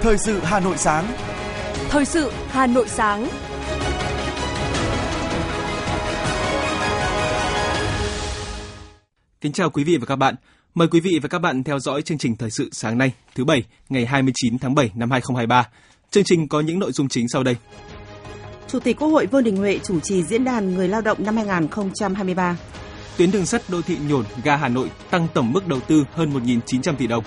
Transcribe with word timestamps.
Thời 0.00 0.18
sự 0.18 0.40
Hà 0.42 0.60
Nội 0.60 0.76
sáng. 0.76 1.06
Thời 1.88 2.04
sự 2.04 2.32
Hà 2.48 2.66
Nội 2.66 2.88
sáng. 2.88 3.28
Kính 9.40 9.52
chào 9.52 9.70
quý 9.70 9.84
vị 9.84 9.96
và 9.96 10.06
các 10.06 10.16
bạn. 10.16 10.34
Mời 10.74 10.88
quý 10.88 11.00
vị 11.00 11.18
và 11.22 11.28
các 11.28 11.38
bạn 11.38 11.64
theo 11.64 11.78
dõi 11.78 12.02
chương 12.02 12.18
trình 12.18 12.36
thời 12.36 12.50
sự 12.50 12.68
sáng 12.72 12.98
nay, 12.98 13.12
thứ 13.34 13.44
bảy, 13.44 13.64
ngày 13.88 14.06
29 14.06 14.58
tháng 14.58 14.74
7 14.74 14.90
năm 14.94 15.10
2023. 15.10 15.68
Chương 16.10 16.24
trình 16.24 16.48
có 16.48 16.60
những 16.60 16.78
nội 16.78 16.92
dung 16.92 17.08
chính 17.08 17.28
sau 17.28 17.42
đây. 17.42 17.56
Chủ 18.68 18.80
tịch 18.80 18.96
Quốc 18.98 19.08
hội 19.08 19.26
Vương 19.26 19.44
Đình 19.44 19.56
Huệ 19.56 19.78
chủ 19.82 20.00
trì 20.00 20.22
diễn 20.22 20.44
đàn 20.44 20.74
người 20.74 20.88
lao 20.88 21.00
động 21.00 21.18
năm 21.24 21.36
2023. 21.36 22.56
Tuyến 23.16 23.30
đường 23.30 23.46
sắt 23.46 23.62
đô 23.68 23.82
thị 23.82 23.98
nhổn 24.08 24.24
ga 24.44 24.56
Hà 24.56 24.68
Nội 24.68 24.90
tăng 25.10 25.28
tổng 25.34 25.52
mức 25.52 25.66
đầu 25.66 25.80
tư 25.80 26.04
hơn 26.12 26.32
1.900 26.32 26.94
tỷ 26.96 27.06
đồng. 27.06 27.24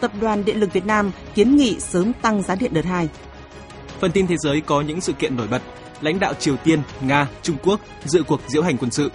Tập 0.00 0.12
đoàn 0.20 0.44
Điện 0.44 0.60
lực 0.60 0.72
Việt 0.72 0.86
Nam 0.86 1.10
kiến 1.34 1.56
nghị 1.56 1.80
sớm 1.80 2.12
tăng 2.22 2.42
giá 2.42 2.54
điện 2.54 2.74
đợt 2.74 2.84
2. 2.84 3.08
Phần 4.00 4.12
tin 4.12 4.26
thế 4.26 4.36
giới 4.38 4.60
có 4.60 4.80
những 4.80 5.00
sự 5.00 5.12
kiện 5.12 5.36
nổi 5.36 5.48
bật. 5.48 5.62
Lãnh 6.00 6.20
đạo 6.20 6.34
Triều 6.34 6.56
Tiên, 6.56 6.82
Nga, 7.00 7.28
Trung 7.42 7.56
Quốc 7.62 7.80
dự 8.04 8.22
cuộc 8.22 8.40
diễu 8.46 8.62
hành 8.62 8.78
quân 8.78 8.90
sự. 8.90 9.10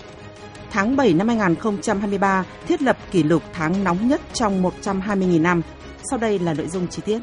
Tháng 0.72 0.96
7 0.96 1.14
năm 1.14 1.28
2023 1.28 2.44
thiết 2.68 2.82
lập 2.82 2.98
kỷ 3.12 3.24
lục 3.24 3.44
tháng 3.54 3.84
nóng 3.84 4.08
nhất 4.08 4.22
trong 4.34 4.64
120.000 4.64 5.42
năm. 5.42 5.62
Sau 6.10 6.20
đây 6.20 6.40
là 6.40 6.54
nội 6.54 6.68
dung 6.68 6.88
chi 6.88 7.02
tiết. 7.06 7.20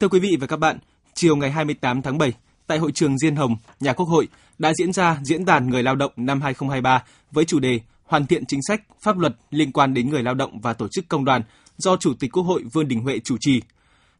Thưa 0.00 0.08
quý 0.08 0.20
vị 0.20 0.36
và 0.40 0.46
các 0.46 0.56
bạn, 0.56 0.78
chiều 1.14 1.36
ngày 1.36 1.50
28 1.50 2.02
tháng 2.02 2.18
7, 2.18 2.32
tại 2.66 2.78
hội 2.78 2.92
trường 2.92 3.18
Diên 3.18 3.36
Hồng, 3.36 3.56
nhà 3.80 3.92
Quốc 3.92 4.06
hội 4.06 4.28
đã 4.58 4.72
diễn 4.74 4.92
ra 4.92 5.18
diễn 5.22 5.44
đàn 5.44 5.70
người 5.70 5.82
lao 5.82 5.94
động 5.94 6.12
năm 6.16 6.40
2023 6.40 7.04
với 7.32 7.44
chủ 7.44 7.58
đề 7.58 7.80
Hoàn 8.04 8.26
thiện 8.26 8.46
chính 8.46 8.60
sách, 8.68 8.82
pháp 9.02 9.18
luật 9.18 9.36
liên 9.50 9.72
quan 9.72 9.94
đến 9.94 10.10
người 10.10 10.22
lao 10.22 10.34
động 10.34 10.60
và 10.60 10.72
tổ 10.72 10.88
chức 10.88 11.08
công 11.08 11.24
đoàn 11.24 11.42
do 11.76 11.96
Chủ 11.96 12.14
tịch 12.14 12.32
Quốc 12.32 12.42
hội 12.42 12.62
Vương 12.72 12.88
Đình 12.88 13.00
Huệ 13.00 13.18
chủ 13.18 13.36
trì. 13.40 13.62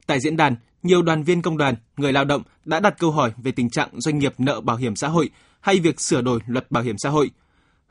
Tại 0.06 0.20
diễn 0.20 0.36
đàn, 0.36 0.56
nhiều 0.83 1.03
đoàn 1.03 1.23
viên 1.23 1.42
công 1.42 1.56
đoàn, 1.56 1.75
người 1.97 2.12
lao 2.12 2.25
động 2.25 2.42
đã 2.64 2.81
đặt 2.81 2.98
câu 2.98 3.11
hỏi 3.11 3.33
về 3.36 3.53
tình 3.53 3.70
trạng 3.70 3.89
doanh 3.92 4.19
nghiệp 4.19 4.34
nợ 4.39 4.61
bảo 4.61 4.77
hiểm 4.77 4.97
xã 4.97 5.08
hội 5.08 5.31
hay 5.61 5.79
việc 5.79 6.01
sửa 6.01 6.23
đổi 6.23 6.41
luật 6.47 6.70
bảo 6.70 6.83
hiểm 6.83 6.97
xã 6.98 7.08
hội. 7.08 7.31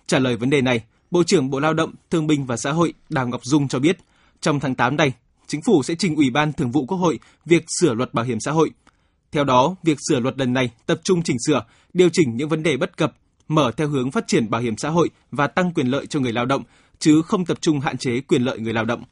Trả 0.08 0.20
lời 0.20 0.36
vấn 0.36 0.50
đề 0.50 0.62
này, 0.62 0.84
Bộ 1.12 1.23
trưởng 1.23 1.50
Bộ 1.50 1.60
Lao 1.60 1.73
động, 1.73 1.94
Thương 2.10 2.28
binh 2.28 2.45
và 2.45 2.58
Xã 2.58 2.72
hội 2.72 2.94
Đào 3.10 3.28
Ngọc 3.28 3.42
Dung 3.44 3.67
cho 3.67 3.80
biết, 3.80 3.98
trong 4.42 4.60
tháng 4.60 4.76
8 4.76 4.98
này, 4.98 5.14
Chính 5.48 5.62
phủ 5.62 5.84
sẽ 5.84 5.95
trình 5.95 6.16
Ủy 6.16 6.30
ban 6.30 6.54
Thường 6.54 6.72
vụ 6.72 6.86
Quốc 6.86 6.98
hội 6.98 7.20
việc 7.45 7.64
sửa 7.80 7.94
luật 7.94 8.14
bảo 8.14 8.26
hiểm 8.26 8.40
xã 8.40 8.52
hội. 8.52 8.72
Theo 9.34 9.44
đó, 9.44 9.76
việc 9.84 9.98
sửa 10.09 10.20
luật 10.20 10.38
lần 10.38 10.53
này 10.53 10.70
tập 10.86 11.00
trung 11.03 11.23
chỉnh 11.23 11.38
sửa, 11.48 11.66
điều 11.94 12.09
chỉnh 12.14 12.38
những 12.38 12.50
vấn 12.50 12.64
đề 12.64 12.78
bất 12.78 12.98
cập, 12.98 13.14
mở 13.48 13.72
theo 13.78 13.88
hướng 13.88 14.12
phát 14.12 14.28
triển 14.28 14.50
bảo 14.50 14.62
hiểm 14.62 14.78
xã 14.78 14.89
hội 14.89 15.09
và 15.31 15.48
tăng 15.48 15.73
quyền 15.73 15.88
lợi 15.88 16.06
cho 16.06 16.20
người 16.20 16.34
lao 16.34 16.45
động, 16.45 16.64
chứ 17.00 17.22
không 17.22 17.45
tập 17.45 17.58
trung 17.61 17.80
hạn 17.80 17.98
chế 17.98 18.22
quyền 18.22 18.42
lợi 18.42 18.59
người 18.59 18.73
lao 18.73 18.86
động. 18.86 19.04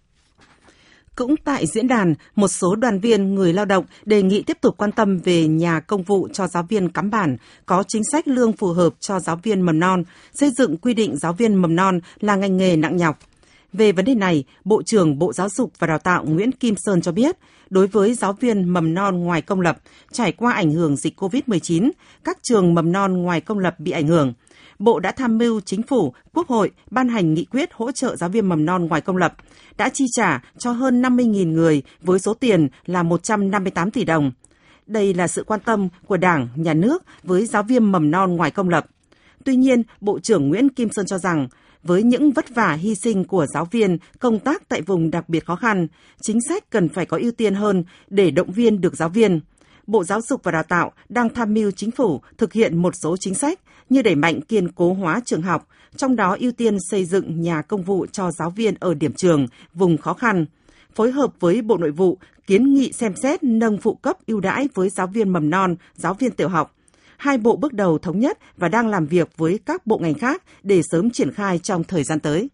Cũng 1.16 1.36
tại 1.44 1.68
diễn 1.68 1.88
đàn, 1.88 2.14
một 2.36 2.48
số 2.48 2.76
đoàn 2.76 3.00
viên 3.00 3.36
người 3.36 3.54
lao 3.54 3.66
động 3.66 3.86
đề 4.06 4.22
nghị 4.22 4.42
tiếp 4.42 4.58
tục 4.62 4.76
quan 4.78 4.92
tâm 4.92 5.18
về 5.18 5.48
nhà 5.48 5.80
công 5.80 6.04
vụ 6.04 6.28
cho 6.34 6.48
giáo 6.48 6.64
viên 6.70 6.90
cắm 6.90 7.10
bản, 7.10 7.38
có 7.66 7.84
chính 7.88 8.04
sách 8.12 8.28
lương 8.28 8.54
phù 8.54 8.68
hợp 8.68 8.94
cho 9.00 9.20
giáo 9.20 9.40
viên 9.44 9.62
mầm 9.62 9.80
non, 9.80 10.04
xây 10.34 10.52
dựng 10.58 10.78
quy 10.78 10.94
định 10.94 11.18
giáo 11.18 11.34
viên 11.34 11.56
mầm 11.56 11.76
non 11.76 12.00
là 12.20 12.36
ngành 12.36 12.58
nghề 12.58 12.76
nặng 12.76 12.98
nhọc. 12.98 13.20
Về 13.74 13.92
vấn 13.92 14.06
đề 14.06 14.16
này, 14.16 14.44
Bộ 14.66 14.84
trưởng 14.84 15.20
Bộ 15.20 15.34
Giáo 15.34 15.50
dục 15.50 15.72
và 15.80 15.88
Đào 15.88 16.00
tạo 16.00 16.26
Nguyễn 16.26 16.52
Kim 16.52 16.76
Sơn 16.78 17.02
cho 17.02 17.12
biết, 17.12 17.38
đối 17.72 17.88
với 17.88 18.14
giáo 18.14 18.34
viên 18.34 18.70
mầm 18.70 18.94
non 18.94 19.20
ngoài 19.24 19.42
công 19.42 19.62
lập 19.62 19.78
trải 20.12 20.32
qua 20.32 20.54
ảnh 20.54 20.72
hưởng 20.72 20.96
dịch 20.96 21.22
COVID-19, 21.22 21.92
các 22.24 22.38
trường 22.42 22.74
mầm 22.74 22.92
non 22.92 23.14
ngoài 23.14 23.42
công 23.42 23.60
lập 23.60 23.80
bị 23.80 23.92
ảnh 23.92 24.08
hưởng. 24.08 24.34
Bộ 24.80 25.00
đã 25.00 25.12
tham 25.12 25.38
mưu 25.38 25.62
Chính 25.62 25.84
phủ, 25.84 26.14
Quốc 26.34 26.48
hội 26.48 26.72
ban 26.92 27.10
hành 27.10 27.34
nghị 27.34 27.46
quyết 27.46 27.70
hỗ 27.74 27.92
trợ 27.92 28.16
giáo 28.16 28.30
viên 28.30 28.50
mầm 28.50 28.66
non 28.66 28.86
ngoài 28.86 29.02
công 29.02 29.18
lập, 29.18 29.34
đã 29.78 29.90
chi 29.90 30.06
trả 30.12 30.42
cho 30.58 30.72
hơn 30.72 31.02
50.000 31.02 31.52
người 31.52 31.82
với 32.02 32.20
số 32.20 32.34
tiền 32.34 32.68
là 32.86 33.04
158 33.04 33.92
tỷ 33.92 34.04
đồng. 34.04 34.32
Đây 34.88 35.14
là 35.14 35.28
sự 35.28 35.44
quan 35.44 35.60
tâm 35.60 35.88
của 36.08 36.18
Đảng, 36.18 36.48
Nhà 36.56 36.74
nước 36.74 37.04
với 37.24 37.46
giáo 37.46 37.64
viên 37.64 37.92
mầm 37.92 38.12
non 38.12 38.36
ngoài 38.36 38.52
công 38.52 38.70
lập. 38.70 38.86
Tuy 39.46 39.56
nhiên, 39.56 39.84
Bộ 40.02 40.20
trưởng 40.20 40.50
Nguyễn 40.50 40.70
Kim 40.70 40.90
Sơn 40.92 41.06
cho 41.06 41.18
rằng, 41.18 41.48
với 41.84 42.04
những 42.04 42.32
vất 42.32 42.56
vả 42.56 42.74
hy 42.74 42.96
sinh 42.96 43.24
của 43.24 43.46
giáo 43.54 43.66
viên 43.66 43.98
công 44.20 44.40
tác 44.40 44.70
tại 44.70 44.82
vùng 44.82 45.12
đặc 45.12 45.30
biệt 45.30 45.46
khó 45.46 45.56
khăn, 45.56 45.88
chính 46.22 46.40
sách 46.50 46.70
cần 46.70 46.90
phải 46.90 47.06
có 47.06 47.18
ưu 47.22 47.32
tiên 47.32 47.56
hơn 47.56 47.84
để 48.08 48.32
động 48.32 48.52
viên 48.52 48.82
được 48.82 48.96
giáo 48.96 49.10
viên. 49.10 49.40
Bộ 49.88 50.04
Giáo 50.04 50.22
dục 50.22 50.44
và 50.44 50.52
Đào 50.52 50.64
tạo 50.64 50.92
đang 51.10 51.30
tham 51.30 51.54
mưu 51.54 51.72
chính 51.72 51.92
phủ 51.92 52.22
thực 52.38 52.54
hiện 52.54 52.78
một 52.78 52.94
số 53.04 53.18
chính 53.20 53.36
sách 53.36 53.60
như 53.90 54.02
đẩy 54.02 54.16
mạnh 54.16 54.42
kiên 54.42 54.72
cố 54.72 54.94
hóa 54.94 55.22
trường 55.26 55.42
học, 55.42 55.68
trong 55.96 56.16
đó 56.16 56.38
ưu 56.40 56.52
tiên 56.52 56.78
xây 56.90 57.06
dựng 57.06 57.42
nhà 57.42 57.62
công 57.62 57.84
vụ 57.84 58.06
cho 58.12 58.32
giáo 58.32 58.50
viên 58.50 58.74
ở 58.80 58.94
điểm 58.94 59.14
trường, 59.14 59.48
vùng 59.74 59.98
khó 59.98 60.14
khăn, 60.14 60.46
phối 60.96 61.12
hợp 61.12 61.32
với 61.40 61.62
Bộ 61.62 61.78
Nội 61.78 61.92
vụ 61.92 62.18
kiến 62.48 62.74
nghị 62.74 62.92
xem 62.92 63.16
xét 63.16 63.44
nâng 63.44 63.78
phụ 63.78 63.96
cấp 63.96 64.18
ưu 64.28 64.40
đãi 64.40 64.68
với 64.74 64.90
giáo 64.90 65.08
viên 65.08 65.30
mầm 65.30 65.50
non, 65.50 65.76
giáo 65.96 66.14
viên 66.14 66.32
tiểu 66.32 66.50
học. 66.50 66.76
Hai 67.22 67.38
bộ 67.38 67.56
bước 67.56 67.74
đầu 67.74 67.98
thống 67.98 68.20
nhất 68.20 68.40
và 68.58 68.68
đang 68.68 68.88
làm 68.88 69.06
việc 69.06 69.38
với 69.38 69.60
các 69.66 69.88
bộ 69.88 69.98
ngành 69.98 70.14
khác 70.14 70.44
để 70.64 70.82
sớm 70.92 71.10
triển 71.10 71.34
khai 71.34 71.60
trong 71.60 71.84
thời 71.84 72.04
gian 72.04 72.20
tới. 72.20 72.50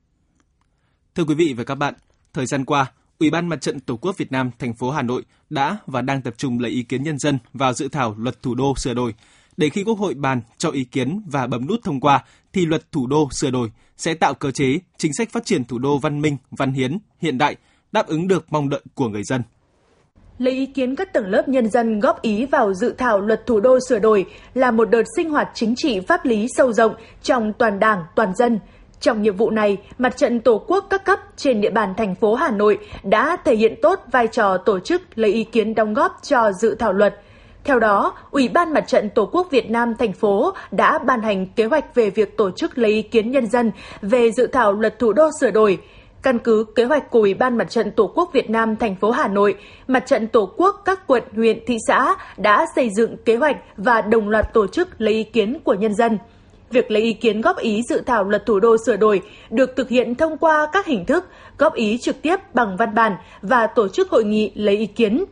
Thưa 1.16 1.24
quý 1.24 1.36
vị 1.36 1.54
và 1.58 1.64
các 1.64 1.76
bạn, 1.76 1.94
thời 2.34 2.46
gian 2.46 2.66
qua, 2.66 2.92
Ủy 3.20 3.30
ban 3.30 3.48
Mặt 3.48 3.62
trận 3.62 3.80
Tổ 3.80 3.98
quốc 3.98 4.18
Việt 4.18 4.32
Nam 4.32 4.52
thành 4.60 4.74
phố 4.74 4.92
Hà 4.92 5.02
Nội 5.02 5.24
đã 5.50 5.78
và 5.86 6.02
đang 6.02 6.22
tập 6.22 6.34
trung 6.38 6.60
lấy 6.60 6.72
ý 6.72 6.84
kiến 6.84 7.04
nhân 7.04 7.20
dân 7.20 7.40
vào 7.54 7.74
dự 7.74 7.88
thảo 7.88 8.16
luật 8.18 8.42
thủ 8.42 8.56
đô 8.56 8.74
sửa 8.78 8.94
đổi 8.94 9.14
để 9.58 9.70
khi 9.70 9.84
Quốc 9.84 10.00
hội 10.00 10.14
bàn 10.14 10.42
cho 10.58 10.70
ý 10.70 10.84
kiến 10.84 11.22
và 11.32 11.48
bấm 11.48 11.68
nút 11.68 11.80
thông 11.84 12.00
qua 12.00 12.24
thì 12.54 12.66
luật 12.66 12.92
thủ 12.92 13.08
đô 13.08 13.30
sửa 13.32 13.52
đổi 13.52 13.72
sẽ 13.98 14.14
tạo 14.14 14.34
cơ 14.34 14.52
chế 14.52 14.80
chính 14.98 15.14
sách 15.14 15.30
phát 15.32 15.46
triển 15.46 15.66
thủ 15.66 15.80
đô 15.80 15.98
văn 15.98 16.22
minh, 16.22 16.38
văn 16.52 16.74
hiến, 16.74 16.98
hiện 17.20 17.38
đại, 17.38 17.56
đáp 17.92 18.08
ứng 18.08 18.28
được 18.28 18.46
mong 18.50 18.70
đợi 18.70 18.82
của 18.94 19.10
người 19.10 19.24
dân. 19.24 19.42
Lấy 20.40 20.54
ý 20.54 20.66
kiến 20.66 20.96
các 20.96 21.14
tầng 21.14 21.28
lớp 21.28 21.48
nhân 21.48 21.70
dân 21.70 22.00
góp 22.00 22.22
ý 22.22 22.46
vào 22.46 22.74
dự 22.74 22.94
thảo 22.98 23.20
luật 23.20 23.46
thủ 23.46 23.60
đô 23.60 23.80
sửa 23.90 24.00
đổi 24.00 24.26
là 24.54 24.72
một 24.72 24.90
đợt 24.90 25.04
sinh 25.16 25.30
hoạt 25.30 25.50
chính 25.54 25.74
trị 25.78 26.00
pháp 26.00 26.26
lý 26.26 26.48
sâu 26.56 26.74
rộng 26.74 26.94
trong 27.24 27.54
toàn 27.54 27.80
đảng, 27.80 28.04
toàn 28.16 28.36
dân. 28.36 28.60
Trong 29.00 29.22
nhiệm 29.22 29.36
vụ 29.36 29.50
này, 29.50 29.78
Mặt 29.98 30.18
trận 30.18 30.40
Tổ 30.40 30.64
quốc 30.68 30.86
các 30.90 31.06
cấp 31.06 31.20
trên 31.36 31.62
địa 31.62 31.70
bàn 31.70 31.94
thành 31.98 32.16
phố 32.16 32.36
Hà 32.36 32.52
Nội 32.52 32.78
đã 33.04 33.38
thể 33.46 33.56
hiện 33.56 33.74
tốt 33.82 34.00
vai 34.12 34.28
trò 34.28 34.58
tổ 34.58 34.80
chức 34.80 35.02
lấy 35.16 35.34
ý 35.34 35.44
kiến 35.44 35.76
đóng 35.76 35.94
góp 35.94 36.12
cho 36.24 36.52
dự 36.52 36.76
thảo 36.76 36.94
luật– 36.94 37.16
theo 37.68 37.80
đó, 37.80 38.14
Ủy 38.32 38.50
ban 38.50 38.74
Mặt 38.74 38.88
trận 38.88 39.10
Tổ 39.10 39.30
quốc 39.32 39.48
Việt 39.52 39.70
Nam 39.70 39.94
thành 40.00 40.14
phố 40.14 40.54
đã 40.72 41.00
ban 41.00 41.22
hành 41.22 41.46
kế 41.46 41.66
hoạch 41.66 41.96
về 41.96 42.10
việc 42.10 42.38
tổ 42.38 42.52
chức 42.52 42.78
lấy 42.78 42.92
ý 42.92 43.02
kiến 43.02 43.32
nhân 43.32 43.48
dân 43.48 43.72
về 44.02 44.32
dự 44.32 44.48
thảo 44.48 44.74
luật 44.74 45.00
thủ 45.00 45.14
đô 45.14 45.30
sửa 45.40 45.52
đổi. 45.52 45.80
Căn 46.22 46.40
cứ 46.40 46.66
kế 46.76 46.84
hoạch 46.84 47.12
của 47.12 47.20
Ủy 47.20 47.34
ban 47.34 47.58
Mặt 47.58 47.70
trận 47.70 47.92
Tổ 47.92 48.12
quốc 48.16 48.30
Việt 48.34 48.50
Nam 48.50 48.76
thành 48.76 48.96
phố 48.96 49.12
Hà 49.12 49.28
Nội, 49.28 49.56
Mặt 49.88 50.04
trận 50.06 50.28
Tổ 50.28 50.50
quốc 50.58 50.82
các 50.86 51.08
quận, 51.08 51.24
huyện, 51.36 51.60
thị 51.68 51.78
xã 51.88 52.16
đã 52.38 52.66
xây 52.76 52.90
dựng 52.98 53.18
kế 53.26 53.36
hoạch 53.36 53.58
và 53.78 54.02
đồng 54.02 54.30
loạt 54.30 54.54
tổ 54.54 54.68
chức 54.68 55.02
lấy 55.02 55.14
ý 55.14 55.24
kiến 55.24 55.60
của 55.64 55.74
nhân 55.74 55.94
dân. 55.94 56.18
Việc 56.70 56.92
lấy 56.92 57.02
ý 57.02 57.14
kiến 57.14 57.42
góp 57.42 57.58
ý 57.58 57.82
dự 57.90 58.02
thảo 58.06 58.24
luật 58.24 58.46
thủ 58.46 58.60
đô 58.60 58.76
sửa 58.86 58.98
đổi 58.98 59.22
được 59.50 59.76
thực 59.76 59.90
hiện 59.90 60.16
thông 60.16 60.38
qua 60.38 60.68
các 60.74 60.86
hình 60.86 61.06
thức 61.06 61.26
góp 61.58 61.74
ý 61.74 61.98
trực 61.98 62.22
tiếp 62.22 62.36
bằng 62.54 62.78
văn 62.78 62.96
bản 62.96 63.16
và 63.42 63.68
tổ 63.68 63.88
chức 63.88 64.10
hội 64.10 64.24
nghị 64.24 64.52
lấy 64.56 64.78
ý 64.78 64.86
kiến 64.86 65.26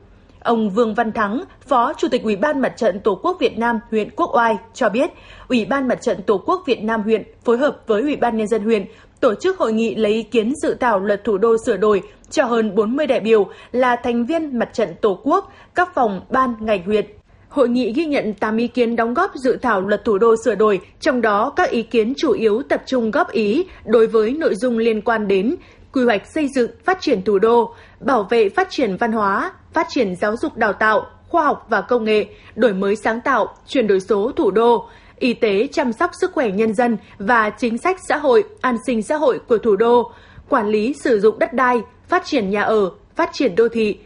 Ông 0.46 0.70
Vương 0.70 0.94
Văn 0.94 1.12
Thắng, 1.12 1.44
Phó 1.68 1.94
Chủ 1.94 2.08
tịch 2.08 2.24
Ủy 2.24 2.36
ban 2.36 2.62
Mặt 2.62 2.74
trận 2.78 3.00
Tổ 3.00 3.20
quốc 3.24 3.38
Việt 3.40 3.58
Nam 3.58 3.80
huyện 3.92 4.10
Quốc 4.16 4.36
Oai 4.36 4.58
cho 4.74 4.90
biết, 4.90 5.10
Ủy 5.48 5.66
ban 5.66 5.88
Mặt 5.88 6.02
trận 6.02 6.24
Tổ 6.24 6.38
quốc 6.46 6.64
Việt 6.66 6.84
Nam 6.84 7.02
huyện 7.02 7.24
phối 7.44 7.58
hợp 7.58 7.78
với 7.88 8.02
Ủy 8.02 8.16
ban 8.16 8.38
Nhân 8.38 8.48
dân 8.48 8.64
huyện 8.64 8.86
tổ 9.20 9.34
chức 9.36 9.58
hội 9.58 9.74
nghị 9.74 9.96
lấy 9.96 10.14
ý 10.14 10.24
kiến 10.24 10.54
dự 10.56 10.74
thảo 10.80 11.00
luật 11.00 11.24
thủ 11.24 11.38
đô 11.38 11.56
sửa 11.66 11.78
đổi 11.78 12.02
cho 12.30 12.46
hơn 12.46 12.76
40 12.76 13.08
đại 13.08 13.20
biểu 13.20 13.48
là 13.72 13.96
thành 13.96 14.26
viên 14.26 14.60
Mặt 14.60 14.70
trận 14.74 14.90
Tổ 15.02 15.20
quốc, 15.24 15.52
các 15.76 15.96
phòng 15.96 16.22
ban 16.30 16.54
ngành 16.60 16.84
huyện. 16.84 17.06
Hội 17.50 17.70
nghị 17.70 17.94
ghi 17.94 18.06
nhận 18.06 18.34
8 18.34 18.58
ý 18.58 18.68
kiến 18.68 18.96
đóng 18.96 19.14
góp 19.14 19.32
dự 19.36 19.58
thảo 19.62 19.82
luật 19.82 20.06
thủ 20.06 20.18
đô 20.18 20.36
sửa 20.46 20.56
đổi, 20.56 20.80
trong 21.00 21.22
đó 21.22 21.50
các 21.56 21.70
ý 21.70 21.82
kiến 21.84 22.14
chủ 22.18 22.32
yếu 22.32 22.62
tập 22.70 22.82
trung 22.86 23.12
góp 23.12 23.32
ý 23.32 23.66
đối 23.86 24.08
với 24.08 24.32
nội 24.32 24.56
dung 24.56 24.78
liên 24.78 25.02
quan 25.02 25.28
đến 25.28 25.56
quy 25.96 26.04
hoạch 26.04 26.28
xây 26.28 26.48
dựng 26.48 26.72
phát 26.84 26.98
triển 27.02 27.24
thủ 27.24 27.40
đô, 27.40 27.74
bảo 28.00 28.24
vệ 28.24 28.50
phát 28.50 28.68
triển 28.70 28.98
văn 28.98 29.12
hóa, 29.12 29.52
phát 29.74 29.88
triển 29.90 30.16
giáo 30.16 30.38
dục 30.38 30.58
đào 30.58 30.74
tạo, 30.74 31.06
khoa 31.30 31.44
học 31.46 31.66
và 31.70 31.82
công 31.82 32.04
nghệ, 32.04 32.26
đổi 32.56 32.74
mới 32.74 32.96
sáng 32.96 33.22
tạo, 33.22 33.48
chuyển 33.68 33.88
đổi 33.88 34.00
số 34.00 34.32
thủ 34.36 34.52
đô, 34.52 34.88
y 35.20 35.34
tế 35.34 35.68
chăm 35.72 35.94
sóc 35.94 36.12
sức 36.22 36.32
khỏe 36.34 36.50
nhân 36.50 36.74
dân 36.74 36.98
và 37.20 37.50
chính 37.50 37.78
sách 37.78 37.98
xã 38.10 38.18
hội, 38.18 38.44
an 38.62 38.78
sinh 38.86 39.02
xã 39.02 39.16
hội 39.16 39.40
của 39.48 39.58
thủ 39.58 39.76
đô, 39.76 40.12
quản 40.50 40.68
lý 40.68 40.94
sử 40.94 41.20
dụng 41.20 41.40
đất 41.40 41.54
đai, 41.54 41.82
phát 42.08 42.26
triển 42.26 42.50
nhà 42.50 42.62
ở, 42.62 42.92
phát 43.16 43.30
triển 43.34 43.56
đô 43.56 43.70
thị, 43.70 43.98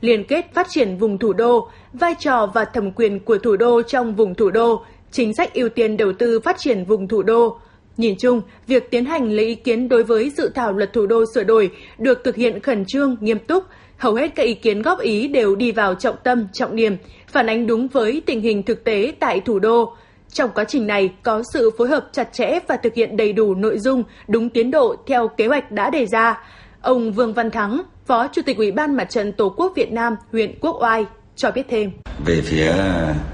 liên 0.00 0.24
kết 0.24 0.54
phát 0.54 0.66
triển 0.70 0.98
vùng 0.98 1.18
thủ 1.18 1.32
đô, 1.32 1.68
vai 1.92 2.14
trò 2.18 2.46
và 2.54 2.64
thẩm 2.64 2.92
quyền 2.92 3.20
của 3.20 3.38
thủ 3.38 3.56
đô 3.56 3.82
trong 3.82 4.14
vùng 4.14 4.34
thủ 4.34 4.50
đô, 4.50 4.84
chính 5.10 5.34
sách 5.34 5.54
ưu 5.54 5.68
tiên 5.68 5.96
đầu 5.96 6.12
tư 6.18 6.40
phát 6.40 6.56
triển 6.58 6.84
vùng 6.84 7.08
thủ 7.08 7.22
đô. 7.22 7.58
Nhìn 8.00 8.14
chung, 8.18 8.42
việc 8.66 8.90
tiến 8.90 9.04
hành 9.04 9.32
lấy 9.32 9.46
ý 9.46 9.54
kiến 9.54 9.88
đối 9.88 10.02
với 10.02 10.30
dự 10.30 10.50
thảo 10.54 10.72
luật 10.72 10.92
thủ 10.92 11.06
đô 11.06 11.24
sửa 11.34 11.44
đổi 11.44 11.70
được 11.98 12.24
thực 12.24 12.36
hiện 12.36 12.60
khẩn 12.60 12.84
trương, 12.84 13.16
nghiêm 13.20 13.38
túc, 13.38 13.64
hầu 13.96 14.14
hết 14.14 14.34
các 14.34 14.42
ý 14.42 14.54
kiến 14.54 14.82
góp 14.82 15.00
ý 15.00 15.28
đều 15.28 15.56
đi 15.56 15.72
vào 15.72 15.94
trọng 15.94 16.16
tâm, 16.24 16.46
trọng 16.52 16.76
điểm, 16.76 16.96
phản 17.28 17.46
ánh 17.46 17.66
đúng 17.66 17.88
với 17.88 18.22
tình 18.26 18.40
hình 18.40 18.62
thực 18.62 18.84
tế 18.84 19.12
tại 19.20 19.40
thủ 19.40 19.58
đô. 19.58 19.94
Trong 20.32 20.50
quá 20.54 20.64
trình 20.64 20.86
này 20.86 21.10
có 21.22 21.42
sự 21.52 21.70
phối 21.78 21.88
hợp 21.88 22.08
chặt 22.12 22.28
chẽ 22.32 22.58
và 22.68 22.76
thực 22.76 22.94
hiện 22.94 23.16
đầy 23.16 23.32
đủ 23.32 23.54
nội 23.54 23.78
dung 23.78 24.02
đúng 24.28 24.48
tiến 24.48 24.70
độ 24.70 24.96
theo 25.06 25.28
kế 25.28 25.46
hoạch 25.46 25.72
đã 25.72 25.90
đề 25.90 26.06
ra. 26.06 26.44
Ông 26.80 27.12
Vương 27.12 27.34
Văn 27.34 27.50
Thắng, 27.50 27.82
Phó 28.06 28.28
Chủ 28.32 28.42
tịch 28.46 28.56
Ủy 28.56 28.72
ban 28.72 28.96
Mặt 28.96 29.10
trận 29.10 29.32
Tổ 29.32 29.54
quốc 29.56 29.72
Việt 29.76 29.92
Nam 29.92 30.16
huyện 30.32 30.58
Quốc 30.60 30.76
Oai 30.82 31.04
cho 31.36 31.50
biết 31.50 31.66
thêm. 31.68 31.90
Về 32.26 32.40
phía 32.40 32.72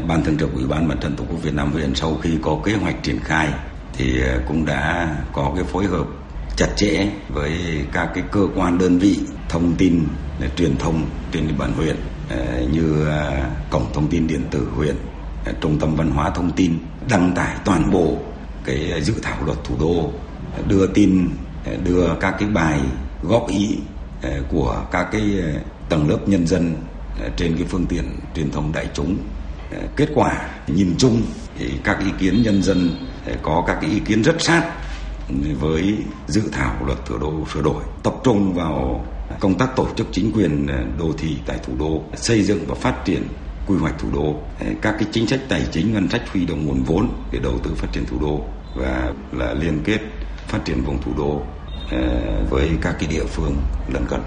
Ban 0.08 0.24
Thường 0.24 0.36
trực 0.38 0.54
Ủy 0.54 0.64
ban 0.68 0.88
Mặt 0.88 0.96
trận 1.00 1.12
Tổ 1.16 1.24
quốc 1.30 1.42
Việt 1.42 1.54
Nam 1.54 1.72
huyện 1.72 1.94
sau 1.94 2.18
khi 2.22 2.30
có 2.42 2.58
kế 2.64 2.72
hoạch 2.72 3.02
triển 3.02 3.18
khai 3.18 3.48
thì 3.98 4.20
ờ, 4.22 4.40
cũng 4.48 4.64
đã 4.66 5.16
có 5.32 5.52
cái 5.54 5.64
phối 5.64 5.86
hợp 5.86 6.06
chặt 6.56 6.68
chẽ 6.76 7.06
với 7.28 7.52
các 7.92 8.10
cái 8.14 8.24
cơ 8.32 8.40
quan 8.56 8.78
đơn 8.78 8.98
vị 8.98 9.18
thông 9.48 9.74
tin 9.74 10.04
ờ, 10.40 10.46
truyền 10.56 10.76
thông 10.78 11.06
trên 11.32 11.48
địa 11.48 11.54
bàn 11.58 11.72
huyện 11.72 11.96
ờ, 12.30 12.62
như 12.72 13.06
cổng 13.70 13.92
thông 13.94 14.08
tin 14.08 14.26
điện 14.26 14.42
tử 14.50 14.68
huyện 14.76 14.96
trung 15.60 15.78
tâm 15.78 15.96
văn 15.96 16.10
hóa 16.10 16.30
thông 16.30 16.50
tin, 16.52 16.78
đăng 17.08 17.34
tải 17.34 17.56
toàn 17.64 17.90
bộ 17.90 18.16
cái 18.64 19.02
dự 19.02 19.14
thảo 19.22 19.36
luật 19.46 19.58
thủ 19.64 19.74
đô 19.80 20.10
đưa 20.68 20.86
tin 20.86 21.28
đưa 21.84 22.08
các 22.20 22.34
cái 22.38 22.48
bài 22.48 22.80
góp 23.22 23.48
ý 23.48 23.76
của 24.48 24.84
các 24.92 25.08
cái 25.12 25.22
tầng 25.88 26.10
lớp 26.10 26.18
nhân 26.26 26.46
dân 26.46 26.74
trên 27.36 27.56
cái 27.56 27.66
phương 27.68 27.86
tiện 27.86 28.04
truyền 28.34 28.50
thông 28.50 28.72
đại 28.72 28.86
chúng. 28.94 29.16
Kết 29.96 30.08
quả 30.14 30.48
nhìn 30.66 30.94
chung 30.98 31.22
thì 31.58 31.72
các 31.84 32.00
ý 32.00 32.10
kiến 32.18 32.42
nhân 32.42 32.62
dân 32.62 32.90
có 33.42 33.64
các 33.66 33.78
cái 33.80 33.90
ý 33.90 34.00
kiến 34.00 34.22
rất 34.22 34.36
sát 34.38 34.62
với 35.60 35.98
dự 36.26 36.42
thảo 36.52 36.74
luật 36.86 36.98
thủ 37.06 37.18
đô 37.18 37.32
sửa 37.54 37.62
đổi, 37.62 37.82
tập 38.02 38.14
trung 38.24 38.54
vào 38.54 39.04
công 39.40 39.58
tác 39.58 39.76
tổ 39.76 39.86
chức 39.96 40.06
chính 40.12 40.32
quyền 40.32 40.66
ờ, 40.66 40.84
đô 40.98 41.12
thị 41.18 41.36
tại 41.46 41.58
thủ 41.62 41.72
đô, 41.78 42.02
xây 42.14 42.42
dựng 42.42 42.64
và 42.66 42.74
phát 42.74 43.04
triển 43.04 43.22
quy 43.66 43.76
hoạch 43.76 43.98
thủ 43.98 44.08
đô 44.12 44.34
ờ, 44.60 44.66
các 44.82 44.94
cái 44.98 45.08
chính 45.12 45.26
sách 45.26 45.40
tài 45.48 45.62
chính, 45.72 45.92
ngân 45.92 46.08
sách 46.08 46.22
huy 46.32 46.46
động 46.46 46.66
nguồn 46.66 46.82
vốn 46.82 47.08
để 47.32 47.38
đầu 47.42 47.58
tư 47.62 47.74
phát 47.76 47.88
triển 47.92 48.06
thủ 48.06 48.18
đô 48.20 48.40
và 48.74 49.12
là 49.32 49.54
liên 49.54 49.80
kết 49.84 49.98
phát 50.46 50.58
triển 50.64 50.82
vùng 50.82 51.02
thủ 51.02 51.12
đô 51.16 51.42
ờ, 51.90 51.98
với 52.50 52.70
các 52.82 52.96
cái 52.98 53.08
địa 53.08 53.24
phương 53.24 53.56
lân 53.92 54.04
cận 54.08 54.20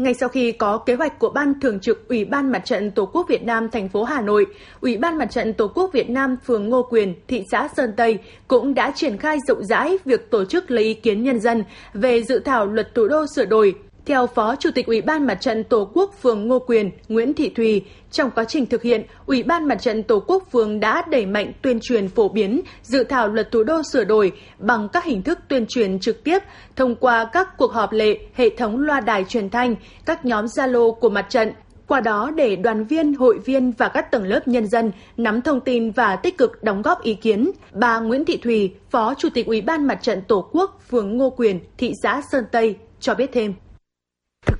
ngay 0.00 0.14
sau 0.14 0.28
khi 0.28 0.52
có 0.52 0.78
kế 0.78 0.94
hoạch 0.94 1.18
của 1.18 1.30
Ban 1.30 1.60
Thường 1.60 1.80
trực 1.80 2.08
Ủy 2.08 2.24
ban 2.24 2.52
Mặt 2.52 2.62
trận 2.64 2.90
Tổ 2.90 3.06
quốc 3.06 3.26
Việt 3.28 3.44
Nam 3.44 3.70
thành 3.70 3.88
phố 3.88 4.04
Hà 4.04 4.20
Nội, 4.20 4.46
Ủy 4.80 4.96
ban 4.96 5.18
Mặt 5.18 5.30
trận 5.30 5.52
Tổ 5.52 5.68
quốc 5.74 5.90
Việt 5.92 6.10
Nam 6.10 6.36
phường 6.46 6.68
Ngô 6.68 6.82
Quyền, 6.82 7.14
thị 7.28 7.44
xã 7.50 7.68
Sơn 7.76 7.92
Tây 7.96 8.18
cũng 8.48 8.74
đã 8.74 8.92
triển 8.94 9.16
khai 9.16 9.38
rộng 9.48 9.64
rãi 9.64 9.98
việc 10.04 10.30
tổ 10.30 10.44
chức 10.44 10.70
lấy 10.70 10.84
ý 10.84 10.94
kiến 10.94 11.22
nhân 11.22 11.40
dân 11.40 11.64
về 11.94 12.22
dự 12.22 12.38
thảo 12.38 12.66
luật 12.66 12.94
thủ 12.94 13.08
đô 13.08 13.26
sửa 13.36 13.44
đổi 13.44 13.74
theo 14.06 14.26
Phó 14.26 14.56
Chủ 14.56 14.70
tịch 14.74 14.86
Ủy 14.86 15.02
ban 15.02 15.26
Mặt 15.26 15.34
trận 15.34 15.64
Tổ 15.64 15.90
quốc 15.94 16.14
phường 16.22 16.48
Ngô 16.48 16.58
Quyền 16.58 16.90
Nguyễn 17.08 17.34
Thị 17.34 17.48
Thùy, 17.48 17.84
trong 18.10 18.30
quá 18.30 18.44
trình 18.44 18.66
thực 18.66 18.82
hiện, 18.82 19.02
Ủy 19.26 19.42
ban 19.42 19.68
Mặt 19.68 19.74
trận 19.74 20.02
Tổ 20.02 20.20
quốc 20.26 20.44
phường 20.52 20.80
đã 20.80 21.02
đẩy 21.10 21.26
mạnh 21.26 21.52
tuyên 21.62 21.78
truyền 21.82 22.08
phổ 22.08 22.28
biến 22.28 22.60
dự 22.82 23.04
thảo 23.04 23.28
luật 23.28 23.50
thủ 23.50 23.62
đô 23.62 23.82
sửa 23.92 24.04
đổi 24.04 24.32
bằng 24.58 24.88
các 24.92 25.04
hình 25.04 25.22
thức 25.22 25.38
tuyên 25.48 25.66
truyền 25.68 25.98
trực 25.98 26.24
tiếp 26.24 26.38
thông 26.76 26.94
qua 26.94 27.24
các 27.32 27.56
cuộc 27.56 27.72
họp 27.72 27.92
lệ, 27.92 28.18
hệ 28.34 28.50
thống 28.56 28.78
loa 28.78 29.00
đài 29.00 29.24
truyền 29.24 29.50
thanh, 29.50 29.74
các 30.04 30.24
nhóm 30.24 30.44
Zalo 30.44 30.92
của 30.92 31.10
mặt 31.10 31.26
trận, 31.28 31.52
qua 31.86 32.00
đó 32.00 32.30
để 32.36 32.56
đoàn 32.56 32.84
viên, 32.84 33.14
hội 33.14 33.38
viên 33.44 33.72
và 33.72 33.88
các 33.88 34.10
tầng 34.10 34.24
lớp 34.24 34.48
nhân 34.48 34.66
dân 34.66 34.92
nắm 35.16 35.42
thông 35.42 35.60
tin 35.60 35.90
và 35.90 36.16
tích 36.16 36.38
cực 36.38 36.62
đóng 36.62 36.82
góp 36.82 37.02
ý 37.02 37.14
kiến. 37.14 37.50
Bà 37.72 38.00
Nguyễn 38.00 38.24
Thị 38.24 38.36
Thùy, 38.36 38.74
Phó 38.90 39.14
Chủ 39.14 39.28
tịch 39.34 39.46
Ủy 39.46 39.60
ban 39.60 39.86
Mặt 39.86 39.98
trận 40.02 40.22
Tổ 40.28 40.48
quốc 40.52 40.80
phường 40.88 41.16
Ngô 41.16 41.30
Quyền, 41.30 41.60
thị 41.78 41.92
xã 42.02 42.22
Sơn 42.32 42.44
Tây 42.52 42.76
cho 43.00 43.14
biết 43.14 43.30
thêm 43.32 43.54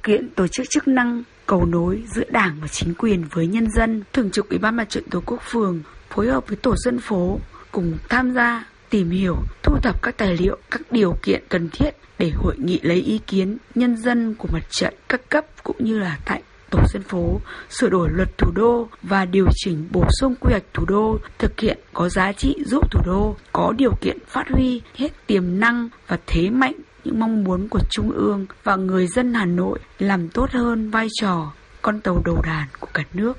thực 0.02 0.06
hiện 0.06 0.28
tổ 0.36 0.46
chức 0.46 0.66
chức 0.70 0.88
năng 0.88 1.22
cầu 1.46 1.64
nối 1.64 2.02
giữa 2.14 2.24
Đảng 2.30 2.56
và 2.60 2.68
chính 2.68 2.94
quyền 2.94 3.24
với 3.30 3.46
nhân 3.46 3.70
dân, 3.70 4.02
Thường 4.12 4.30
trực 4.30 4.48
Ủy 4.48 4.58
ban 4.58 4.76
Mặt 4.76 4.90
trận 4.90 5.04
Tổ 5.10 5.22
quốc 5.26 5.42
phường 5.42 5.82
phối 6.10 6.28
hợp 6.28 6.48
với 6.48 6.56
tổ 6.56 6.74
dân 6.76 6.98
phố 6.98 7.38
cùng 7.72 7.98
tham 8.08 8.30
gia 8.30 8.64
tìm 8.90 9.10
hiểu, 9.10 9.36
thu 9.62 9.76
thập 9.82 10.02
các 10.02 10.18
tài 10.18 10.36
liệu, 10.36 10.56
các 10.70 10.80
điều 10.90 11.14
kiện 11.22 11.42
cần 11.48 11.68
thiết 11.72 11.90
để 12.18 12.30
hội 12.30 12.54
nghị 12.58 12.80
lấy 12.82 12.96
ý 12.96 13.18
kiến 13.26 13.56
nhân 13.74 13.96
dân 13.96 14.34
của 14.34 14.48
mặt 14.52 14.70
trận 14.70 14.94
các 15.08 15.20
cấp 15.28 15.44
cũng 15.62 15.76
như 15.78 15.98
là 15.98 16.18
tại 16.24 16.42
tổ 16.70 16.78
dân 16.92 17.02
phố 17.02 17.40
sửa 17.70 17.88
đổi 17.88 18.08
luật 18.12 18.38
thủ 18.38 18.50
đô 18.54 18.88
và 19.02 19.24
điều 19.24 19.46
chỉnh 19.54 19.88
bổ 19.92 20.04
sung 20.20 20.34
quy 20.40 20.50
hoạch 20.50 20.74
thủ 20.74 20.84
đô 20.88 21.18
thực 21.38 21.60
hiện 21.60 21.78
có 21.92 22.08
giá 22.08 22.32
trị 22.32 22.56
giúp 22.66 22.90
thủ 22.90 23.00
đô 23.06 23.36
có 23.52 23.72
điều 23.78 23.92
kiện 24.00 24.18
phát 24.26 24.44
huy 24.48 24.82
hết 24.94 25.26
tiềm 25.26 25.60
năng 25.60 25.88
và 26.06 26.18
thế 26.26 26.50
mạnh 26.50 26.74
những 27.04 27.20
mong 27.20 27.44
muốn 27.44 27.68
của 27.68 27.80
Trung 27.90 28.10
ương 28.10 28.46
và 28.64 28.76
người 28.76 29.06
dân 29.06 29.34
Hà 29.34 29.44
Nội 29.44 29.78
làm 29.98 30.28
tốt 30.28 30.50
hơn 30.50 30.90
vai 30.90 31.08
trò 31.20 31.52
con 31.82 32.00
tàu 32.00 32.22
đầu 32.24 32.42
đàn 32.46 32.68
của 32.80 32.88
cả 32.94 33.02
nước. 33.14 33.38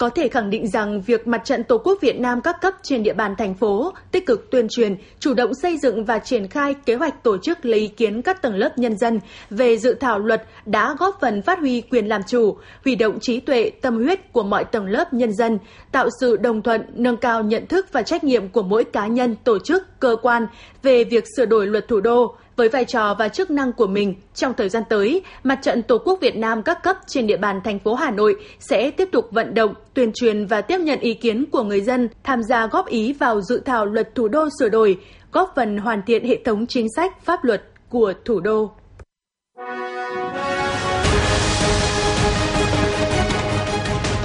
Có 0.00 0.10
thể 0.10 0.28
khẳng 0.28 0.50
định 0.50 0.68
rằng 0.68 1.00
việc 1.00 1.26
Mặt 1.26 1.42
trận 1.44 1.64
Tổ 1.64 1.78
quốc 1.78 1.98
Việt 2.00 2.20
Nam 2.20 2.40
các 2.40 2.56
cấp 2.60 2.74
trên 2.82 3.02
địa 3.02 3.12
bàn 3.12 3.34
thành 3.38 3.54
phố 3.54 3.92
tích 4.12 4.26
cực 4.26 4.50
tuyên 4.50 4.66
truyền, 4.70 4.96
chủ 5.18 5.34
động 5.34 5.54
xây 5.54 5.78
dựng 5.78 6.04
và 6.04 6.18
triển 6.18 6.48
khai 6.48 6.74
kế 6.86 6.94
hoạch 6.94 7.22
tổ 7.22 7.38
chức 7.38 7.64
lấy 7.64 7.80
ý 7.80 7.88
kiến 7.88 8.22
các 8.22 8.42
tầng 8.42 8.54
lớp 8.54 8.78
nhân 8.78 8.98
dân 8.98 9.20
về 9.50 9.76
dự 9.76 9.94
thảo 9.94 10.18
luật 10.18 10.42
đã 10.66 10.94
góp 10.98 11.18
phần 11.20 11.42
phát 11.42 11.58
huy 11.58 11.80
quyền 11.80 12.06
làm 12.06 12.22
chủ, 12.26 12.56
huy 12.84 12.94
động 12.94 13.18
trí 13.20 13.40
tuệ, 13.40 13.70
tâm 13.82 13.96
huyết 13.96 14.32
của 14.32 14.42
mọi 14.42 14.64
tầng 14.64 14.86
lớp 14.86 15.12
nhân 15.12 15.32
dân, 15.32 15.58
tạo 15.92 16.08
sự 16.20 16.36
đồng 16.36 16.62
thuận, 16.62 16.82
nâng 16.94 17.16
cao 17.16 17.42
nhận 17.42 17.66
thức 17.66 17.86
và 17.92 18.02
trách 18.02 18.24
nhiệm 18.24 18.48
của 18.48 18.62
mỗi 18.62 18.84
cá 18.84 19.06
nhân, 19.06 19.36
tổ 19.44 19.58
chức, 19.58 20.00
cơ 20.00 20.16
quan 20.22 20.46
về 20.82 21.04
việc 21.04 21.24
sửa 21.36 21.46
đổi 21.46 21.66
luật 21.66 21.88
thủ 21.88 22.00
đô, 22.00 22.36
với 22.60 22.68
vai 22.68 22.84
trò 22.84 23.14
và 23.18 23.28
chức 23.28 23.50
năng 23.50 23.72
của 23.72 23.86
mình, 23.86 24.14
trong 24.34 24.54
thời 24.54 24.68
gian 24.68 24.82
tới, 24.88 25.22
Mặt 25.44 25.58
trận 25.62 25.82
Tổ 25.82 25.98
quốc 25.98 26.18
Việt 26.20 26.36
Nam 26.36 26.62
các 26.62 26.82
cấp 26.82 26.96
trên 27.06 27.26
địa 27.26 27.36
bàn 27.36 27.60
thành 27.64 27.78
phố 27.78 27.94
Hà 27.94 28.10
Nội 28.10 28.36
sẽ 28.58 28.90
tiếp 28.90 29.08
tục 29.12 29.28
vận 29.30 29.54
động, 29.54 29.74
tuyên 29.94 30.12
truyền 30.14 30.46
và 30.46 30.60
tiếp 30.60 30.78
nhận 30.78 31.00
ý 31.00 31.14
kiến 31.14 31.44
của 31.52 31.62
người 31.62 31.80
dân 31.80 32.08
tham 32.24 32.42
gia 32.42 32.66
góp 32.66 32.86
ý 32.86 33.12
vào 33.12 33.40
dự 33.40 33.62
thảo 33.64 33.86
luật 33.86 34.14
thủ 34.14 34.28
đô 34.28 34.48
sửa 34.58 34.68
đổi, 34.68 34.98
góp 35.32 35.52
phần 35.56 35.78
hoàn 35.78 36.02
thiện 36.06 36.24
hệ 36.24 36.38
thống 36.44 36.66
chính 36.66 36.86
sách 36.96 37.24
pháp 37.24 37.44
luật 37.44 37.62
của 37.88 38.12
thủ 38.24 38.40
đô. 38.40 38.70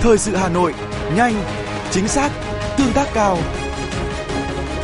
Thời 0.01 0.17
sự 0.17 0.35
Hà 0.35 0.49
Nội, 0.49 0.73
nhanh, 1.17 1.33
chính 1.91 2.07
xác, 2.07 2.29
tương 2.77 2.93
tác 2.95 3.07
cao. 3.13 3.37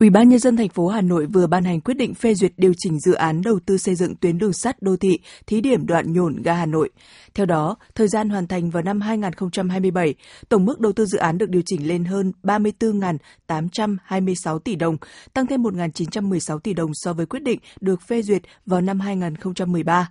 Ủy 0.00 0.10
ban 0.10 0.28
nhân 0.28 0.38
dân 0.38 0.56
thành 0.56 0.68
phố 0.68 0.88
Hà 0.88 1.00
Nội 1.00 1.26
vừa 1.26 1.46
ban 1.46 1.64
hành 1.64 1.80
quyết 1.80 1.94
định 1.94 2.14
phê 2.14 2.34
duyệt 2.34 2.52
điều 2.56 2.72
chỉnh 2.78 3.00
dự 3.00 3.12
án 3.12 3.42
đầu 3.42 3.60
tư 3.66 3.78
xây 3.78 3.94
dựng 3.94 4.16
tuyến 4.16 4.38
đường 4.38 4.52
sắt 4.52 4.82
đô 4.82 4.96
thị 4.96 5.18
thí 5.46 5.60
điểm 5.60 5.86
đoạn 5.86 6.12
nhổn 6.12 6.42
ga 6.42 6.54
Hà 6.54 6.66
Nội. 6.66 6.90
Theo 7.34 7.46
đó, 7.46 7.76
thời 7.94 8.08
gian 8.08 8.28
hoàn 8.28 8.46
thành 8.46 8.70
vào 8.70 8.82
năm 8.82 9.00
2027, 9.00 10.14
tổng 10.48 10.64
mức 10.64 10.80
đầu 10.80 10.92
tư 10.92 11.06
dự 11.06 11.18
án 11.18 11.38
được 11.38 11.50
điều 11.50 11.62
chỉnh 11.66 11.88
lên 11.88 12.04
hơn 12.04 12.32
34.826 12.42 14.58
tỷ 14.58 14.76
đồng, 14.76 14.96
tăng 15.34 15.46
thêm 15.46 15.62
1.916 15.62 16.58
tỷ 16.58 16.74
đồng 16.74 16.90
so 16.94 17.12
với 17.12 17.26
quyết 17.26 17.42
định 17.42 17.60
được 17.80 18.02
phê 18.02 18.22
duyệt 18.22 18.42
vào 18.66 18.80
năm 18.80 19.00
2013. 19.00 20.08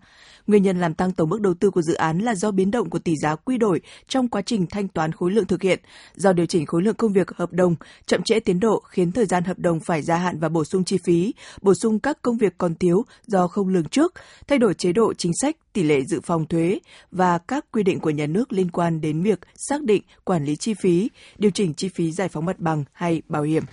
Nguyên 0.47 0.63
nhân 0.63 0.79
làm 0.79 0.93
tăng 0.93 1.11
tổng 1.11 1.29
mức 1.29 1.41
đầu 1.41 1.53
tư 1.53 1.71
của 1.71 1.81
dự 1.81 1.93
án 1.93 2.19
là 2.19 2.35
do 2.35 2.51
biến 2.51 2.71
động 2.71 2.89
của 2.89 2.99
tỷ 2.99 3.15
giá 3.21 3.35
quy 3.35 3.57
đổi 3.57 3.81
trong 4.07 4.27
quá 4.27 4.41
trình 4.41 4.65
thanh 4.67 4.87
toán 4.87 5.11
khối 5.11 5.31
lượng 5.31 5.45
thực 5.45 5.61
hiện, 5.61 5.79
do 6.15 6.33
điều 6.33 6.45
chỉnh 6.45 6.65
khối 6.65 6.81
lượng 6.81 6.95
công 6.95 7.13
việc 7.13 7.31
hợp 7.35 7.53
đồng, 7.53 7.75
chậm 8.05 8.23
trễ 8.23 8.39
tiến 8.39 8.59
độ 8.59 8.83
khiến 8.89 9.11
thời 9.11 9.25
gian 9.25 9.43
hợp 9.43 9.59
đồng 9.59 9.79
phải 9.79 10.01
gia 10.01 10.17
hạn 10.17 10.39
và 10.39 10.49
bổ 10.49 10.65
sung 10.65 10.83
chi 10.83 10.97
phí, 11.05 11.33
bổ 11.61 11.73
sung 11.73 11.99
các 11.99 12.21
công 12.21 12.37
việc 12.37 12.53
còn 12.57 12.75
thiếu 12.75 13.05
do 13.27 13.47
không 13.47 13.67
lường 13.67 13.89
trước, 13.89 14.13
thay 14.47 14.57
đổi 14.57 14.73
chế 14.73 14.93
độ 14.93 15.13
chính 15.13 15.31
sách, 15.41 15.55
tỷ 15.73 15.83
lệ 15.83 16.01
dự 16.07 16.21
phòng 16.23 16.45
thuế 16.45 16.79
và 17.11 17.37
các 17.37 17.65
quy 17.71 17.83
định 17.83 17.99
của 17.99 18.09
nhà 18.09 18.25
nước 18.25 18.53
liên 18.53 18.71
quan 18.71 19.01
đến 19.01 19.21
việc 19.21 19.39
xác 19.55 19.83
định 19.83 20.03
quản 20.23 20.45
lý 20.45 20.55
chi 20.55 20.73
phí, 20.73 21.09
điều 21.37 21.51
chỉnh 21.51 21.73
chi 21.73 21.89
phí 21.89 22.11
giải 22.11 22.29
phóng 22.29 22.45
mặt 22.45 22.59
bằng 22.59 22.83
hay 22.93 23.21
bảo 23.27 23.43
hiểm. 23.43 23.63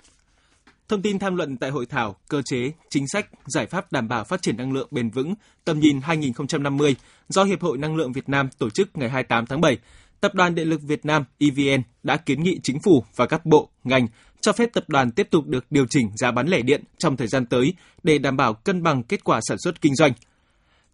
Thông 0.88 1.02
tin 1.02 1.18
tham 1.18 1.36
luận 1.36 1.56
tại 1.56 1.70
hội 1.70 1.86
thảo 1.86 2.16
cơ 2.28 2.42
chế, 2.44 2.72
chính 2.90 3.08
sách, 3.08 3.26
giải 3.46 3.66
pháp 3.66 3.92
đảm 3.92 4.08
bảo 4.08 4.24
phát 4.24 4.42
triển 4.42 4.56
năng 4.56 4.72
lượng 4.72 4.88
bền 4.90 5.10
vững 5.10 5.34
tầm 5.64 5.80
nhìn 5.80 6.00
2050 6.00 6.96
do 7.28 7.44
Hiệp 7.44 7.62
hội 7.62 7.78
Năng 7.78 7.96
lượng 7.96 8.12
Việt 8.12 8.28
Nam 8.28 8.48
tổ 8.58 8.70
chức 8.70 8.96
ngày 8.96 9.08
28 9.08 9.46
tháng 9.46 9.60
7. 9.60 9.78
Tập 10.20 10.34
đoàn 10.34 10.54
Điện 10.54 10.68
lực 10.68 10.82
Việt 10.82 11.04
Nam 11.04 11.24
EVN 11.38 11.82
đã 12.02 12.16
kiến 12.16 12.42
nghị 12.42 12.58
chính 12.62 12.78
phủ 12.84 13.04
và 13.16 13.26
các 13.26 13.46
bộ, 13.46 13.68
ngành 13.84 14.06
cho 14.40 14.52
phép 14.52 14.70
tập 14.72 14.84
đoàn 14.88 15.10
tiếp 15.10 15.28
tục 15.30 15.46
được 15.46 15.66
điều 15.70 15.86
chỉnh 15.86 16.10
giá 16.16 16.30
bán 16.30 16.48
lẻ 16.48 16.62
điện 16.62 16.84
trong 16.98 17.16
thời 17.16 17.28
gian 17.28 17.46
tới 17.46 17.74
để 18.02 18.18
đảm 18.18 18.36
bảo 18.36 18.54
cân 18.54 18.82
bằng 18.82 19.02
kết 19.02 19.24
quả 19.24 19.40
sản 19.48 19.58
xuất 19.64 19.80
kinh 19.80 19.94
doanh. 19.94 20.12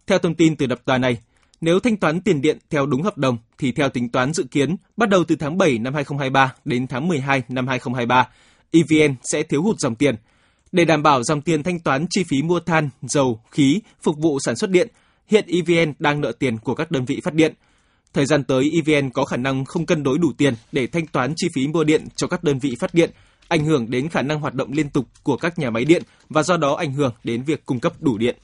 Theo 0.07 0.19
thông 0.19 0.35
tin 0.35 0.55
từ 0.55 0.67
tập 0.67 0.81
đoàn 0.85 1.01
này, 1.01 1.17
nếu 1.61 1.79
thanh 1.79 1.97
toán 1.97 2.21
tiền 2.21 2.41
điện 2.41 2.57
theo 2.69 2.85
đúng 2.85 3.01
hợp 3.01 3.17
đồng 3.17 3.37
thì 3.57 3.71
theo 3.71 3.89
tính 3.89 4.09
toán 4.09 4.33
dự 4.33 4.43
kiến, 4.43 4.75
bắt 4.97 5.09
đầu 5.09 5.23
từ 5.23 5.35
tháng 5.35 5.57
7 5.57 5.77
năm 5.79 5.93
2023 5.93 6.53
đến 6.65 6.87
tháng 6.87 7.07
12 7.07 7.43
năm 7.49 7.67
2023, 7.67 8.27
EVN 8.73 9.15
sẽ 9.23 9.43
thiếu 9.43 9.63
hụt 9.63 9.79
dòng 9.79 9.95
tiền. 9.95 10.15
Để 10.71 10.85
đảm 10.85 11.03
bảo 11.03 11.23
dòng 11.23 11.41
tiền 11.41 11.63
thanh 11.63 11.79
toán 11.79 12.05
chi 12.09 12.23
phí 12.27 12.41
mua 12.41 12.59
than, 12.59 12.89
dầu, 13.01 13.41
khí 13.51 13.81
phục 14.01 14.15
vụ 14.17 14.39
sản 14.39 14.55
xuất 14.55 14.69
điện, 14.69 14.87
hiện 15.27 15.45
EVN 15.47 15.93
đang 15.99 16.21
nợ 16.21 16.31
tiền 16.39 16.57
của 16.57 16.75
các 16.75 16.91
đơn 16.91 17.05
vị 17.05 17.21
phát 17.23 17.33
điện. 17.33 17.53
Thời 18.13 18.25
gian 18.25 18.43
tới, 18.43 18.71
EVN 18.73 19.09
có 19.09 19.25
khả 19.25 19.37
năng 19.37 19.65
không 19.65 19.85
cân 19.85 20.03
đối 20.03 20.17
đủ 20.17 20.31
tiền 20.37 20.53
để 20.71 20.87
thanh 20.87 21.07
toán 21.07 21.33
chi 21.35 21.47
phí 21.55 21.67
mua 21.67 21.83
điện 21.83 22.07
cho 22.15 22.27
các 22.27 22.43
đơn 22.43 22.59
vị 22.59 22.75
phát 22.79 22.93
điện, 22.93 23.11
ảnh 23.47 23.65
hưởng 23.65 23.89
đến 23.89 24.09
khả 24.09 24.21
năng 24.21 24.39
hoạt 24.39 24.53
động 24.53 24.71
liên 24.71 24.89
tục 24.89 25.05
của 25.23 25.37
các 25.37 25.59
nhà 25.59 25.69
máy 25.69 25.85
điện 25.85 26.03
và 26.29 26.43
do 26.43 26.57
đó 26.57 26.75
ảnh 26.75 26.93
hưởng 26.93 27.13
đến 27.23 27.43
việc 27.43 27.65
cung 27.65 27.79
cấp 27.79 27.93
đủ 27.99 28.17
điện. 28.17 28.37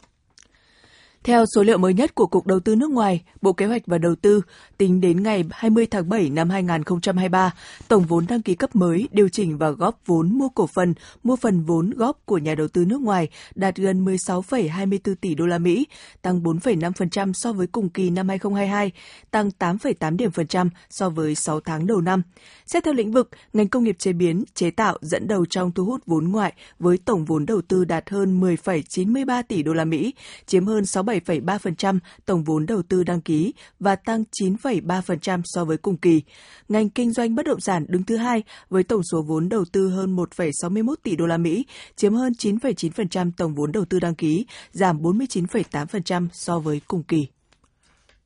Theo 1.24 1.46
số 1.56 1.64
liệu 1.64 1.78
mới 1.78 1.94
nhất 1.94 2.16
của 2.16 2.28
Cục 2.28 2.48
Đầu 2.48 2.60
tư 2.60 2.76
nước 2.76 2.92
ngoài, 2.92 3.24
Bộ 3.42 3.54
Kế 3.54 3.66
hoạch 3.66 3.82
và 3.86 3.98
Đầu 3.98 4.16
tư, 4.16 4.42
tính 4.78 5.02
đến 5.02 5.24
ngày 5.24 5.44
20 5.52 5.86
tháng 5.86 6.10
7 6.10 6.30
năm 6.30 6.50
2023, 6.50 7.54
tổng 7.88 8.04
vốn 8.04 8.26
đăng 8.30 8.42
ký 8.42 8.56
cấp 8.56 8.76
mới, 8.76 9.08
điều 9.12 9.30
chỉnh 9.30 9.58
và 9.58 9.70
góp 9.70 10.00
vốn 10.06 10.38
mua 10.38 10.50
cổ 10.50 10.68
phần, 10.68 10.94
mua 11.24 11.36
phần 11.36 11.64
vốn 11.64 11.90
góp 11.90 12.26
của 12.26 12.38
nhà 12.38 12.56
đầu 12.56 12.68
tư 12.68 12.86
nước 12.86 13.02
ngoài 13.02 13.28
đạt 13.56 13.76
gần 13.76 14.06
16,24 14.06 15.16
tỷ 15.22 15.36
đô 15.36 15.46
la 15.46 15.58
Mỹ, 15.58 15.88
tăng 16.22 16.44
4,5% 16.44 17.34
so 17.34 17.54
với 17.54 17.68
cùng 17.68 17.90
kỳ 17.90 18.10
năm 18.10 18.30
2022, 18.30 18.92
tăng 19.32 19.50
8,8 19.60 20.18
điểm 20.18 20.32
phần 20.32 20.48
trăm 20.48 20.70
so 20.90 21.10
với 21.10 21.36
6 21.36 21.60
tháng 21.60 21.88
đầu 21.88 22.02
năm. 22.02 22.22
Xét 22.66 22.84
theo 22.84 22.94
lĩnh 22.94 23.12
vực, 23.12 23.30
ngành 23.54 23.68
công 23.68 23.84
nghiệp 23.84 23.96
chế 24.00 24.14
biến, 24.14 24.44
chế 24.54 24.72
tạo 24.72 24.98
dẫn 25.02 25.28
đầu 25.28 25.46
trong 25.46 25.72
thu 25.72 25.86
hút 25.86 26.02
vốn 26.06 26.32
ngoại 26.32 26.54
với 26.80 26.98
tổng 26.98 27.26
vốn 27.26 27.46
đầu 27.46 27.62
tư 27.62 27.86
đạt 27.86 28.10
hơn 28.10 28.42
10,93 28.42 29.44
tỷ 29.48 29.64
đô 29.64 29.74
la 29.74 29.86
Mỹ, 29.86 30.14
chiếm 30.46 30.66
hơn 30.66 30.86
6 30.86 31.04
7,3% 31.10 32.00
tổng 32.26 32.44
vốn 32.44 32.66
đầu 32.66 32.82
tư 32.82 33.04
đăng 33.04 33.22
ký 33.22 33.54
và 33.80 33.96
tăng 33.96 34.24
9,3% 34.42 35.42
so 35.46 35.66
với 35.66 35.78
cùng 35.78 35.98
kỳ. 35.98 36.22
Ngành 36.70 36.90
kinh 36.90 37.12
doanh 37.12 37.36
bất 37.36 37.46
động 37.46 37.60
sản 37.60 37.86
đứng 37.88 38.04
thứ 38.04 38.18
hai 38.18 38.44
với 38.70 38.84
tổng 38.84 39.02
số 39.12 39.22
vốn 39.22 39.50
đầu 39.50 39.66
tư 39.72 39.90
hơn 39.90 40.16
1,61 40.16 40.96
tỷ 41.04 41.16
đô 41.16 41.26
la 41.26 41.38
Mỹ, 41.38 41.66
chiếm 41.96 42.14
hơn 42.14 42.34
9,9% 42.34 43.32
tổng 43.38 43.56
vốn 43.56 43.72
đầu 43.72 43.86
tư 43.86 44.00
đăng 44.00 44.16
ký, 44.16 44.46
giảm 44.72 45.02
49,8% 45.02 46.28
so 46.34 46.60
với 46.60 46.82
cùng 46.88 47.04
kỳ. 47.04 47.28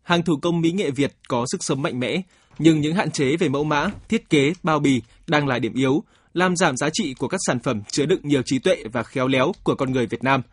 Hàng 0.02 0.24
thủ 0.24 0.34
công 0.42 0.62
mỹ 0.62 0.72
nghệ 0.72 0.92
Việt 0.92 1.14
có 1.28 1.46
sức 1.52 1.64
sống 1.64 1.82
mạnh 1.82 2.00
mẽ, 2.00 2.22
nhưng 2.60 2.82
những 2.82 2.96
hạn 2.96 3.12
chế 3.12 3.38
về 3.38 3.50
mẫu 3.50 3.64
mã, 3.64 3.90
thiết 4.10 4.30
kế, 4.30 4.54
bao 4.64 4.80
bì 4.80 5.02
đang 5.28 5.48
là 5.48 5.60
điểm 5.60 5.74
yếu, 5.74 6.04
làm 6.34 6.56
giảm 6.56 6.78
giá 6.78 6.90
trị 6.94 7.14
của 7.14 7.28
các 7.28 7.40
sản 7.48 7.60
phẩm 7.60 7.82
chứa 7.92 8.06
đựng 8.06 8.22
nhiều 8.24 8.42
trí 8.46 8.60
tuệ 8.60 8.84
và 8.92 9.04
khéo 9.04 9.28
léo 9.28 9.52
của 9.64 9.76
con 9.76 9.92
người 9.92 10.06
Việt 10.06 10.24
Nam– 10.24 10.42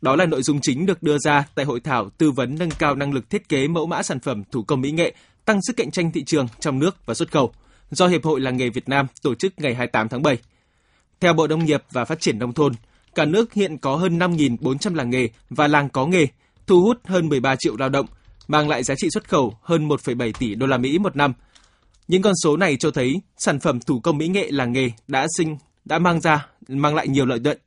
đó 0.00 0.16
là 0.16 0.26
nội 0.26 0.42
dung 0.42 0.60
chính 0.60 0.86
được 0.86 1.02
đưa 1.02 1.18
ra 1.18 1.44
tại 1.54 1.64
hội 1.64 1.80
thảo 1.80 2.10
tư 2.18 2.30
vấn 2.30 2.56
nâng 2.58 2.70
cao 2.70 2.94
năng 2.94 3.12
lực 3.12 3.30
thiết 3.30 3.48
kế 3.48 3.68
mẫu 3.68 3.86
mã 3.86 4.02
sản 4.02 4.20
phẩm 4.20 4.42
thủ 4.50 4.62
công 4.62 4.80
mỹ 4.80 4.90
nghệ, 4.90 5.14
tăng 5.44 5.62
sức 5.62 5.76
cạnh 5.76 5.90
tranh 5.90 6.12
thị 6.12 6.24
trường 6.24 6.46
trong 6.60 6.78
nước 6.78 7.06
và 7.06 7.14
xuất 7.14 7.32
khẩu 7.32 7.52
do 7.90 8.06
Hiệp 8.06 8.24
hội 8.24 8.40
Làng 8.40 8.56
nghề 8.56 8.68
Việt 8.68 8.88
Nam 8.88 9.06
tổ 9.22 9.34
chức 9.34 9.52
ngày 9.56 9.74
28 9.74 10.08
tháng 10.08 10.22
7. 10.22 10.38
Theo 11.20 11.32
Bộ 11.32 11.46
Nông 11.46 11.64
nghiệp 11.64 11.82
và 11.92 12.04
Phát 12.04 12.20
triển 12.20 12.38
Nông 12.38 12.52
thôn, 12.52 12.72
cả 13.14 13.24
nước 13.24 13.52
hiện 13.52 13.78
có 13.78 13.96
hơn 13.96 14.18
5.400 14.18 14.94
làng 14.94 15.10
nghề 15.10 15.28
và 15.50 15.66
làng 15.66 15.88
có 15.88 16.06
nghề, 16.06 16.26
thu 16.66 16.82
hút 16.82 16.98
hơn 17.04 17.28
13 17.28 17.56
triệu 17.58 17.76
lao 17.76 17.88
động, 17.88 18.06
mang 18.48 18.68
lại 18.68 18.82
giá 18.82 18.94
trị 18.98 19.08
xuất 19.10 19.28
khẩu 19.28 19.56
hơn 19.62 19.88
1,7 19.88 20.32
tỷ 20.38 20.54
đô 20.54 20.66
la 20.66 20.78
Mỹ 20.78 20.98
một 20.98 21.16
năm. 21.16 21.32
Những 22.08 22.22
con 22.22 22.34
số 22.42 22.56
này 22.56 22.76
cho 22.76 22.90
thấy 22.90 23.20
sản 23.38 23.60
phẩm 23.60 23.80
thủ 23.80 24.00
công 24.00 24.18
mỹ 24.18 24.28
nghệ 24.28 24.48
làng 24.50 24.72
nghề 24.72 24.90
đã 25.08 25.26
sinh 25.36 25.56
đã 25.84 25.98
mang 25.98 26.20
ra 26.20 26.46
mang 26.68 26.94
lại 26.94 27.08
nhiều 27.08 27.26
lợi 27.26 27.40
nhuận 27.40 27.58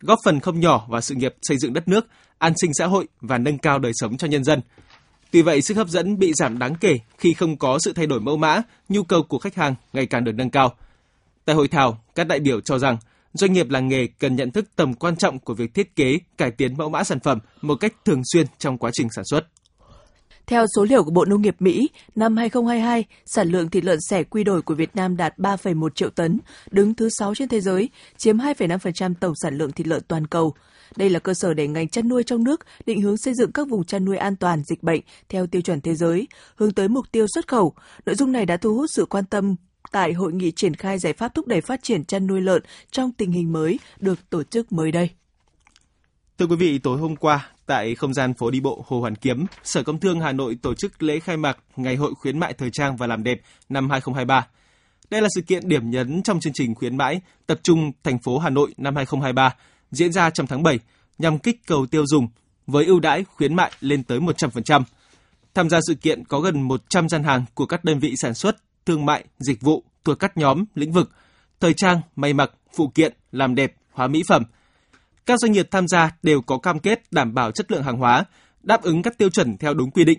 góp 0.00 0.18
phần 0.24 0.40
không 0.40 0.60
nhỏ 0.60 0.86
vào 0.88 1.00
sự 1.00 1.14
nghiệp 1.14 1.34
xây 1.42 1.58
dựng 1.58 1.72
đất 1.72 1.88
nước, 1.88 2.06
an 2.38 2.52
sinh 2.56 2.74
xã 2.74 2.86
hội 2.86 3.08
và 3.20 3.38
nâng 3.38 3.58
cao 3.58 3.78
đời 3.78 3.92
sống 3.94 4.16
cho 4.16 4.26
nhân 4.26 4.44
dân. 4.44 4.60
Tuy 5.30 5.42
vậy, 5.42 5.62
sức 5.62 5.76
hấp 5.76 5.88
dẫn 5.88 6.18
bị 6.18 6.32
giảm 6.34 6.58
đáng 6.58 6.74
kể 6.74 6.98
khi 7.18 7.34
không 7.34 7.56
có 7.56 7.78
sự 7.84 7.92
thay 7.92 8.06
đổi 8.06 8.20
mẫu 8.20 8.36
mã, 8.36 8.62
nhu 8.88 9.02
cầu 9.02 9.22
của 9.22 9.38
khách 9.38 9.54
hàng 9.54 9.74
ngày 9.92 10.06
càng 10.06 10.24
được 10.24 10.32
nâng 10.34 10.50
cao. 10.50 10.74
Tại 11.44 11.56
hội 11.56 11.68
thảo, 11.68 11.98
các 12.14 12.26
đại 12.26 12.40
biểu 12.40 12.60
cho 12.60 12.78
rằng 12.78 12.96
doanh 13.34 13.52
nghiệp 13.52 13.70
làng 13.70 13.88
nghề 13.88 14.06
cần 14.06 14.36
nhận 14.36 14.50
thức 14.50 14.64
tầm 14.76 14.94
quan 14.94 15.16
trọng 15.16 15.38
của 15.38 15.54
việc 15.54 15.74
thiết 15.74 15.96
kế, 15.96 16.18
cải 16.38 16.50
tiến 16.50 16.76
mẫu 16.76 16.88
mã 16.88 17.04
sản 17.04 17.20
phẩm 17.20 17.38
một 17.62 17.74
cách 17.74 17.94
thường 18.04 18.22
xuyên 18.32 18.46
trong 18.58 18.78
quá 18.78 18.90
trình 18.94 19.08
sản 19.16 19.24
xuất. 19.24 19.46
Theo 20.46 20.66
số 20.76 20.84
liệu 20.84 21.04
của 21.04 21.10
Bộ 21.10 21.24
Nông 21.24 21.42
nghiệp 21.42 21.56
Mỹ, 21.58 21.88
năm 22.14 22.36
2022, 22.36 23.04
sản 23.26 23.48
lượng 23.48 23.70
thịt 23.70 23.84
lợn 23.84 23.98
sẻ 24.10 24.24
quy 24.24 24.44
đổi 24.44 24.62
của 24.62 24.74
Việt 24.74 24.96
Nam 24.96 25.16
đạt 25.16 25.38
3,1 25.38 25.88
triệu 25.88 26.10
tấn, 26.10 26.38
đứng 26.70 26.94
thứ 26.94 27.08
6 27.18 27.34
trên 27.34 27.48
thế 27.48 27.60
giới, 27.60 27.88
chiếm 28.16 28.38
2,5% 28.38 29.14
tổng 29.20 29.32
sản 29.42 29.58
lượng 29.58 29.72
thịt 29.72 29.86
lợn 29.86 30.02
toàn 30.08 30.26
cầu. 30.26 30.54
Đây 30.96 31.10
là 31.10 31.18
cơ 31.18 31.34
sở 31.34 31.54
để 31.54 31.68
ngành 31.68 31.88
chăn 31.88 32.08
nuôi 32.08 32.22
trong 32.22 32.44
nước 32.44 32.60
định 32.86 33.00
hướng 33.00 33.16
xây 33.16 33.34
dựng 33.34 33.52
các 33.52 33.68
vùng 33.68 33.84
chăn 33.84 34.04
nuôi 34.04 34.16
an 34.16 34.36
toàn 34.36 34.62
dịch 34.64 34.82
bệnh 34.82 35.00
theo 35.28 35.46
tiêu 35.46 35.62
chuẩn 35.62 35.80
thế 35.80 35.94
giới, 35.94 36.28
hướng 36.56 36.72
tới 36.72 36.88
mục 36.88 37.06
tiêu 37.12 37.26
xuất 37.34 37.48
khẩu. 37.48 37.74
Nội 38.06 38.14
dung 38.14 38.32
này 38.32 38.46
đã 38.46 38.56
thu 38.56 38.74
hút 38.74 38.90
sự 38.94 39.06
quan 39.06 39.24
tâm 39.24 39.56
tại 39.92 40.12
hội 40.12 40.32
nghị 40.32 40.50
triển 40.50 40.74
khai 40.74 40.98
giải 40.98 41.12
pháp 41.12 41.34
thúc 41.34 41.46
đẩy 41.46 41.60
phát 41.60 41.82
triển 41.82 42.04
chăn 42.04 42.26
nuôi 42.26 42.40
lợn 42.40 42.62
trong 42.90 43.12
tình 43.12 43.32
hình 43.32 43.52
mới 43.52 43.78
được 44.00 44.30
tổ 44.30 44.42
chức 44.42 44.72
mới 44.72 44.92
đây. 44.92 45.10
Thưa 46.38 46.46
quý 46.46 46.56
vị, 46.56 46.78
tối 46.78 46.98
hôm 46.98 47.16
qua, 47.16 47.48
tại 47.66 47.94
không 47.94 48.14
gian 48.14 48.34
phố 48.34 48.50
đi 48.50 48.60
bộ 48.60 48.84
Hồ 48.88 49.00
Hoàn 49.00 49.14
Kiếm, 49.16 49.46
Sở 49.64 49.82
Công 49.82 50.00
Thương 50.00 50.20
Hà 50.20 50.32
Nội 50.32 50.58
tổ 50.62 50.74
chức 50.74 51.02
lễ 51.02 51.18
khai 51.20 51.36
mạc 51.36 51.58
Ngày 51.76 51.96
hội 51.96 52.14
khuyến 52.14 52.38
mại 52.38 52.52
thời 52.52 52.70
trang 52.72 52.96
và 52.96 53.06
làm 53.06 53.24
đẹp 53.24 53.40
năm 53.68 53.90
2023. 53.90 54.46
Đây 55.10 55.22
là 55.22 55.28
sự 55.34 55.40
kiện 55.40 55.68
điểm 55.68 55.90
nhấn 55.90 56.22
trong 56.22 56.40
chương 56.40 56.52
trình 56.52 56.74
khuyến 56.74 56.96
mãi 56.96 57.20
tập 57.46 57.60
trung 57.62 57.92
thành 58.04 58.18
phố 58.18 58.38
Hà 58.38 58.50
Nội 58.50 58.74
năm 58.76 58.96
2023 58.96 59.54
diễn 59.90 60.12
ra 60.12 60.30
trong 60.30 60.46
tháng 60.46 60.62
7 60.62 60.78
nhằm 61.18 61.38
kích 61.38 61.60
cầu 61.66 61.86
tiêu 61.86 62.06
dùng 62.06 62.28
với 62.66 62.84
ưu 62.84 63.00
đãi 63.00 63.24
khuyến 63.24 63.54
mại 63.54 63.72
lên 63.80 64.02
tới 64.02 64.20
100%. 64.20 64.82
Tham 65.54 65.70
gia 65.70 65.78
sự 65.86 65.94
kiện 65.94 66.24
có 66.24 66.40
gần 66.40 66.62
100 66.62 67.08
gian 67.08 67.24
hàng 67.24 67.44
của 67.54 67.66
các 67.66 67.84
đơn 67.84 67.98
vị 67.98 68.14
sản 68.16 68.34
xuất, 68.34 68.56
thương 68.86 69.06
mại, 69.06 69.24
dịch 69.38 69.60
vụ 69.60 69.84
thuộc 70.04 70.18
các 70.18 70.36
nhóm 70.36 70.64
lĩnh 70.74 70.92
vực 70.92 71.10
thời 71.60 71.74
trang, 71.74 72.00
may 72.16 72.32
mặc, 72.32 72.50
phụ 72.76 72.88
kiện, 72.88 73.12
làm 73.32 73.54
đẹp, 73.54 73.74
hóa 73.92 74.06
mỹ 74.06 74.22
phẩm– 74.28 74.42
các 75.26 75.38
doanh 75.40 75.52
nghiệp 75.52 75.68
tham 75.70 75.88
gia 75.88 76.10
đều 76.22 76.40
có 76.40 76.58
cam 76.58 76.78
kết 76.78 77.02
đảm 77.10 77.34
bảo 77.34 77.50
chất 77.50 77.72
lượng 77.72 77.82
hàng 77.82 77.96
hóa, 77.96 78.24
đáp 78.62 78.82
ứng 78.82 79.02
các 79.02 79.18
tiêu 79.18 79.30
chuẩn 79.30 79.56
theo 79.56 79.74
đúng 79.74 79.90
quy 79.90 80.04
định. 80.04 80.18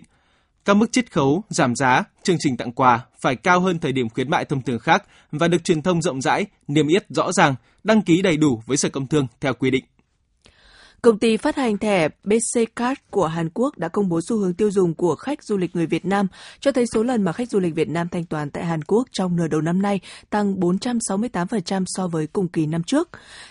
Các 0.64 0.74
mức 0.74 0.92
chiết 0.92 1.12
khấu, 1.12 1.44
giảm 1.48 1.74
giá, 1.74 2.04
chương 2.22 2.36
trình 2.38 2.56
tặng 2.56 2.72
quà 2.72 3.00
phải 3.22 3.36
cao 3.36 3.60
hơn 3.60 3.78
thời 3.78 3.92
điểm 3.92 4.08
khuyến 4.08 4.30
mại 4.30 4.44
thông 4.44 4.62
thường 4.62 4.78
khác 4.78 5.04
và 5.32 5.48
được 5.48 5.64
truyền 5.64 5.82
thông 5.82 6.02
rộng 6.02 6.20
rãi, 6.20 6.46
niêm 6.68 6.88
yết 6.88 7.06
rõ 7.08 7.32
ràng, 7.32 7.54
đăng 7.84 8.02
ký 8.02 8.22
đầy 8.22 8.36
đủ 8.36 8.62
với 8.66 8.76
Sở 8.76 8.88
Công 8.88 9.06
Thương 9.06 9.26
theo 9.40 9.54
quy 9.54 9.70
định. 9.70 9.84
Công 11.04 11.18
ty 11.18 11.36
phát 11.36 11.56
hành 11.56 11.78
thẻ 11.78 12.08
BC 12.08 12.76
Card 12.76 13.00
của 13.10 13.26
Hàn 13.26 13.48
Quốc 13.54 13.78
đã 13.78 13.88
công 13.88 14.08
bố 14.08 14.20
xu 14.28 14.36
hướng 14.36 14.54
tiêu 14.54 14.70
dùng 14.70 14.94
của 14.94 15.14
khách 15.14 15.44
du 15.44 15.56
lịch 15.56 15.76
người 15.76 15.86
Việt 15.86 16.04
Nam, 16.04 16.26
cho 16.60 16.72
thấy 16.72 16.86
số 16.86 17.02
lần 17.02 17.22
mà 17.22 17.32
khách 17.32 17.50
du 17.50 17.60
lịch 17.60 17.74
Việt 17.74 17.88
Nam 17.88 18.08
thanh 18.08 18.24
toán 18.24 18.50
tại 18.50 18.64
Hàn 18.64 18.82
Quốc 18.82 19.08
trong 19.12 19.36
nửa 19.36 19.48
đầu 19.48 19.60
năm 19.60 19.82
nay 19.82 20.00
tăng 20.30 20.54
468% 20.54 21.84
so 21.86 22.08
với 22.08 22.26
cùng 22.26 22.48
kỳ 22.48 22.66
năm 22.66 22.82
trước. 22.82 23.08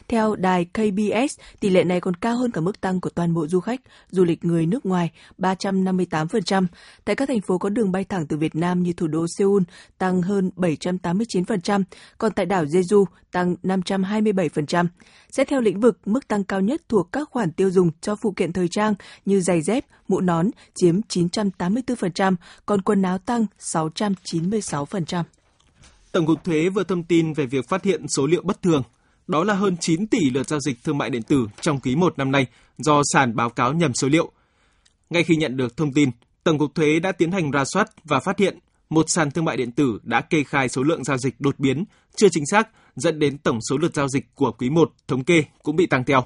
Theo 0.08 0.36
đài 0.36 0.66
KBS, 0.66 1.40
tỷ 1.60 1.70
lệ 1.70 1.84
này 1.84 2.02
còn 2.02 2.16
cao 2.16 2.38
hơn 2.38 2.52
cả 2.52 2.62
mức 2.62 2.82
tăng 2.82 3.02
của 3.02 3.10
toàn 3.10 3.34
bộ 3.34 3.48
du 3.48 3.60
khách 3.60 3.82
du 4.10 4.24
lịch 4.24 4.46
người 4.46 4.66
nước 4.66 4.86
ngoài 4.86 5.12
358%. 5.38 6.66
Tại 7.06 7.16
các 7.16 7.28
thành 7.28 7.42
phố 7.42 7.58
có 7.58 7.70
đường 7.70 7.92
bay 7.92 8.04
thẳng 8.04 8.28
từ 8.28 8.38
Việt 8.38 8.56
Nam 8.56 8.84
như 8.84 8.94
thủ 8.94 9.08
đô 9.08 9.26
Seoul 9.38 9.64
tăng 9.98 10.22
hơn 10.22 10.52
789%, 10.56 11.84
còn 12.18 12.32
tại 12.32 12.46
đảo 12.46 12.66
Jeju 12.66 13.06
tăng 13.32 13.56
527%. 13.64 14.88
Xét 15.30 15.48
theo 15.48 15.62
lĩnh 15.62 15.80
vực, 15.80 16.00
mức 16.06 16.28
tăng 16.28 16.44
cao 16.44 16.62
nhất 16.62 16.82
thuộc 16.90 17.12
các 17.12 17.30
khoản 17.32 17.43
tiêu 17.52 17.72
dùng 17.72 17.92
cho 18.02 18.16
phụ 18.16 18.32
kiện 18.32 18.54
thời 18.54 18.68
trang 18.68 18.94
như 19.26 19.42
giày 19.42 19.62
dép, 19.62 19.86
mũ 20.08 20.22
nón 20.22 20.50
chiếm 20.76 21.00
984%, 21.10 22.36
còn 22.66 22.82
quần 22.82 23.02
áo 23.02 23.18
tăng 23.18 23.46
696%. 23.60 25.24
Tổng 26.12 26.26
cục 26.26 26.44
Thuế 26.44 26.70
vừa 26.70 26.84
thông 26.84 27.04
tin 27.04 27.34
về 27.34 27.46
việc 27.46 27.70
phát 27.70 27.84
hiện 27.84 28.08
số 28.08 28.28
liệu 28.28 28.42
bất 28.44 28.62
thường, 28.62 28.84
đó 29.28 29.44
là 29.44 29.54
hơn 29.54 29.78
9 29.78 30.08
tỷ 30.08 30.30
lượt 30.30 30.48
giao 30.48 30.60
dịch 30.60 30.84
thương 30.84 30.98
mại 30.98 31.10
điện 31.10 31.24
tử 31.24 31.48
trong 31.62 31.80
quý 31.80 31.96
1 31.96 32.18
năm 32.18 32.32
nay 32.32 32.48
do 32.78 33.02
sàn 33.14 33.36
báo 33.36 33.50
cáo 33.50 33.74
nhầm 33.74 33.94
số 33.94 34.08
liệu. 34.08 34.32
Ngay 35.10 35.24
khi 35.24 35.36
nhận 35.36 35.58
được 35.58 35.78
thông 35.78 35.94
tin, 35.94 36.10
Tổng 36.44 36.58
cục 36.60 36.76
Thuế 36.76 37.00
đã 37.00 37.12
tiến 37.12 37.32
hành 37.32 37.52
ra 37.52 37.64
soát 37.66 37.88
và 38.04 38.20
phát 38.20 38.40
hiện 38.40 38.60
một 38.90 39.10
sàn 39.10 39.32
thương 39.32 39.46
mại 39.46 39.58
điện 39.58 39.72
tử 39.72 40.00
đã 40.04 40.22
kê 40.22 40.44
khai 40.44 40.70
số 40.70 40.84
lượng 40.84 41.04
giao 41.04 41.18
dịch 41.18 41.36
đột 41.40 41.60
biến, 41.60 41.86
chưa 42.16 42.28
chính 42.32 42.46
xác, 42.46 42.70
dẫn 42.96 43.20
đến 43.20 43.38
tổng 43.38 43.60
số 43.70 43.78
lượt 43.78 43.96
giao 43.96 44.08
dịch 44.08 44.36
của 44.36 44.52
quý 44.52 44.70
1 44.70 44.94
thống 45.08 45.24
kê 45.24 45.44
cũng 45.64 45.76
bị 45.76 45.86
tăng 45.86 46.04
theo. 46.04 46.26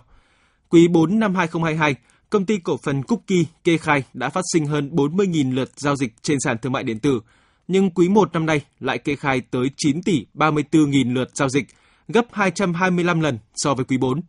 Quý 0.70 0.88
4 0.88 1.20
năm 1.20 1.36
2022, 1.36 1.96
công 2.30 2.46
ty 2.46 2.58
cổ 2.58 2.78
phần 2.78 3.04
Cookie 3.04 3.44
kê 3.64 3.78
khai 3.78 4.04
đã 4.14 4.30
phát 4.30 4.42
sinh 4.54 4.66
hơn 4.66 4.90
40.000 4.94 5.54
lượt 5.54 5.70
giao 5.76 5.96
dịch 5.96 6.14
trên 6.22 6.38
sàn 6.40 6.58
thương 6.58 6.72
mại 6.72 6.84
điện 6.84 7.00
tử, 7.00 7.22
nhưng 7.68 7.90
quý 7.90 8.10
1 8.10 8.34
năm 8.34 8.46
nay 8.46 8.62
lại 8.80 8.98
kê 8.98 9.16
khai 9.16 9.42
tới 9.52 9.70
9 9.78 10.04
tỷ 10.04 10.26
34.000 10.34 11.14
lượt 11.14 11.30
giao 11.34 11.50
dịch, 11.50 11.66
gấp 12.08 12.26
225 12.32 13.22
lần 13.22 13.40
so 13.56 13.74
với 13.74 13.86
quý 13.86 13.98
4. 13.98 14.22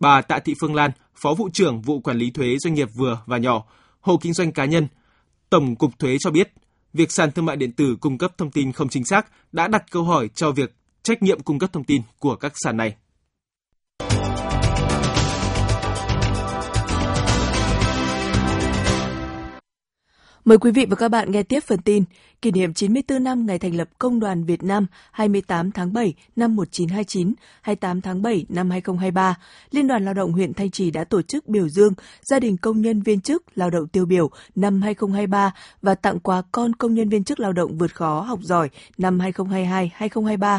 Bà 0.00 0.22
Tạ 0.22 0.38
Thị 0.38 0.54
Phương 0.60 0.74
Lan, 0.74 0.90
Phó 1.14 1.34
vụ 1.34 1.48
trưởng 1.52 1.82
vụ 1.82 2.00
quản 2.00 2.18
lý 2.18 2.30
thuế 2.30 2.56
doanh 2.58 2.74
nghiệp 2.74 2.88
vừa 2.94 3.22
và 3.26 3.38
nhỏ, 3.38 3.64
hộ 4.00 4.18
kinh 4.22 4.32
doanh 4.32 4.52
cá 4.52 4.64
nhân, 4.64 4.88
Tổng 5.50 5.76
cục 5.76 5.98
thuế 5.98 6.16
cho 6.20 6.30
biết, 6.30 6.52
việc 6.92 7.12
sàn 7.12 7.32
thương 7.32 7.46
mại 7.46 7.56
điện 7.56 7.72
tử 7.72 7.96
cung 8.00 8.18
cấp 8.18 8.32
thông 8.38 8.50
tin 8.50 8.72
không 8.72 8.88
chính 8.88 9.04
xác 9.04 9.26
đã 9.52 9.68
đặt 9.68 9.84
câu 9.90 10.02
hỏi 10.02 10.28
cho 10.34 10.50
việc 10.50 10.74
trách 11.02 11.22
nhiệm 11.22 11.40
cung 11.40 11.58
cấp 11.58 11.72
thông 11.72 11.84
tin 11.84 12.02
của 12.18 12.36
các 12.36 12.52
sàn 12.54 12.76
này. 12.76 12.96
Mời 20.46 20.58
quý 20.58 20.70
vị 20.70 20.86
và 20.90 20.96
các 20.96 21.08
bạn 21.08 21.30
nghe 21.32 21.42
tiếp 21.42 21.60
phần 21.60 21.78
tin 21.78 22.04
kỷ 22.42 22.50
niệm 22.50 22.74
94 22.74 23.24
năm 23.24 23.46
ngày 23.46 23.58
thành 23.58 23.76
lập 23.76 23.88
Công 23.98 24.20
đoàn 24.20 24.44
Việt 24.44 24.62
Nam 24.62 24.86
28 25.12 25.72
tháng 25.72 25.92
7 25.92 26.14
năm 26.36 26.56
1929, 26.56 27.34
28 27.62 28.00
tháng 28.00 28.22
7 28.22 28.46
năm 28.48 28.70
2023, 28.70 29.34
Liên 29.70 29.86
đoàn 29.86 30.04
Lao 30.04 30.14
động 30.14 30.32
huyện 30.32 30.54
Thanh 30.54 30.70
Trì 30.70 30.90
đã 30.90 31.04
tổ 31.04 31.22
chức 31.22 31.48
biểu 31.48 31.68
dương 31.68 31.92
gia 32.22 32.38
đình 32.38 32.56
công 32.56 32.80
nhân 32.80 33.02
viên 33.02 33.20
chức 33.20 33.44
lao 33.54 33.70
động 33.70 33.88
tiêu 33.88 34.06
biểu 34.06 34.30
năm 34.54 34.82
2023 34.82 35.52
và 35.82 35.94
tặng 35.94 36.20
quà 36.20 36.42
con 36.52 36.74
công 36.74 36.94
nhân 36.94 37.08
viên 37.08 37.24
chức 37.24 37.40
lao 37.40 37.52
động 37.52 37.78
vượt 37.78 37.94
khó 37.94 38.20
học 38.20 38.38
giỏi 38.42 38.70
năm 38.98 39.18
2022-2023. 39.18 40.58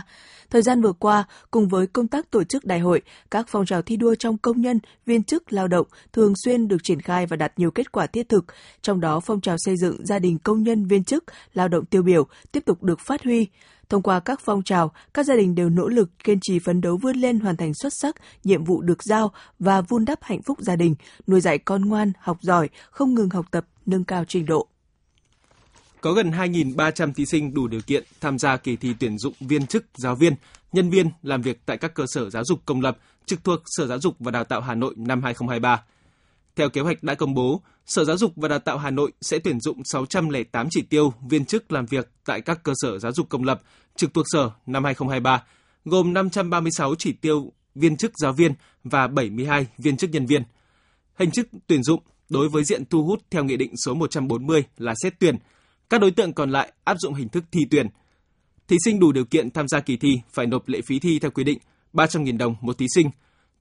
Thời 0.50 0.62
gian 0.62 0.82
vừa 0.82 0.94
qua, 0.94 1.24
cùng 1.52 1.68
với 1.68 1.88
công 1.88 2.08
tác 2.08 2.32
tổ 2.32 2.44
chức 2.44 2.66
đại 2.66 2.80
hội, 2.80 3.02
các 3.32 3.46
phong 3.50 3.66
trào 3.66 3.82
thi 3.82 3.98
đua 3.98 4.16
trong 4.16 4.38
công 4.38 4.62
nhân, 4.62 4.80
viên 5.06 5.24
chức 5.24 5.54
lao 5.54 5.68
động 5.68 5.88
thường 6.14 6.34
xuyên 6.36 6.68
được 6.68 6.78
triển 6.84 7.02
khai 7.02 7.26
và 7.26 7.38
đạt 7.38 7.60
nhiều 7.60 7.72
kết 7.72 7.92
quả 7.92 8.08
thiết 8.08 8.30
thực. 8.30 8.46
Trong 8.82 9.00
đó, 9.00 9.20
phong 9.20 9.42
trào 9.42 9.56
xây 9.60 9.78
dựng 9.78 10.06
gia 10.06 10.20
đình 10.20 10.38
công 10.40 10.64
nhân 10.64 10.86
viên 10.86 11.04
chức 11.04 11.24
lao 11.54 11.67
động 11.68 11.86
tiêu 11.86 12.02
biểu 12.02 12.28
tiếp 12.52 12.66
tục 12.66 12.84
được 12.84 13.00
phát 13.00 13.24
huy. 13.24 13.48
Thông 13.90 14.02
qua 14.02 14.20
các 14.20 14.40
phong 14.46 14.64
trào, 14.64 14.92
các 15.14 15.26
gia 15.26 15.36
đình 15.36 15.56
đều 15.56 15.70
nỗ 15.70 15.88
lực 15.88 16.10
kiên 16.24 16.40
trì 16.42 16.60
phấn 16.60 16.82
đấu 16.82 16.98
vươn 16.98 17.16
lên 17.16 17.40
hoàn 17.40 17.58
thành 17.58 17.74
xuất 17.74 17.94
sắc 18.02 18.16
nhiệm 18.44 18.64
vụ 18.64 18.82
được 18.82 19.04
giao 19.04 19.32
và 19.60 19.82
vun 19.82 20.06
đắp 20.06 20.20
hạnh 20.22 20.42
phúc 20.42 20.58
gia 20.62 20.76
đình, 20.76 20.96
nuôi 21.28 21.42
dạy 21.42 21.58
con 21.58 21.82
ngoan, 21.82 22.12
học 22.20 22.38
giỏi, 22.42 22.70
không 22.92 23.14
ngừng 23.14 23.30
học 23.30 23.46
tập, 23.52 23.66
nâng 23.86 24.04
cao 24.04 24.26
trình 24.28 24.46
độ 24.46 24.68
có 26.02 26.14
gần 26.14 26.32
2.300 26.32 27.14
thí 27.14 27.26
sinh 27.26 27.54
đủ 27.54 27.68
điều 27.68 27.82
kiện 27.82 28.04
tham 28.22 28.40
gia 28.40 28.58
kỳ 28.58 28.76
thi 28.76 28.94
tuyển 29.00 29.18
dụng 29.18 29.34
viên 29.40 29.68
chức, 29.68 29.86
giáo 29.98 30.16
viên, 30.16 30.34
nhân 30.72 30.90
viên 30.90 31.10
làm 31.24 31.42
việc 31.42 31.60
tại 31.66 31.78
các 31.78 31.94
cơ 31.94 32.06
sở 32.08 32.30
giáo 32.30 32.44
dục 32.46 32.60
công 32.66 32.82
lập 32.82 32.98
trực 33.26 33.44
thuộc 33.44 33.60
Sở 33.66 33.88
Giáo 33.88 34.00
dục 34.00 34.16
và 34.20 34.32
Đào 34.32 34.44
tạo 34.44 34.62
Hà 34.62 34.76
Nội 34.76 34.94
năm 34.98 35.24
2023. 35.24 35.84
Theo 36.58 36.70
kế 36.70 36.82
hoạch 36.82 37.04
đã 37.04 37.16
công 37.16 37.34
bố, 37.34 37.62
Sở 37.86 38.06
Giáo 38.06 38.18
dục 38.18 38.34
và 38.36 38.48
Đào 38.48 38.60
tạo 38.60 38.78
Hà 38.78 38.90
Nội 38.90 39.12
sẽ 39.22 39.40
tuyển 39.40 39.60
dụng 39.60 39.84
608 39.84 40.68
chỉ 40.72 40.82
tiêu 40.82 41.14
viên 41.30 41.46
chức 41.46 41.72
làm 41.72 41.86
việc 41.86 42.10
tại 42.26 42.42
các 42.42 42.64
cơ 42.64 42.74
sở 42.76 43.00
giáo 43.00 43.12
dục 43.12 43.30
công 43.30 43.44
lập 43.44 43.62
trực 43.96 44.14
thuộc 44.14 44.26
Sở 44.28 44.52
năm 44.66 44.84
2023, 44.84 45.44
gồm 45.86 46.14
536 46.14 46.96
chỉ 46.96 47.14
tiêu 47.14 47.52
viên 47.76 47.98
chức 47.98 48.12
giáo 48.18 48.34
viên 48.34 48.54
và 48.84 49.08
72 49.08 49.68
viên 49.78 49.98
chức 49.98 50.10
nhân 50.10 50.26
viên. 50.26 50.44
Hình 51.16 51.30
thức 51.38 51.48
tuyển 51.68 51.84
dụng 51.84 52.02
đối 52.30 52.50
với 52.50 52.64
diện 52.64 52.86
thu 52.86 53.04
hút 53.04 53.20
theo 53.30 53.44
Nghị 53.44 53.58
định 53.58 53.74
số 53.86 53.94
140 53.94 54.64
là 54.78 54.94
xét 55.04 55.20
tuyển, 55.20 55.38
các 55.90 56.02
đối 56.02 56.12
tượng 56.12 56.34
còn 56.34 56.52
lại 56.52 56.72
áp 56.84 56.98
dụng 57.00 57.14
hình 57.14 57.30
thức 57.30 57.44
thi 57.52 57.62
tuyển. 57.72 57.88
Thí 58.68 58.78
sinh 58.86 59.00
đủ 59.00 59.12
điều 59.12 59.26
kiện 59.26 59.52
tham 59.52 59.68
gia 59.68 59.80
kỳ 59.80 59.98
thi 59.98 60.10
phải 60.34 60.46
nộp 60.46 60.68
lệ 60.68 60.82
phí 60.82 61.00
thi 61.00 61.20
theo 61.20 61.32
quy 61.32 61.44
định 61.44 61.58
300.000 61.94 62.38
đồng 62.38 62.56
một 62.62 62.78
thí 62.78 62.86
sinh. 62.96 63.10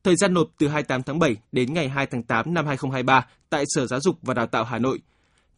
Thời 0.06 0.16
gian 0.16 0.34
nộp 0.34 0.48
từ 0.58 0.68
28 0.68 1.02
tháng 1.02 1.18
7 1.18 1.36
đến 1.52 1.75
ngày 1.75 1.88
2 1.88 2.06
tháng 2.06 2.22
8 2.22 2.54
năm 2.54 2.66
2023 2.66 3.26
tại 3.50 3.64
Sở 3.66 3.86
Giáo 3.86 4.00
dục 4.00 4.18
và 4.22 4.34
Đào 4.34 4.46
tạo 4.46 4.64
Hà 4.64 4.78
Nội. 4.78 4.98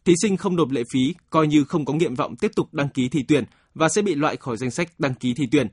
Thí 0.05 0.13
sinh 0.21 0.37
không 0.37 0.55
nộp 0.55 0.71
lệ 0.71 0.83
phí, 0.93 1.15
coi 1.29 1.47
như 1.47 1.63
không 1.63 1.85
có 1.85 1.93
nguyện 1.93 2.15
vọng 2.15 2.35
tiếp 2.35 2.51
tục 2.55 2.73
đăng 2.73 2.89
ký 2.89 3.09
thi 3.09 3.19
tuyển 3.27 3.43
và 3.75 3.89
sẽ 3.89 4.01
bị 4.01 4.15
loại 4.15 4.37
khỏi 4.37 4.57
danh 4.57 4.71
sách 4.71 4.89
đăng 4.99 5.13
ký 5.13 5.33
thi 5.33 5.47
tuyển. 5.51 5.67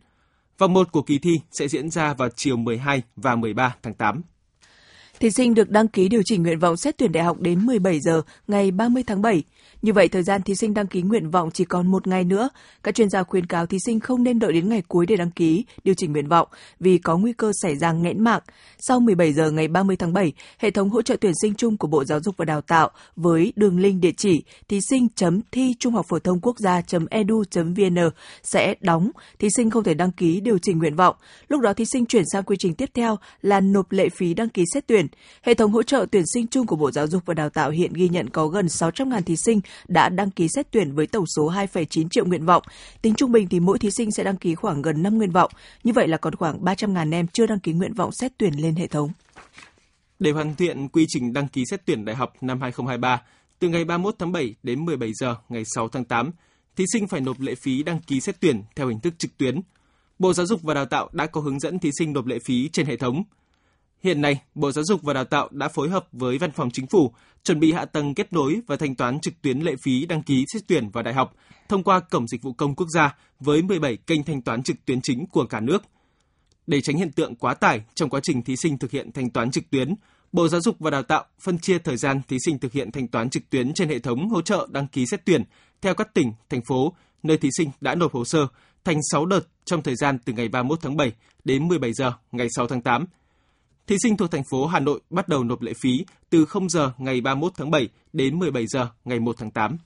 Vòng 0.59 0.73
1 0.73 0.93
của 0.93 1.03
kỳ 1.03 1.19
thi 1.19 1.31
sẽ 1.53 1.69
diễn 1.69 1.91
ra 1.91 2.15
vào 2.15 2.29
chiều 2.37 2.57
12 2.57 3.03
và 3.17 3.37
13 3.37 3.77
tháng 3.83 3.95
8. 3.95 4.23
Thí 5.21 5.31
sinh 5.31 5.55
được 5.55 5.71
đăng 5.71 5.89
ký 5.89 6.09
điều 6.09 6.23
chỉnh 6.25 6.43
nguyện 6.43 6.59
vọng 6.59 6.77
xét 6.77 6.99
tuyển 6.99 7.13
đại 7.13 7.25
học 7.25 7.41
đến 7.41 7.67
17 7.67 8.01
giờ 8.01 8.23
ngày 8.49 8.71
30 8.71 9.03
tháng 9.07 9.23
7. 9.23 9.43
Như 9.87 9.93
vậy, 9.93 10.09
thời 10.09 10.23
gian 10.23 10.43
thí 10.43 10.55
sinh 10.55 10.75
đăng 10.75 10.87
ký 10.87 11.03
nguyện 11.03 11.31
vọng 11.31 11.51
chỉ 11.51 11.65
còn 11.65 11.87
một 11.87 12.07
ngày 12.07 12.25
nữa. 12.25 12.49
Các 12.83 12.95
chuyên 12.95 13.11
gia 13.11 13.23
khuyến 13.23 13.47
cáo 13.47 13.67
thí 13.67 13.79
sinh 13.87 14.01
không 14.01 14.23
nên 14.23 14.39
đợi 14.39 14.53
đến 14.53 14.69
ngày 14.69 14.83
cuối 14.89 15.07
để 15.07 15.17
đăng 15.17 15.31
ký, 15.31 15.65
điều 15.85 15.95
chỉnh 15.95 16.13
nguyện 16.13 16.29
vọng 16.29 16.49
vì 16.81 16.99
có 16.99 17.19
nguy 17.19 17.33
cơ 17.33 17.53
xảy 17.63 17.77
ra 17.77 17.93
nghẽn 17.93 18.25
mạng. 18.25 18.43
Sau 18.79 19.01
17 19.01 19.33
giờ 19.33 19.51
ngày 19.51 19.69
30 19.69 19.97
tháng 19.97 20.13
7, 20.13 20.33
hệ 20.59 20.71
thống 20.71 20.91
hỗ 20.91 21.03
trợ 21.03 21.17
tuyển 21.21 21.33
sinh 21.43 21.55
chung 21.55 21.77
của 21.77 21.89
Bộ 21.89 22.05
Giáo 22.05 22.21
dục 22.21 22.35
và 22.37 22.45
Đào 22.45 22.61
tạo 22.61 22.91
với 23.17 23.53
đường 23.57 23.79
link 23.79 24.03
địa 24.03 24.13
chỉ 24.17 24.43
thí 24.69 24.81
sinh 24.89 25.09
thi 25.53 25.75
trung 25.79 25.95
học 25.95 26.07
phổ 26.09 26.19
thông 26.19 26.41
quốc 26.41 26.59
gia.edu.vn 26.59 27.99
sẽ 28.43 28.75
đóng. 28.81 29.11
Thí 29.39 29.49
sinh 29.57 29.71
không 29.71 29.85
thể 29.85 29.95
đăng 29.95 30.13
ký 30.13 30.41
điều 30.41 30.59
chỉnh 30.59 30.79
nguyện 30.79 30.97
vọng. 30.97 31.17
Lúc 31.49 31.61
đó 31.61 31.73
thí 31.73 31.85
sinh 31.85 32.07
chuyển 32.07 32.25
sang 32.33 32.43
quy 32.43 32.57
trình 32.59 32.75
tiếp 32.75 32.91
theo 32.95 33.19
là 33.43 33.61
nộp 33.61 33.93
lệ 33.93 34.09
phí 34.09 34.35
đăng 34.35 34.49
ký 34.49 34.65
xét 34.75 34.87
tuyển. 34.87 35.07
Hệ 35.43 35.55
thống 35.55 35.73
hỗ 35.73 35.83
trợ 35.83 36.07
tuyển 36.13 36.25
sinh 36.35 36.47
chung 36.47 36.67
của 36.67 36.77
Bộ 36.77 36.91
Giáo 36.91 37.07
dục 37.07 37.23
và 37.27 37.35
Đào 37.35 37.51
tạo 37.51 37.71
hiện 37.71 37.93
ghi 37.93 38.09
nhận 38.09 38.31
có 38.31 38.47
gần 38.47 38.67
600.000 38.67 39.23
thí 39.23 39.37
sinh 39.37 39.61
đã 39.89 40.09
đăng 40.09 40.31
ký 40.31 40.49
xét 40.49 40.67
tuyển 40.71 40.93
với 40.93 41.07
tổng 41.07 41.25
số 41.37 41.51
2,9 41.51 42.09
triệu 42.09 42.25
nguyện 42.25 42.45
vọng. 42.45 42.63
Tính 43.03 43.15
trung 43.15 43.33
bình 43.33 43.49
thì 43.49 43.61
mỗi 43.61 43.79
thí 43.79 43.91
sinh 43.91 44.11
sẽ 44.11 44.25
đăng 44.25 44.37
ký 44.37 44.55
khoảng 44.55 44.83
gần 44.83 45.03
5 45.03 45.19
nguyện 45.19 45.31
vọng. 45.31 45.51
Như 45.85 45.93
vậy 45.93 46.09
là 46.09 46.17
còn 46.17 46.35
khoảng 46.35 46.65
300.000 46.65 47.13
em 47.13 47.27
chưa 47.27 47.47
đăng 47.47 47.61
ký 47.61 47.73
nguyện 47.73 47.95
vọng 47.95 48.11
xét 48.13 48.33
tuyển 48.39 48.53
lên 48.55 48.75
hệ 48.75 48.87
thống. 48.87 49.11
Để 50.19 50.31
hoàn 50.31 50.55
thiện 50.55 50.89
quy 50.89 51.05
trình 51.09 51.33
đăng 51.33 51.49
ký 51.49 51.65
xét 51.71 51.87
tuyển 51.87 52.05
đại 52.05 52.17
học 52.17 52.33
năm 52.41 52.61
2023, 52.61 53.23
từ 53.59 53.69
ngày 53.69 53.85
31 53.85 54.15
tháng 54.19 54.33
7 54.33 54.55
đến 54.63 54.85
17 54.85 55.11
giờ 55.15 55.37
ngày 55.49 55.63
6 55.75 55.89
tháng 55.89 56.05
8, 56.05 56.31
thí 56.77 56.85
sinh 56.93 57.09
phải 57.09 57.21
nộp 57.21 57.41
lệ 57.41 57.55
phí 57.63 57.83
đăng 57.83 58.01
ký 58.01 58.21
xét 58.21 58.41
tuyển 58.41 58.63
theo 58.77 58.89
hình 58.89 59.01
thức 59.01 59.15
trực 59.19 59.37
tuyến. 59.39 59.61
Bộ 60.19 60.33
Giáo 60.33 60.47
dục 60.47 60.63
và 60.63 60.75
Đào 60.75 60.87
tạo 60.87 61.09
đã 61.13 61.27
có 61.27 61.41
hướng 61.41 61.61
dẫn 61.61 61.79
thí 61.79 61.91
sinh 61.99 62.13
nộp 62.13 62.27
lệ 62.27 62.39
phí 62.47 62.69
trên 62.69 62.87
hệ 62.87 62.97
thống. 62.97 63.25
Hiện 64.07 64.21
nay, 64.21 64.41
Bộ 64.55 64.73
Giáo 64.73 64.85
dục 64.85 65.03
và 65.03 65.13
Đào 65.13 65.25
tạo 65.25 65.49
đã 65.53 65.69
phối 65.69 65.91
hợp 65.91 66.07
với 66.13 66.39
Văn 66.39 66.51
phòng 66.51 66.71
Chính 66.71 66.87
phủ 66.87 67.13
chuẩn 67.45 67.61
bị 67.61 67.73
hạ 67.73 67.85
tầng 67.85 68.15
kết 68.15 68.33
nối 68.33 68.61
và 68.67 68.77
thanh 68.77 68.95
toán 68.95 69.21
trực 69.21 69.35
tuyến 69.43 69.61
lệ 69.61 69.75
phí 69.83 70.07
đăng 70.07 70.23
ký 70.23 70.45
xét 70.53 70.63
tuyển 70.67 70.91
vào 70.91 71.03
đại 71.03 71.15
học 71.15 71.35
thông 71.69 71.83
qua 71.83 72.01
Cổng 72.01 72.29
Dịch 72.29 72.43
vụ 72.43 72.53
Công 72.53 72.75
Quốc 72.75 72.87
gia 72.95 73.17
với 73.41 73.63
17 73.63 73.97
kênh 73.97 74.25
thanh 74.25 74.43
toán 74.43 74.63
trực 74.63 74.77
tuyến 74.85 75.01
chính 75.03 75.27
của 75.27 75.47
cả 75.47 75.61
nước. 75.61 75.83
Để 76.67 76.81
tránh 76.81 76.97
hiện 76.97 77.13
tượng 77.13 77.35
quá 77.35 77.55
tải 77.55 77.81
trong 77.95 78.11
quá 78.11 78.21
trình 78.23 78.43
thí 78.43 78.57
sinh 78.57 78.79
thực 78.79 78.91
hiện 78.91 79.13
thanh 79.13 79.31
toán 79.31 79.51
trực 79.51 79.71
tuyến, 79.71 79.95
Bộ 80.33 80.49
Giáo 80.49 80.61
dục 80.61 80.77
và 80.79 80.91
Đào 80.91 81.03
tạo 81.03 81.25
phân 81.41 81.59
chia 81.59 81.79
thời 81.79 81.97
gian 81.97 82.21
thí 82.29 82.37
sinh 82.45 82.59
thực 82.59 82.73
hiện 82.73 82.93
thanh 82.93 83.09
toán 83.09 83.31
trực 83.31 83.51
tuyến 83.51 83.75
trên 83.75 83.89
hệ 83.89 83.99
thống 83.99 84.29
hỗ 84.29 84.43
trợ 84.43 84.67
đăng 84.71 84.89
ký 84.89 85.07
xét 85.07 85.25
tuyển 85.25 85.45
theo 85.83 85.95
các 85.95 86.15
tỉnh, 86.15 86.33
thành 86.51 86.63
phố 86.69 86.93
nơi 87.23 87.39
thí 87.39 87.49
sinh 87.59 87.71
đã 87.81 87.95
nộp 87.95 88.13
hồ 88.13 88.25
sơ 88.25 88.47
thành 88.85 88.99
6 89.13 89.27
đợt 89.27 89.41
trong 89.65 89.83
thời 89.83 89.95
gian 89.97 90.19
từ 90.25 90.33
ngày 90.33 90.49
31 90.49 90.79
tháng 90.83 90.97
7 90.97 91.13
đến 91.45 91.69
17 91.69 91.93
giờ 91.93 92.13
ngày 92.33 92.49
6 92.57 92.67
tháng 92.67 92.83
8 92.83 93.07
Thí 93.87 93.97
sinh 94.03 94.17
thuộc 94.17 94.31
thành 94.31 94.43
phố 94.51 94.67
Hà 94.67 94.81
Nội 94.81 95.01
bắt 95.11 95.29
đầu 95.29 95.45
nộp 95.45 95.63
lệ 95.63 95.73
phí 95.83 96.05
từ 96.31 96.45
0 96.45 96.69
giờ 96.69 96.93
ngày 96.99 97.21
31 97.21 97.53
tháng 97.57 97.71
7 97.71 97.89
đến 98.13 98.39
17 98.39 98.67
giờ 98.67 98.89
ngày 99.05 99.21
1 99.21 99.37
tháng 99.39 99.51
8. 99.51 99.79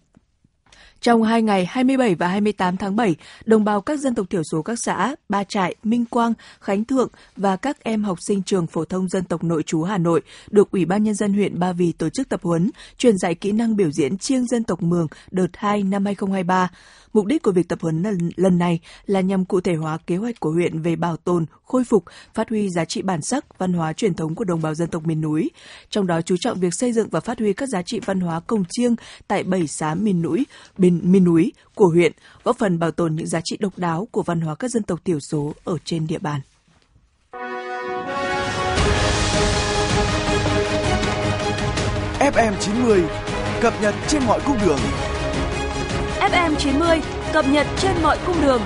Trong 1.01 1.23
hai 1.23 1.43
ngày 1.43 1.67
27 1.67 2.15
và 2.15 2.29
28 2.29 2.77
tháng 2.77 2.97
7, 2.97 3.17
đồng 3.45 3.65
bào 3.65 3.81
các 3.81 4.01
dân 4.01 4.15
tộc 4.15 4.31
thiểu 4.31 4.43
số 4.53 4.63
các 4.63 4.79
xã 4.79 5.15
Ba 5.29 5.45
Trại, 5.45 5.75
Minh 5.83 6.05
Quang, 6.05 6.33
Khánh 6.61 6.85
Thượng 6.85 7.09
và 7.37 7.57
các 7.57 7.85
em 7.85 8.05
học 8.05 8.19
sinh 8.27 8.43
trường 8.43 8.67
phổ 8.67 8.85
thông 8.85 9.09
dân 9.09 9.25
tộc 9.25 9.45
nội 9.45 9.63
trú 9.63 9.83
Hà 9.83 9.99
Nội 9.99 10.21
được 10.51 10.71
Ủy 10.71 10.85
ban 10.85 11.03
Nhân 11.03 11.15
dân 11.15 11.33
huyện 11.33 11.59
Ba 11.59 11.73
Vì 11.73 11.93
tổ 11.93 12.09
chức 12.09 12.29
tập 12.29 12.41
huấn, 12.43 12.71
truyền 12.99 13.19
dạy 13.19 13.35
kỹ 13.35 13.53
năng 13.53 13.77
biểu 13.77 13.91
diễn 13.91 14.19
chiêng 14.19 14.47
dân 14.47 14.65
tộc 14.65 14.83
Mường 14.83 15.07
đợt 15.31 15.49
2 15.55 15.83
năm 15.83 16.05
2023. 16.05 16.71
Mục 17.13 17.27
đích 17.27 17.43
của 17.43 17.53
việc 17.53 17.69
tập 17.69 17.79
huấn 17.83 18.03
lần, 18.03 18.31
lần 18.37 18.59
này 18.59 18.81
là 19.07 19.21
nhằm 19.21 19.45
cụ 19.45 19.61
thể 19.61 19.75
hóa 19.75 19.99
kế 20.07 20.17
hoạch 20.17 20.41
của 20.41 20.51
huyện 20.51 20.83
về 20.83 20.97
bảo 20.97 21.17
tồn, 21.17 21.47
khôi 21.65 21.85
phục, 21.85 22.05
phát 22.35 22.49
huy 22.49 22.69
giá 22.71 22.85
trị 22.85 23.03
bản 23.03 23.23
sắc, 23.23 23.59
văn 23.59 23.73
hóa 23.73 23.93
truyền 23.93 24.15
thống 24.15 24.35
của 24.35 24.45
đồng 24.45 24.63
bào 24.63 24.75
dân 24.75 24.89
tộc 24.89 25.07
miền 25.07 25.21
núi. 25.21 25.51
Trong 25.91 26.07
đó 26.07 26.21
chú 26.23 26.37
trọng 26.41 26.61
việc 26.61 26.75
xây 26.75 26.93
dựng 26.93 27.09
và 27.09 27.21
phát 27.21 27.39
huy 27.39 27.53
các 27.53 27.69
giá 27.69 27.83
trị 27.83 28.01
văn 28.05 28.21
hóa 28.21 28.41
cồng 28.41 28.65
chiêng 28.71 28.95
tại 29.29 29.43
bảy 29.43 29.67
xã 29.67 29.95
miền 29.95 30.23
núi, 30.23 30.47
bên 30.91 31.13
miền 31.13 31.25
núi 31.25 31.53
của 31.75 31.89
huyện, 31.89 32.13
góp 32.45 32.59
phần 32.59 32.79
bảo 32.79 32.91
tồn 32.91 33.17
những 33.17 33.27
giá 33.27 33.41
trị 33.45 33.57
độc 33.61 33.79
đáo 33.79 34.09
của 34.11 34.23
văn 34.23 34.41
hóa 34.41 34.55
các 34.55 34.71
dân 34.71 34.83
tộc 34.83 35.01
thiểu 35.05 35.21
số 35.21 35.55
ở 35.65 35.77
trên 35.85 36.07
địa 36.07 36.19
bàn. 36.19 36.41
FM 42.21 42.53
90 42.61 43.05
cập 43.61 43.75
nhật 43.83 43.95
trên 44.09 44.23
mọi 44.27 44.41
cung 44.47 44.57
đường. 44.67 44.79
FM 46.21 46.55
90 46.55 47.01
cập 47.33 47.49
nhật 47.49 47.67
trên 47.79 47.93
mọi 48.03 48.19
cung 48.27 48.43
đường. 48.43 48.61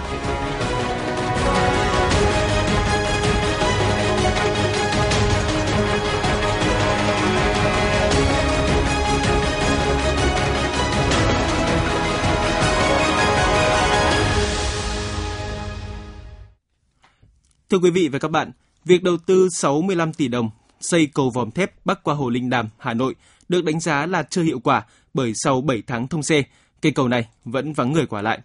Thưa 17.75 17.81
quý 17.81 17.91
vị 17.91 18.09
và 18.09 18.19
các 18.19 18.31
bạn, 18.31 18.51
việc 18.85 19.03
đầu 19.03 19.17
tư 19.27 19.49
65 19.53 20.13
tỷ 20.13 20.29
đồng 20.29 20.51
xây 20.81 21.09
cầu 21.15 21.31
vòm 21.35 21.51
thép 21.51 21.87
bắc 21.87 22.03
qua 22.03 22.15
Hồ 22.15 22.31
Linh 22.31 22.51
Đàm, 22.51 22.69
Hà 22.79 22.95
Nội 22.95 23.15
được 23.49 23.65
đánh 23.65 23.81
giá 23.81 24.07
là 24.07 24.23
chưa 24.23 24.43
hiệu 24.43 24.59
quả 24.65 24.87
bởi 25.15 25.33
sau 25.35 25.61
7 25.61 25.83
tháng 25.87 26.09
thông 26.09 26.23
xe, 26.23 26.43
cây 26.83 26.93
cầu 26.93 27.09
này 27.09 27.29
vẫn 27.45 27.73
vắng 27.73 27.93
người 27.93 28.07
qua 28.07 28.23
lại. 28.23 28.39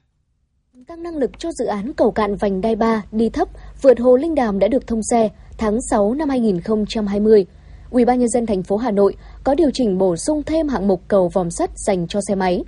Tăng 0.88 1.04
năng 1.04 1.18
lực 1.18 1.40
cho 1.40 1.50
dự 1.52 1.66
án 1.66 1.94
cầu 1.94 2.12
cạn 2.12 2.36
vành 2.36 2.62
đai 2.62 2.76
3 2.76 3.04
đi 3.12 3.30
thấp 3.30 3.48
vượt 3.82 4.00
Hồ 4.00 4.16
Linh 4.16 4.36
Đàm 4.36 4.60
đã 4.60 4.68
được 4.68 4.88
thông 4.88 5.04
xe 5.12 5.30
tháng 5.58 5.78
6 5.90 6.14
năm 6.14 6.30
2020. 6.30 7.46
Ủy 7.90 8.06
ban 8.06 8.20
nhân 8.20 8.30
dân 8.30 8.46
thành 8.46 8.64
phố 8.64 8.78
Hà 8.78 8.92
Nội 8.92 9.16
có 9.44 9.56
điều 9.56 9.70
chỉnh 9.74 9.98
bổ 9.98 10.16
sung 10.16 10.44
thêm 10.44 10.68
hạng 10.68 10.88
mục 10.88 11.02
cầu 11.08 11.30
vòm 11.34 11.52
sắt 11.52 11.70
dành 11.76 12.08
cho 12.08 12.20
xe 12.28 12.36
máy. 12.36 12.64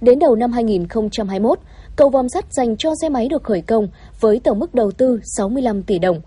Đến 0.00 0.18
đầu 0.18 0.34
năm 0.34 0.52
2021, 0.52 1.58
cầu 1.96 2.10
vòm 2.10 2.28
sắt 2.28 2.52
dành 2.52 2.76
cho 2.76 2.90
xe 3.02 3.08
máy 3.08 3.28
được 3.28 3.44
khởi 3.44 3.60
công 3.60 3.88
với 4.20 4.40
tổng 4.44 4.58
mức 4.58 4.74
đầu 4.74 4.90
tư 4.90 5.20
65 5.36 5.82
tỷ 5.82 5.98
đồng. 5.98 6.20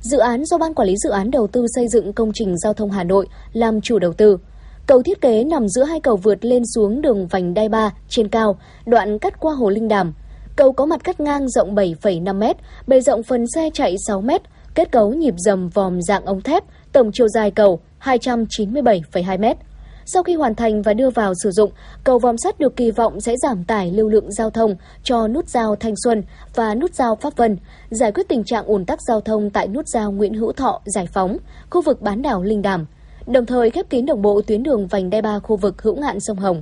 Dự 0.00 0.18
án 0.18 0.44
do 0.44 0.58
Ban 0.58 0.74
Quản 0.74 0.88
lý 0.88 0.94
Dự 0.96 1.10
án 1.10 1.30
Đầu 1.30 1.46
tư 1.46 1.66
xây 1.74 1.88
dựng 1.88 2.12
công 2.12 2.30
trình 2.34 2.58
giao 2.58 2.74
thông 2.74 2.90
Hà 2.90 3.04
Nội 3.04 3.26
làm 3.52 3.80
chủ 3.80 3.98
đầu 3.98 4.12
tư. 4.12 4.38
Cầu 4.86 5.02
thiết 5.02 5.20
kế 5.20 5.44
nằm 5.44 5.68
giữa 5.68 5.84
hai 5.84 6.00
cầu 6.00 6.16
vượt 6.16 6.44
lên 6.44 6.62
xuống 6.74 7.02
đường 7.02 7.26
vành 7.26 7.54
đai 7.54 7.68
3 7.68 7.90
trên 8.08 8.28
cao, 8.28 8.58
đoạn 8.86 9.18
cắt 9.18 9.40
qua 9.40 9.54
hồ 9.54 9.70
Linh 9.70 9.88
Đàm. 9.88 10.14
Cầu 10.56 10.72
có 10.72 10.86
mặt 10.86 11.04
cắt 11.04 11.20
ngang 11.20 11.48
rộng 11.48 11.74
7,5 11.74 12.34
m, 12.34 12.58
bề 12.86 13.00
rộng 13.00 13.22
phần 13.22 13.44
xe 13.54 13.70
chạy 13.74 13.96
6 14.06 14.20
m, 14.20 14.30
kết 14.74 14.92
cấu 14.92 15.12
nhịp 15.14 15.34
dầm 15.36 15.68
vòm 15.68 16.02
dạng 16.02 16.24
ống 16.24 16.40
thép, 16.40 16.64
tổng 16.92 17.10
chiều 17.12 17.28
dài 17.28 17.50
cầu 17.50 17.80
297,2 18.00 19.38
m. 19.38 19.58
Sau 20.06 20.22
khi 20.22 20.34
hoàn 20.34 20.54
thành 20.54 20.82
và 20.82 20.94
đưa 20.94 21.10
vào 21.10 21.32
sử 21.42 21.50
dụng, 21.50 21.70
cầu 22.04 22.18
vòm 22.18 22.36
sắt 22.38 22.58
được 22.58 22.76
kỳ 22.76 22.90
vọng 22.90 23.20
sẽ 23.20 23.34
giảm 23.42 23.64
tải 23.64 23.90
lưu 23.90 24.08
lượng 24.08 24.32
giao 24.32 24.50
thông 24.50 24.76
cho 25.02 25.28
nút 25.28 25.48
giao 25.48 25.76
Thanh 25.76 25.94
Xuân 26.04 26.22
và 26.54 26.74
nút 26.74 26.94
giao 26.94 27.16
Pháp 27.16 27.36
Vân, 27.36 27.56
giải 27.90 28.12
quyết 28.12 28.28
tình 28.28 28.44
trạng 28.44 28.64
ùn 28.64 28.84
tắc 28.84 28.98
giao 29.08 29.20
thông 29.20 29.50
tại 29.50 29.68
nút 29.68 29.88
giao 29.88 30.12
Nguyễn 30.12 30.34
Hữu 30.34 30.52
Thọ, 30.52 30.80
Giải 30.84 31.08
Phóng, 31.12 31.36
khu 31.70 31.82
vực 31.82 32.02
bán 32.02 32.22
đảo 32.22 32.42
Linh 32.42 32.62
Đàm, 32.62 32.86
đồng 33.26 33.46
thời 33.46 33.70
khép 33.70 33.90
kín 33.90 34.06
đồng 34.06 34.22
bộ 34.22 34.40
tuyến 34.46 34.62
đường 34.62 34.86
vành 34.86 35.10
đai 35.10 35.22
ba 35.22 35.38
khu 35.38 35.56
vực 35.56 35.82
hữu 35.82 35.96
ngạn 35.96 36.20
sông 36.20 36.38
Hồng. 36.38 36.60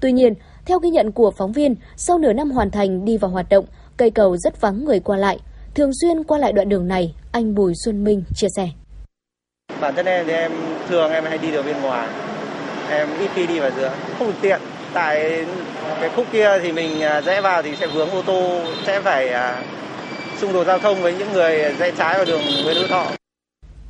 Tuy 0.00 0.12
nhiên, 0.12 0.34
theo 0.66 0.78
ghi 0.78 0.90
nhận 0.90 1.12
của 1.12 1.30
phóng 1.38 1.52
viên, 1.52 1.74
sau 1.96 2.18
nửa 2.18 2.32
năm 2.32 2.50
hoàn 2.50 2.70
thành 2.70 3.04
đi 3.04 3.16
vào 3.16 3.30
hoạt 3.30 3.48
động, 3.48 3.64
cây 3.96 4.10
cầu 4.10 4.36
rất 4.36 4.60
vắng 4.60 4.84
người 4.84 5.00
qua 5.00 5.16
lại. 5.16 5.38
Thường 5.74 5.90
xuyên 6.00 6.24
qua 6.24 6.38
lại 6.38 6.52
đoạn 6.52 6.68
đường 6.68 6.88
này, 6.88 7.14
anh 7.32 7.54
Bùi 7.54 7.72
Xuân 7.84 8.04
Minh 8.04 8.22
chia 8.34 8.48
sẻ. 8.56 8.68
Bản 9.80 9.94
thân 9.96 10.06
em 10.06 10.26
thì 10.26 10.32
em 10.32 10.52
thường 10.88 11.12
em 11.12 11.24
hay 11.24 11.38
đi 11.38 11.50
đường 11.50 11.66
bên 11.66 11.82
ngoài 11.82 12.08
em 12.90 13.08
ít 13.20 13.30
khi 13.34 13.46
đi 13.46 13.60
vào 13.60 13.70
giữa 13.76 13.92
không 14.18 14.26
được 14.26 14.34
tiện 14.40 14.60
tại 14.92 15.44
cái 16.00 16.10
khúc 16.16 16.26
kia 16.32 16.48
thì 16.62 16.72
mình 16.72 17.02
à, 17.02 17.20
rẽ 17.20 17.40
vào 17.40 17.62
thì 17.62 17.76
sẽ 17.76 17.86
vướng 17.86 18.10
ô 18.10 18.22
tô 18.22 18.60
sẽ 18.86 19.00
phải 19.00 19.28
à, 19.28 19.64
xung 20.38 20.52
đột 20.52 20.66
giao 20.66 20.78
thông 20.78 21.02
với 21.02 21.14
những 21.18 21.32
người 21.32 21.74
rẽ 21.78 21.92
trái 21.98 22.14
vào 22.14 22.24
đường 22.24 22.40
Nguyễn 22.64 22.76
Hữu 22.76 22.88
Thọ. 22.88 23.06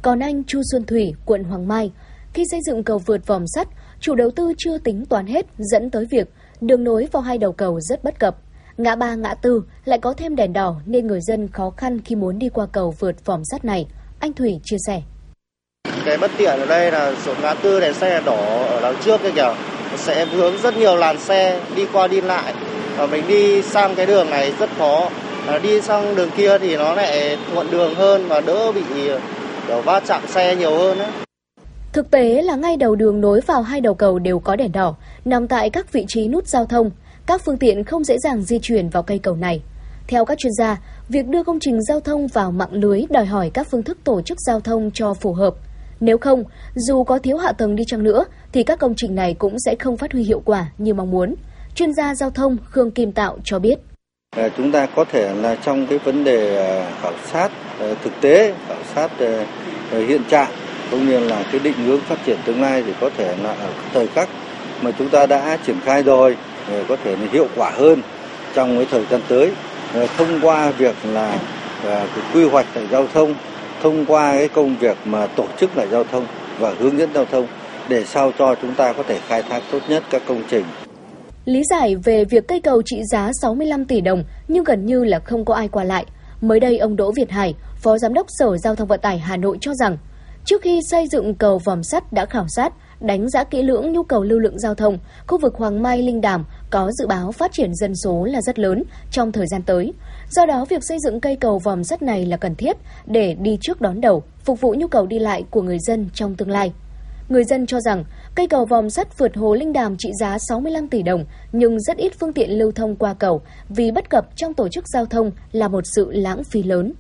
Còn 0.03 0.21
anh 0.21 0.45
Chu 0.45 0.61
Xuân 0.73 0.85
Thủy, 0.85 1.13
quận 1.27 1.45
Hoàng 1.45 1.69
Mai, 1.69 1.91
khi 2.33 2.45
xây 2.51 2.61
dựng 2.67 2.85
cầu 2.85 2.99
vượt 2.99 3.27
vòm 3.27 3.45
sắt, 3.55 3.69
chủ 4.01 4.15
đầu 4.15 4.31
tư 4.37 4.53
chưa 4.59 4.79
tính 4.79 5.07
toán 5.07 5.27
hết 5.27 5.47
dẫn 5.59 5.91
tới 5.91 6.07
việc 6.11 6.29
đường 6.61 6.85
nối 6.85 7.09
vào 7.13 7.23
hai 7.23 7.39
đầu 7.39 7.53
cầu 7.53 7.81
rất 7.81 8.05
bất 8.05 8.19
cập. 8.19 8.37
Ngã 8.77 8.97
ba 8.97 9.15
ngã 9.15 9.35
tư 9.35 9.63
lại 9.85 9.99
có 9.99 10.13
thêm 10.13 10.37
đèn 10.37 10.53
đỏ 10.53 10.81
nên 10.87 11.07
người 11.07 11.21
dân 11.21 11.49
khó 11.49 11.71
khăn 11.71 12.01
khi 12.05 12.15
muốn 12.15 12.39
đi 12.39 12.49
qua 12.49 12.67
cầu 12.73 12.95
vượt 12.99 13.25
vòm 13.25 13.41
sắt 13.51 13.65
này. 13.65 13.87
Anh 14.21 14.33
Thủy 14.33 14.61
chia 14.65 14.77
sẻ. 14.87 15.03
Cái 16.05 16.17
bất 16.19 16.31
tiện 16.39 16.61
ở 16.61 16.67
đây 16.67 16.91
là 16.91 17.13
chỗ 17.27 17.35
ngã 17.43 17.55
tư 17.55 17.81
đèn 17.81 17.95
xe 17.95 18.21
đỏ 18.25 18.67
ở 18.69 18.81
đằng 18.83 18.95
trước 19.05 19.21
kia 19.23 19.31
kìa 19.35 19.55
sẽ 19.97 20.27
hướng 20.27 20.59
rất 20.63 20.77
nhiều 20.77 20.97
làn 20.97 21.19
xe 21.19 21.61
đi 21.77 21.87
qua 21.93 22.09
đi 22.09 22.21
lại 22.21 22.55
và 22.97 23.07
mình 23.07 23.25
đi 23.29 23.63
sang 23.63 23.95
cái 23.95 24.07
đường 24.07 24.31
này 24.31 24.53
rất 24.59 24.71
khó 24.79 25.11
à, 25.47 25.59
đi 25.59 25.81
sang 25.81 26.17
đường 26.17 26.31
kia 26.37 26.59
thì 26.59 26.77
nó 26.77 26.95
lại 26.95 27.39
thuận 27.53 27.71
đường 27.71 27.95
hơn 27.95 28.29
và 28.29 28.41
đỡ 28.41 28.73
bị 28.73 28.83
kiểu 28.97 29.81
va 29.85 30.01
chạm 30.01 30.23
xe 30.27 30.57
nhiều 30.57 30.79
hơn 30.79 30.99
ấy. 30.99 31.11
Thực 31.93 32.11
tế 32.11 32.43
là 32.43 32.57
ngay 32.57 32.77
đầu 32.77 32.97
đường 32.97 33.21
nối 33.21 33.41
vào 33.41 33.63
hai 33.63 33.81
đầu 33.81 33.95
cầu 33.95 34.19
đều 34.19 34.39
có 34.39 34.57
đèn 34.57 34.73
đỏ, 34.73 34.95
nằm 35.25 35.49
tại 35.49 35.71
các 35.71 35.93
vị 35.93 36.05
trí 36.09 36.29
nút 36.29 36.47
giao 36.47 36.67
thông. 36.67 36.91
Các 37.27 37.43
phương 37.45 37.59
tiện 37.59 37.85
không 37.85 38.05
dễ 38.05 38.19
dàng 38.19 38.43
di 38.43 38.59
chuyển 38.59 38.89
vào 38.89 39.03
cây 39.03 39.19
cầu 39.19 39.37
này. 39.37 39.63
Theo 40.07 40.25
các 40.25 40.39
chuyên 40.39 40.53
gia, 40.53 40.77
việc 41.09 41.27
đưa 41.27 41.43
công 41.43 41.59
trình 41.61 41.83
giao 41.83 42.01
thông 42.01 42.27
vào 42.27 42.51
mạng 42.51 42.73
lưới 42.73 43.03
đòi 43.11 43.25
hỏi 43.25 43.51
các 43.55 43.67
phương 43.71 43.83
thức 43.83 43.99
tổ 44.05 44.23
chức 44.23 44.39
giao 44.41 44.61
thông 44.61 44.91
cho 44.95 45.15
phù 45.15 45.33
hợp. 45.33 45.55
Nếu 46.01 46.19
không, 46.19 46.45
dù 46.75 47.05
có 47.05 47.19
thiếu 47.19 47.37
hạ 47.37 47.53
tầng 47.53 47.77
đi 47.77 47.85
chăng 47.87 48.03
nữa, 48.03 48.25
thì 48.53 48.63
các 48.63 48.79
công 48.79 48.95
trình 48.97 49.15
này 49.15 49.35
cũng 49.39 49.57
sẽ 49.65 49.75
không 49.75 49.97
phát 49.97 50.13
huy 50.13 50.23
hiệu 50.23 50.43
quả 50.45 50.67
như 50.79 50.95
mong 50.95 51.11
muốn. 51.11 51.35
Chuyên 51.75 51.95
gia 51.95 52.15
giao 52.15 52.31
thông 52.31 52.57
Khương 52.71 52.91
Kim 52.91 53.13
Tạo 53.13 53.39
cho 53.45 53.59
biết. 53.59 53.79
À, 54.37 54.49
chúng 54.57 54.73
ta 54.73 54.87
có 54.87 55.05
thể 55.05 55.35
là 55.35 55.57
trong 55.65 55.87
cái 55.87 55.99
vấn 55.99 56.25
đề 56.25 56.67
à, 56.67 56.91
khảo 57.03 57.13
sát 57.33 57.49
à, 57.81 57.95
thực 58.05 58.13
tế, 58.21 58.55
khảo 58.69 58.79
sát 58.95 59.11
hiện 59.91 60.23
trạng 60.31 60.51
cũng 60.91 61.07
như 61.07 61.19
là 61.19 61.45
cái 61.53 61.61
định 61.61 61.87
hướng 61.87 62.01
phát 62.01 62.19
triển 62.27 62.39
tương 62.45 62.63
lai 62.63 62.83
thì 62.87 62.93
có 63.01 63.11
thể 63.17 63.37
là 63.43 63.53
ở 63.53 63.69
thời 63.95 64.07
khắc 64.07 64.29
mà 64.83 64.91
chúng 64.99 65.09
ta 65.09 65.27
đã 65.27 65.59
triển 65.67 65.77
khai 65.85 66.03
rồi 66.03 66.37
có 66.89 66.97
thể 67.05 67.17
là 67.17 67.27
hiệu 67.33 67.49
quả 67.57 67.71
hơn 67.71 68.03
trong 68.55 68.77
cái 68.77 68.87
thời 68.91 69.05
gian 69.11 69.21
tới 69.29 69.53
thông 70.17 70.41
qua 70.43 70.71
việc 70.71 70.95
là 71.05 71.39
cái 71.83 72.25
quy 72.35 72.49
hoạch 72.49 72.67
lại 72.75 72.87
giao 72.91 73.07
thông 73.15 73.35
thông 73.85 74.05
qua 74.07 74.33
cái 74.33 74.49
công 74.49 74.77
việc 74.77 74.97
mà 75.05 75.27
tổ 75.27 75.45
chức 75.61 75.77
lại 75.77 75.87
giao 75.91 76.05
thông 76.05 76.27
và 76.59 76.75
hướng 76.79 76.99
dẫn 76.99 77.11
giao 77.15 77.25
thông 77.25 77.47
để 77.89 78.05
sao 78.05 78.33
cho 78.39 78.55
chúng 78.63 78.75
ta 78.75 78.93
có 78.93 79.03
thể 79.03 79.19
khai 79.27 79.43
thác 79.43 79.63
tốt 79.73 79.79
nhất 79.89 80.03
các 80.11 80.23
công 80.29 80.43
trình. 80.51 80.65
Lý 81.45 81.63
giải 81.71 81.97
về 81.97 82.25
việc 82.25 82.49
cây 82.49 82.61
cầu 82.61 82.83
trị 82.85 83.03
giá 83.05 83.31
65 83.43 83.85
tỷ 83.85 84.01
đồng 84.01 84.25
nhưng 84.49 84.65
gần 84.65 84.87
như 84.87 85.05
là 85.05 85.19
không 85.19 85.45
có 85.45 85.55
ai 85.55 85.69
qua 85.69 85.85
lại. 85.85 86.07
Mới 86.41 86.61
đây 86.61 86.79
ông 86.79 86.97
Đỗ 86.97 87.13
Việt 87.17 87.31
Hải, 87.31 87.55
Phó 87.77 87.99
Giám 87.99 88.15
đốc 88.15 88.27
Sở 88.29 88.57
Giao 88.57 88.75
thông 88.75 88.89
Vận 88.89 89.01
tải 89.01 89.19
Hà 89.19 89.37
Nội 89.37 89.59
cho 89.61 89.75
rằng, 89.75 89.99
trước 90.45 90.63
khi 90.63 90.81
xây 90.91 91.09
dựng 91.09 91.35
cầu 91.35 91.59
vòm 91.59 91.83
sắt 91.83 92.13
đã 92.13 92.27
khảo 92.27 92.47
sát, 92.49 92.73
đánh 93.01 93.29
giá 93.31 93.45
kỹ 93.45 93.63
lưỡng 93.63 93.93
nhu 93.93 94.03
cầu 94.03 94.23
lưu 94.23 94.39
lượng 94.39 94.59
giao 94.59 94.75
thông, 94.75 94.99
khu 95.27 95.39
vực 95.39 95.55
Hoàng 95.55 95.83
Mai 95.83 96.03
Linh 96.03 96.21
Đàm 96.21 96.45
có 96.71 96.93
dự 96.93 97.07
báo 97.07 97.33
phát 97.33 97.53
triển 97.53 97.75
dân 97.75 97.95
số 97.97 98.25
là 98.25 98.41
rất 98.43 98.59
lớn 98.59 98.83
trong 99.11 99.33
thời 99.33 99.47
gian 99.47 99.63
tới. 99.63 99.93
Do 100.31 100.47
đó, 100.47 100.65
việc 100.69 100.85
xây 100.85 100.99
dựng 101.05 101.21
cây 101.21 101.37
cầu 101.37 101.59
vòm 101.59 101.85
sắt 101.85 102.03
này 102.03 102.27
là 102.27 102.37
cần 102.37 102.55
thiết 102.55 102.77
để 103.07 103.35
đi 103.35 103.59
trước 103.61 103.81
đón 103.81 104.01
đầu, 104.01 104.23
phục 104.45 104.61
vụ 104.61 104.75
nhu 104.79 104.89
cầu 104.89 105.07
đi 105.07 105.19
lại 105.19 105.45
của 105.51 105.63
người 105.63 105.79
dân 105.79 106.09
trong 106.15 106.35
tương 106.35 106.51
lai. 106.51 106.73
Người 107.29 107.45
dân 107.45 107.67
cho 107.67 107.81
rằng 107.81 108.05
cây 108.35 108.49
cầu 108.49 108.65
vòm 108.65 108.91
sắt 108.91 109.19
vượt 109.19 109.37
hồ 109.37 109.55
Linh 109.55 109.73
Đàm 109.73 109.97
trị 109.99 110.11
giá 110.21 110.39
65 110.39 110.89
tỷ 110.89 111.03
đồng 111.03 111.25
nhưng 111.53 111.81
rất 111.81 111.97
ít 111.97 112.13
phương 112.21 112.33
tiện 112.33 112.51
lưu 112.51 112.73
thông 112.73 112.97
qua 112.97 113.15
cầu 113.15 113.43
vì 113.69 113.91
bất 113.91 114.11
cập 114.11 114.37
trong 114.37 114.55
tổ 114.55 114.69
chức 114.69 114.89
giao 114.89 115.07
thông 115.07 115.31
là 115.53 115.69
một 115.69 115.85
sự 115.97 116.13
lãng 116.13 116.45
phí 116.45 116.63
lớn. 116.63 116.93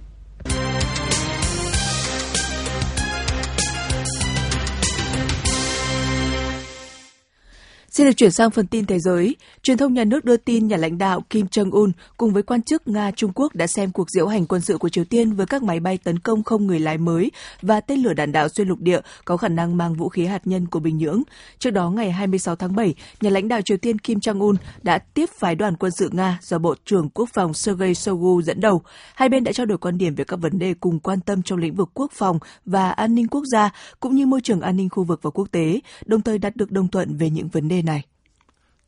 Xin 7.94 8.06
được 8.06 8.12
chuyển 8.16 8.30
sang 8.30 8.50
phần 8.50 8.66
tin 8.66 8.86
thế 8.86 8.98
giới. 8.98 9.36
Truyền 9.62 9.76
thông 9.76 9.94
nhà 9.94 10.04
nước 10.04 10.24
đưa 10.24 10.36
tin 10.36 10.68
nhà 10.68 10.76
lãnh 10.76 10.98
đạo 10.98 11.20
Kim 11.30 11.46
Jong-un 11.46 11.90
cùng 12.16 12.32
với 12.32 12.42
quan 12.42 12.62
chức 12.62 12.88
Nga 12.88 13.10
Trung 13.10 13.32
Quốc 13.34 13.54
đã 13.54 13.66
xem 13.66 13.90
cuộc 13.90 14.10
diễu 14.10 14.26
hành 14.26 14.46
quân 14.46 14.60
sự 14.60 14.78
của 14.78 14.88
Triều 14.88 15.04
Tiên 15.04 15.32
với 15.32 15.46
các 15.46 15.62
máy 15.62 15.80
bay 15.80 15.98
tấn 15.98 16.18
công 16.18 16.42
không 16.42 16.66
người 16.66 16.80
lái 16.80 16.98
mới 16.98 17.30
và 17.62 17.80
tên 17.80 18.00
lửa 18.00 18.12
đạn 18.12 18.32
đạo 18.32 18.48
xuyên 18.48 18.68
lục 18.68 18.78
địa 18.80 19.00
có 19.24 19.36
khả 19.36 19.48
năng 19.48 19.76
mang 19.76 19.94
vũ 19.94 20.08
khí 20.08 20.26
hạt 20.26 20.46
nhân 20.46 20.66
của 20.66 20.80
Bình 20.80 20.98
Nhưỡng. 20.98 21.22
Trước 21.58 21.70
đó, 21.70 21.90
ngày 21.90 22.12
26 22.12 22.56
tháng 22.56 22.76
7, 22.76 22.94
nhà 23.20 23.30
lãnh 23.30 23.48
đạo 23.48 23.60
Triều 23.64 23.76
Tiên 23.76 23.98
Kim 23.98 24.18
Jong-un 24.18 24.54
đã 24.82 24.98
tiếp 24.98 25.30
phái 25.38 25.54
đoàn 25.54 25.76
quân 25.76 25.92
sự 25.98 26.08
Nga 26.12 26.38
do 26.42 26.58
Bộ 26.58 26.74
trưởng 26.84 27.08
Quốc 27.08 27.28
phòng 27.34 27.54
Sergei 27.54 27.94
Shoigu 27.94 28.42
dẫn 28.42 28.60
đầu. 28.60 28.82
Hai 29.14 29.28
bên 29.28 29.44
đã 29.44 29.52
trao 29.52 29.66
đổi 29.66 29.78
quan 29.78 29.98
điểm 29.98 30.14
về 30.14 30.24
các 30.24 30.36
vấn 30.36 30.58
đề 30.58 30.74
cùng 30.74 31.00
quan 31.00 31.20
tâm 31.20 31.42
trong 31.42 31.58
lĩnh 31.58 31.74
vực 31.74 31.90
quốc 31.94 32.12
phòng 32.14 32.38
và 32.66 32.90
an 32.90 33.14
ninh 33.14 33.28
quốc 33.28 33.44
gia, 33.52 33.70
cũng 34.00 34.14
như 34.14 34.26
môi 34.26 34.40
trường 34.40 34.60
an 34.60 34.76
ninh 34.76 34.88
khu 34.88 35.04
vực 35.04 35.20
và 35.22 35.30
quốc 35.30 35.48
tế, 35.50 35.80
đồng 36.06 36.22
thời 36.22 36.38
đạt 36.38 36.56
được 36.56 36.70
đồng 36.70 36.88
thuận 36.88 37.16
về 37.16 37.30
những 37.30 37.48
vấn 37.48 37.68
đề 37.68 37.83
này. 37.84 38.02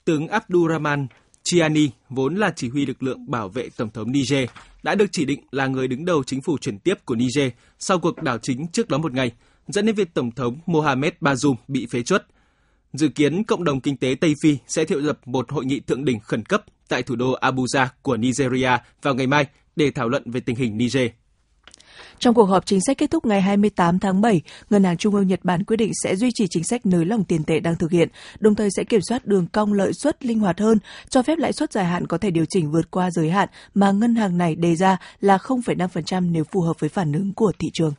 Tướng 0.04 0.28
Abdurrahman 0.28 1.06
Chiani, 1.44 1.90
vốn 2.09 2.35
là 2.37 2.52
chỉ 2.56 2.68
huy 2.68 2.87
lực 2.87 3.02
lượng 3.02 3.30
bảo 3.30 3.48
vệ 3.48 3.68
Tổng 3.76 3.90
thống 3.90 4.12
Niger, 4.12 4.48
đã 4.82 4.94
được 4.94 5.06
chỉ 5.12 5.24
định 5.24 5.40
là 5.50 5.66
người 5.66 5.88
đứng 5.88 6.04
đầu 6.04 6.24
chính 6.24 6.42
phủ 6.42 6.59
chuyển 6.59 6.78
tiếp 6.78 7.04
của 7.04 7.14
Niger 7.14 7.52
sau 7.78 7.98
cuộc 7.98 8.22
đảo 8.22 8.38
chính 8.42 8.66
trước 8.72 8.88
đó 8.88 8.98
một 8.98 9.12
ngày, 9.12 9.32
dẫn 9.68 9.87
đến 9.87 9.94
việc 9.94 10.14
Tổng 10.14 10.30
thống 10.30 10.59
Mohamed 10.66 11.12
Bazoum 11.20 11.54
bị 11.68 11.87
phế 11.87 12.02
truất. 12.02 12.26
Dự 12.92 13.09
kiến 13.09 13.44
cộng 13.44 13.64
đồng 13.64 13.80
kinh 13.80 13.96
tế 13.96 14.14
Tây 14.20 14.35
Phi 14.42 14.59
sẽ 14.66 14.85
triệu 14.85 15.06
tập 15.06 15.18
một 15.24 15.52
hội 15.52 15.64
nghị 15.64 15.80
thượng 15.80 16.04
đỉnh 16.04 16.20
khẩn 16.20 16.44
cấp 16.44 16.64
tại 16.88 17.02
thủ 17.02 17.16
đô 17.16 17.38
Abuja 17.40 17.87
của 18.02 18.16
Nigeria 18.16 18.70
vào 19.02 19.14
ngày 19.14 19.26
mai 19.26 19.46
để 19.76 19.90
thảo 19.90 20.09
luận 20.09 20.30
về 20.30 20.40
tình 20.40 20.56
hình 20.56 20.76
Niger. 20.76 21.11
Trong 22.18 22.34
cuộc 22.34 22.44
họp 22.44 22.66
chính 22.66 22.80
sách 22.80 22.98
kết 22.98 23.10
thúc 23.10 23.26
ngày 23.26 23.42
28 23.42 23.98
tháng 23.98 24.20
7, 24.20 24.42
Ngân 24.70 24.84
hàng 24.84 24.96
Trung 24.96 25.14
ương 25.14 25.26
Nhật 25.26 25.40
Bản 25.42 25.64
quyết 25.64 25.76
định 25.76 25.92
sẽ 26.02 26.16
duy 26.16 26.30
trì 26.34 26.46
chính 26.50 26.64
sách 26.64 26.86
nới 26.86 27.04
lỏng 27.04 27.24
tiền 27.24 27.44
tệ 27.44 27.60
đang 27.60 27.76
thực 27.76 27.90
hiện, 27.90 28.08
đồng 28.38 28.54
thời 28.54 28.68
sẽ 28.76 28.84
kiểm 28.84 29.00
soát 29.08 29.26
đường 29.26 29.46
cong 29.46 29.72
lợi 29.72 29.92
suất 29.92 30.24
linh 30.24 30.40
hoạt 30.40 30.60
hơn, 30.60 30.78
cho 31.08 31.22
phép 31.22 31.38
lãi 31.38 31.52
suất 31.52 31.72
dài 31.72 31.84
hạn 31.84 32.06
có 32.06 32.18
thể 32.18 32.30
điều 32.30 32.44
chỉnh 32.48 32.70
vượt 32.72 32.90
qua 32.90 33.10
giới 33.10 33.30
hạn 33.30 33.48
mà 33.74 33.90
ngân 33.90 34.14
hàng 34.14 34.38
này 34.38 34.54
đề 34.54 34.76
ra 34.76 34.96
là 35.20 35.36
0,5% 35.36 36.32
nếu 36.32 36.44
phù 36.52 36.60
hợp 36.60 36.80
với 36.80 36.90
phản 36.90 37.12
ứng 37.12 37.34
của 37.34 37.52
thị 37.58 37.68
trường. 37.72 37.92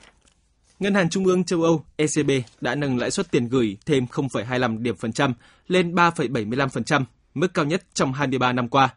Ngân 0.80 0.94
hàng 0.94 1.10
Trung 1.10 1.26
ương 1.26 1.44
châu 1.44 1.64
Âu 1.64 1.84
ECB 1.96 2.32
đã 2.62 2.76
nâng 2.76 2.98
lãi 2.98 3.12
suất 3.12 3.32
tiền 3.32 3.48
gửi 3.48 3.78
thêm 3.86 4.06
0,25 4.06 4.82
điểm 4.82 4.96
phần 4.96 5.14
trăm 5.14 5.34
lên 5.68 5.96
3,75%, 5.96 7.04
mức 7.34 7.54
cao 7.54 7.66
nhất 7.66 7.84
trong 7.94 8.14
23 8.14 8.54
năm 8.54 8.70
qua. 8.70 8.90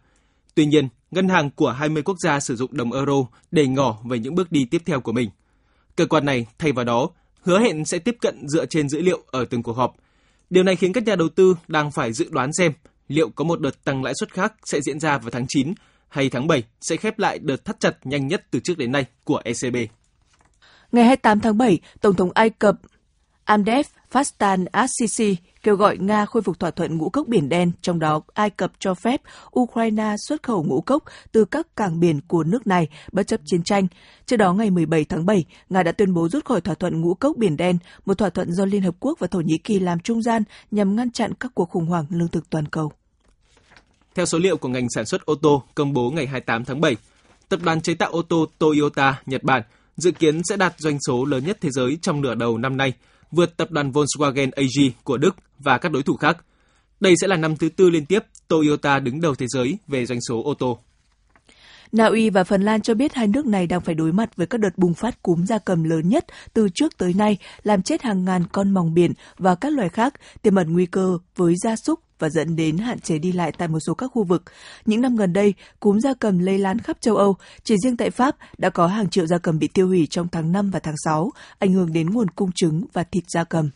Tuy 0.54 0.66
nhiên, 0.66 0.88
ngân 1.10 1.28
hàng 1.28 1.50
của 1.50 1.70
20 1.70 2.02
quốc 2.02 2.16
gia 2.20 2.40
sử 2.40 2.56
dụng 2.56 2.76
đồng 2.76 2.92
euro 2.92 3.26
để 3.50 3.66
ngỏ 3.66 3.98
về 4.04 4.18
những 4.18 4.34
bước 4.34 4.52
đi 4.52 4.64
tiếp 4.70 4.82
theo 4.86 5.00
của 5.00 5.12
mình. 5.12 5.30
Cơ 5.96 6.06
quan 6.06 6.24
này 6.24 6.46
thay 6.58 6.72
vào 6.72 6.84
đó 6.84 7.10
hứa 7.42 7.60
hẹn 7.60 7.84
sẽ 7.84 7.98
tiếp 7.98 8.16
cận 8.20 8.48
dựa 8.48 8.66
trên 8.66 8.88
dữ 8.88 9.00
liệu 9.02 9.22
ở 9.30 9.44
từng 9.44 9.62
cuộc 9.62 9.76
họp. 9.76 9.96
Điều 10.50 10.62
này 10.62 10.76
khiến 10.76 10.92
các 10.92 11.04
nhà 11.04 11.16
đầu 11.16 11.28
tư 11.28 11.56
đang 11.68 11.90
phải 11.90 12.12
dự 12.12 12.28
đoán 12.30 12.52
xem 12.52 12.72
liệu 13.08 13.28
có 13.28 13.44
một 13.44 13.60
đợt 13.60 13.84
tăng 13.84 14.04
lãi 14.04 14.14
suất 14.20 14.34
khác 14.34 14.52
sẽ 14.64 14.80
diễn 14.80 15.00
ra 15.00 15.18
vào 15.18 15.30
tháng 15.30 15.46
9 15.48 15.74
hay 16.08 16.30
tháng 16.30 16.46
7 16.46 16.62
sẽ 16.80 16.96
khép 16.96 17.18
lại 17.18 17.38
đợt 17.38 17.64
thắt 17.64 17.80
chặt 17.80 17.96
nhanh 18.04 18.26
nhất 18.26 18.44
từ 18.50 18.60
trước 18.60 18.78
đến 18.78 18.92
nay 18.92 19.04
của 19.24 19.42
ECB. 19.44 19.76
Ngày 20.92 21.04
28 21.04 21.40
tháng 21.40 21.58
7, 21.58 21.78
Tổng 22.00 22.14
thống 22.14 22.30
Ai 22.34 22.50
Cập 22.50 22.76
Amdef 23.46 23.82
Fastan 24.12 24.66
Assisi 24.72 25.36
kêu 25.62 25.76
gọi 25.76 25.98
Nga 25.98 26.26
khôi 26.26 26.42
phục 26.42 26.58
thỏa 26.58 26.70
thuận 26.70 26.98
ngũ 26.98 27.10
cốc 27.10 27.28
Biển 27.28 27.48
Đen, 27.48 27.72
trong 27.82 27.98
đó 27.98 28.20
Ai 28.34 28.50
Cập 28.50 28.72
cho 28.78 28.94
phép 28.94 29.20
Ukraine 29.60 30.14
xuất 30.28 30.42
khẩu 30.42 30.64
ngũ 30.64 30.80
cốc 30.80 31.04
từ 31.32 31.44
các 31.44 31.76
cảng 31.76 32.00
biển 32.00 32.20
của 32.28 32.44
nước 32.44 32.66
này 32.66 32.88
bất 33.12 33.26
chấp 33.26 33.40
chiến 33.44 33.62
tranh. 33.62 33.86
Trước 34.26 34.36
đó, 34.36 34.52
ngày 34.52 34.70
17 34.70 35.04
tháng 35.04 35.26
7, 35.26 35.44
Nga 35.68 35.82
đã 35.82 35.92
tuyên 35.92 36.14
bố 36.14 36.28
rút 36.28 36.44
khỏi 36.44 36.60
thỏa 36.60 36.74
thuận 36.74 37.00
ngũ 37.00 37.14
cốc 37.14 37.36
Biển 37.36 37.56
Đen, 37.56 37.78
một 38.06 38.18
thỏa 38.18 38.30
thuận 38.30 38.52
do 38.52 38.64
Liên 38.64 38.82
Hợp 38.82 38.94
Quốc 39.00 39.18
và 39.18 39.26
Thổ 39.26 39.40
Nhĩ 39.40 39.58
Kỳ 39.58 39.78
làm 39.78 40.00
trung 40.00 40.22
gian 40.22 40.42
nhằm 40.70 40.96
ngăn 40.96 41.10
chặn 41.10 41.34
các 41.34 41.50
cuộc 41.54 41.70
khủng 41.70 41.86
hoảng 41.86 42.04
lương 42.10 42.28
thực 42.28 42.50
toàn 42.50 42.66
cầu. 42.66 42.92
Theo 44.14 44.26
số 44.26 44.38
liệu 44.38 44.56
của 44.56 44.68
ngành 44.68 44.86
sản 44.94 45.06
xuất 45.06 45.26
ô 45.26 45.34
tô 45.34 45.62
công 45.74 45.92
bố 45.92 46.10
ngày 46.10 46.26
28 46.26 46.64
tháng 46.64 46.80
7, 46.80 46.96
tập 47.48 47.60
đoàn 47.62 47.80
chế 47.80 47.94
tạo 47.94 48.10
ô 48.10 48.22
tô 48.22 48.46
Toyota 48.58 49.22
Nhật 49.26 49.42
Bản 49.42 49.62
dự 49.96 50.10
kiến 50.10 50.42
sẽ 50.44 50.56
đạt 50.56 50.74
doanh 50.78 50.98
số 51.06 51.24
lớn 51.24 51.44
nhất 51.44 51.58
thế 51.60 51.70
giới 51.70 51.98
trong 52.02 52.20
nửa 52.20 52.34
đầu 52.34 52.58
năm 52.58 52.76
nay, 52.76 52.92
vượt 53.30 53.56
tập 53.56 53.70
đoàn 53.70 53.90
Volkswagen 53.90 54.50
AG 54.56 54.92
của 55.04 55.16
Đức 55.16 55.36
và 55.58 55.78
các 55.78 55.92
đối 55.92 56.02
thủ 56.02 56.16
khác. 56.16 56.36
Đây 57.00 57.14
sẽ 57.20 57.26
là 57.26 57.36
năm 57.36 57.56
thứ 57.56 57.68
tư 57.68 57.90
liên 57.90 58.06
tiếp 58.06 58.24
Toyota 58.48 58.98
đứng 58.98 59.20
đầu 59.20 59.34
thế 59.34 59.46
giới 59.48 59.78
về 59.88 60.06
doanh 60.06 60.18
số 60.28 60.42
ô 60.42 60.54
tô. 60.54 60.78
Na 61.92 62.06
Uy 62.06 62.30
và 62.30 62.44
Phần 62.44 62.62
Lan 62.62 62.80
cho 62.80 62.94
biết 62.94 63.14
hai 63.14 63.26
nước 63.26 63.46
này 63.46 63.66
đang 63.66 63.80
phải 63.80 63.94
đối 63.94 64.12
mặt 64.12 64.36
với 64.36 64.46
các 64.46 64.60
đợt 64.60 64.78
bùng 64.78 64.94
phát 64.94 65.22
cúm 65.22 65.44
gia 65.44 65.58
cầm 65.58 65.84
lớn 65.84 66.08
nhất 66.08 66.24
từ 66.52 66.68
trước 66.74 66.98
tới 66.98 67.12
nay, 67.14 67.36
làm 67.62 67.82
chết 67.82 68.02
hàng 68.02 68.24
ngàn 68.24 68.44
con 68.52 68.70
mòng 68.70 68.94
biển 68.94 69.12
và 69.38 69.54
các 69.54 69.72
loài 69.72 69.88
khác, 69.88 70.14
tiềm 70.42 70.54
ẩn 70.54 70.72
nguy 70.72 70.86
cơ 70.86 71.18
với 71.36 71.54
gia 71.62 71.76
súc 71.76 72.00
và 72.20 72.28
dẫn 72.28 72.56
đến 72.56 72.78
hạn 72.78 73.00
chế 73.00 73.18
đi 73.18 73.32
lại 73.32 73.52
tại 73.58 73.68
một 73.68 73.78
số 73.86 73.94
các 73.94 74.10
khu 74.14 74.24
vực. 74.24 74.42
Những 74.86 75.00
năm 75.00 75.16
gần 75.16 75.32
đây, 75.32 75.54
cúm 75.80 75.98
gia 75.98 76.14
cầm 76.14 76.38
lây 76.38 76.58
lan 76.58 76.78
khắp 76.78 76.96
châu 77.00 77.16
Âu. 77.16 77.36
Chỉ 77.64 77.76
riêng 77.84 77.96
tại 77.96 78.10
Pháp 78.10 78.36
đã 78.58 78.70
có 78.70 78.86
hàng 78.86 79.10
triệu 79.10 79.26
gia 79.26 79.38
cầm 79.38 79.58
bị 79.58 79.68
tiêu 79.68 79.86
hủy 79.86 80.06
trong 80.10 80.28
tháng 80.28 80.52
5 80.52 80.70
và 80.70 80.78
tháng 80.78 80.96
6, 81.04 81.30
ảnh 81.58 81.72
hưởng 81.72 81.92
đến 81.92 82.10
nguồn 82.10 82.30
cung 82.30 82.50
trứng 82.54 82.84
và 82.92 83.04
thịt 83.04 83.24
gia 83.28 83.44
cầm. 83.44 83.70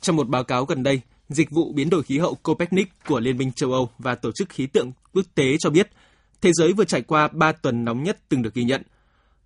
Trong 0.00 0.16
một 0.16 0.28
báo 0.28 0.44
cáo 0.44 0.64
gần 0.64 0.82
đây, 0.82 1.00
Dịch 1.28 1.50
vụ 1.50 1.72
biến 1.72 1.90
đổi 1.90 2.02
khí 2.02 2.18
hậu 2.18 2.34
Copernic 2.34 2.88
của 3.06 3.20
Liên 3.20 3.36
minh 3.36 3.52
châu 3.52 3.72
Âu 3.72 3.90
và 3.98 4.14
Tổ 4.14 4.30
chức 4.34 4.48
Khí 4.48 4.66
tượng 4.66 4.92
Quốc 5.12 5.24
tế 5.34 5.56
cho 5.58 5.70
biết, 5.70 5.90
thế 6.40 6.52
giới 6.52 6.72
vừa 6.72 6.84
trải 6.84 7.02
qua 7.02 7.28
3 7.28 7.52
tuần 7.52 7.84
nóng 7.84 8.02
nhất 8.02 8.18
từng 8.28 8.42
được 8.42 8.54
ghi 8.54 8.64
nhận. 8.64 8.82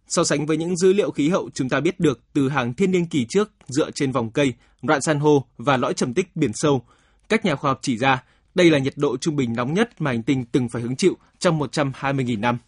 So 0.08 0.24
sánh 0.24 0.46
với 0.46 0.56
những 0.56 0.76
dữ 0.76 0.92
liệu 0.92 1.11
khí 1.11 1.28
hậu 1.28 1.50
chúng 1.54 1.68
ta 1.68 1.80
biết 1.80 2.00
được 2.00 2.20
từ 2.32 2.48
hàng 2.48 2.74
thiên 2.74 2.90
niên 2.90 3.06
kỷ 3.06 3.26
trước 3.28 3.50
dựa 3.68 3.90
trên 3.90 4.12
vòng 4.12 4.30
cây, 4.30 4.52
rạn 4.82 5.00
san 5.02 5.20
hô 5.20 5.44
và 5.58 5.76
lõi 5.76 5.94
trầm 5.94 6.14
tích 6.14 6.37
biển 6.37 6.50
sâu, 6.54 6.82
các 7.28 7.44
nhà 7.44 7.56
khoa 7.56 7.70
học 7.70 7.78
chỉ 7.82 7.98
ra, 7.98 8.22
đây 8.54 8.70
là 8.70 8.78
nhiệt 8.78 8.94
độ 8.96 9.16
trung 9.16 9.36
bình 9.36 9.54
nóng 9.56 9.74
nhất 9.74 10.00
mà 10.00 10.10
hành 10.10 10.22
tinh 10.22 10.44
từng 10.52 10.68
phải 10.68 10.82
hứng 10.82 10.96
chịu 10.96 11.16
trong 11.38 11.60
120.000 11.60 12.40
năm. 12.40 12.58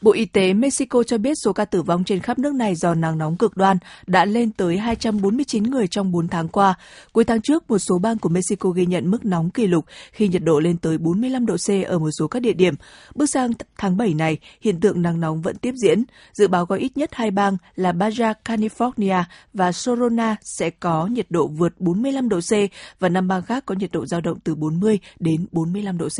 Bộ 0.00 0.12
Y 0.12 0.24
tế 0.24 0.52
Mexico 0.52 1.02
cho 1.02 1.18
biết 1.18 1.34
số 1.44 1.52
ca 1.52 1.64
tử 1.64 1.82
vong 1.82 2.04
trên 2.04 2.20
khắp 2.20 2.38
nước 2.38 2.54
này 2.54 2.74
do 2.74 2.94
nắng 2.94 3.18
nóng 3.18 3.36
cực 3.36 3.56
đoan 3.56 3.76
đã 4.06 4.24
lên 4.24 4.52
tới 4.52 4.78
249 4.78 5.62
người 5.62 5.86
trong 5.86 6.12
4 6.12 6.28
tháng 6.28 6.48
qua. 6.48 6.74
Cuối 7.12 7.24
tháng 7.24 7.40
trước, 7.40 7.70
một 7.70 7.78
số 7.78 7.98
bang 7.98 8.18
của 8.18 8.28
Mexico 8.28 8.70
ghi 8.70 8.86
nhận 8.86 9.10
mức 9.10 9.24
nóng 9.24 9.50
kỷ 9.50 9.66
lục 9.66 9.84
khi 10.12 10.28
nhiệt 10.28 10.42
độ 10.44 10.60
lên 10.60 10.78
tới 10.78 10.98
45 10.98 11.46
độ 11.46 11.56
C 11.56 11.86
ở 11.86 11.98
một 11.98 12.10
số 12.18 12.28
các 12.28 12.40
địa 12.40 12.52
điểm. 12.52 12.74
Bước 13.14 13.26
sang 13.26 13.50
tháng 13.78 13.96
7 13.96 14.14
này, 14.14 14.38
hiện 14.60 14.80
tượng 14.80 15.02
nắng 15.02 15.20
nóng 15.20 15.42
vẫn 15.42 15.56
tiếp 15.56 15.74
diễn. 15.82 16.04
Dự 16.32 16.48
báo 16.48 16.66
có 16.66 16.74
ít 16.74 16.96
nhất 16.96 17.10
hai 17.12 17.30
bang 17.30 17.56
là 17.76 17.92
Baja 17.92 18.34
California 18.44 19.22
và 19.54 19.72
Sorona 19.72 20.36
sẽ 20.42 20.70
có 20.70 21.06
nhiệt 21.06 21.26
độ 21.30 21.46
vượt 21.46 21.80
45 21.80 22.28
độ 22.28 22.40
C 22.40 22.52
và 22.98 23.08
năm 23.08 23.28
bang 23.28 23.42
khác 23.42 23.66
có 23.66 23.74
nhiệt 23.74 23.92
độ 23.92 24.06
dao 24.06 24.20
động 24.20 24.38
từ 24.44 24.54
40 24.54 24.98
đến 25.18 25.46
45 25.52 25.98
độ 25.98 26.08
C. 26.08 26.18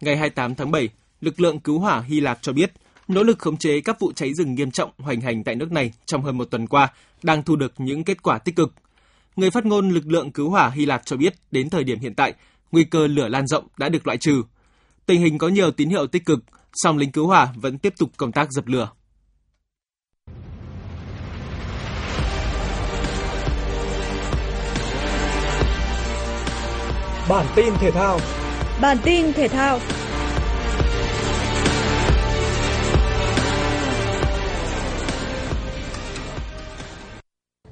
Ngày 0.00 0.16
28 0.16 0.54
tháng 0.54 0.70
7, 0.70 0.88
lực 1.20 1.40
lượng 1.40 1.60
cứu 1.60 1.78
hỏa 1.78 2.00
Hy 2.00 2.20
Lạp 2.20 2.38
cho 2.42 2.52
biết 2.52 2.72
nỗ 3.08 3.22
lực 3.22 3.38
khống 3.38 3.56
chế 3.56 3.80
các 3.80 4.00
vụ 4.00 4.12
cháy 4.12 4.34
rừng 4.34 4.54
nghiêm 4.54 4.70
trọng 4.70 4.90
hoành 4.98 5.20
hành 5.20 5.44
tại 5.44 5.54
nước 5.54 5.72
này 5.72 5.92
trong 6.06 6.22
hơn 6.22 6.38
một 6.38 6.44
tuần 6.44 6.66
qua 6.66 6.92
đang 7.22 7.42
thu 7.42 7.56
được 7.56 7.72
những 7.78 8.04
kết 8.04 8.22
quả 8.22 8.38
tích 8.38 8.56
cực. 8.56 8.72
Người 9.36 9.50
phát 9.50 9.66
ngôn 9.66 9.90
lực 9.90 10.06
lượng 10.06 10.32
cứu 10.32 10.50
hỏa 10.50 10.70
Hy 10.70 10.86
Lạp 10.86 11.02
cho 11.04 11.16
biết 11.16 11.34
đến 11.50 11.70
thời 11.70 11.84
điểm 11.84 11.98
hiện 12.00 12.14
tại, 12.14 12.34
nguy 12.72 12.84
cơ 12.84 13.06
lửa 13.06 13.28
lan 13.28 13.46
rộng 13.46 13.64
đã 13.78 13.88
được 13.88 14.06
loại 14.06 14.18
trừ. 14.18 14.42
Tình 15.06 15.20
hình 15.20 15.38
có 15.38 15.48
nhiều 15.48 15.70
tín 15.70 15.90
hiệu 15.90 16.06
tích 16.06 16.24
cực, 16.26 16.44
song 16.72 16.98
lính 16.98 17.12
cứu 17.12 17.26
hỏa 17.26 17.48
vẫn 17.56 17.78
tiếp 17.78 17.94
tục 17.98 18.10
công 18.16 18.32
tác 18.32 18.52
dập 18.52 18.66
lửa. 18.66 18.90
Bản 27.28 27.46
tin 27.56 27.74
thể 27.80 27.90
thao 27.90 28.20
Bản 28.80 28.96
tin 29.04 29.32
thể 29.32 29.48
thao 29.48 29.78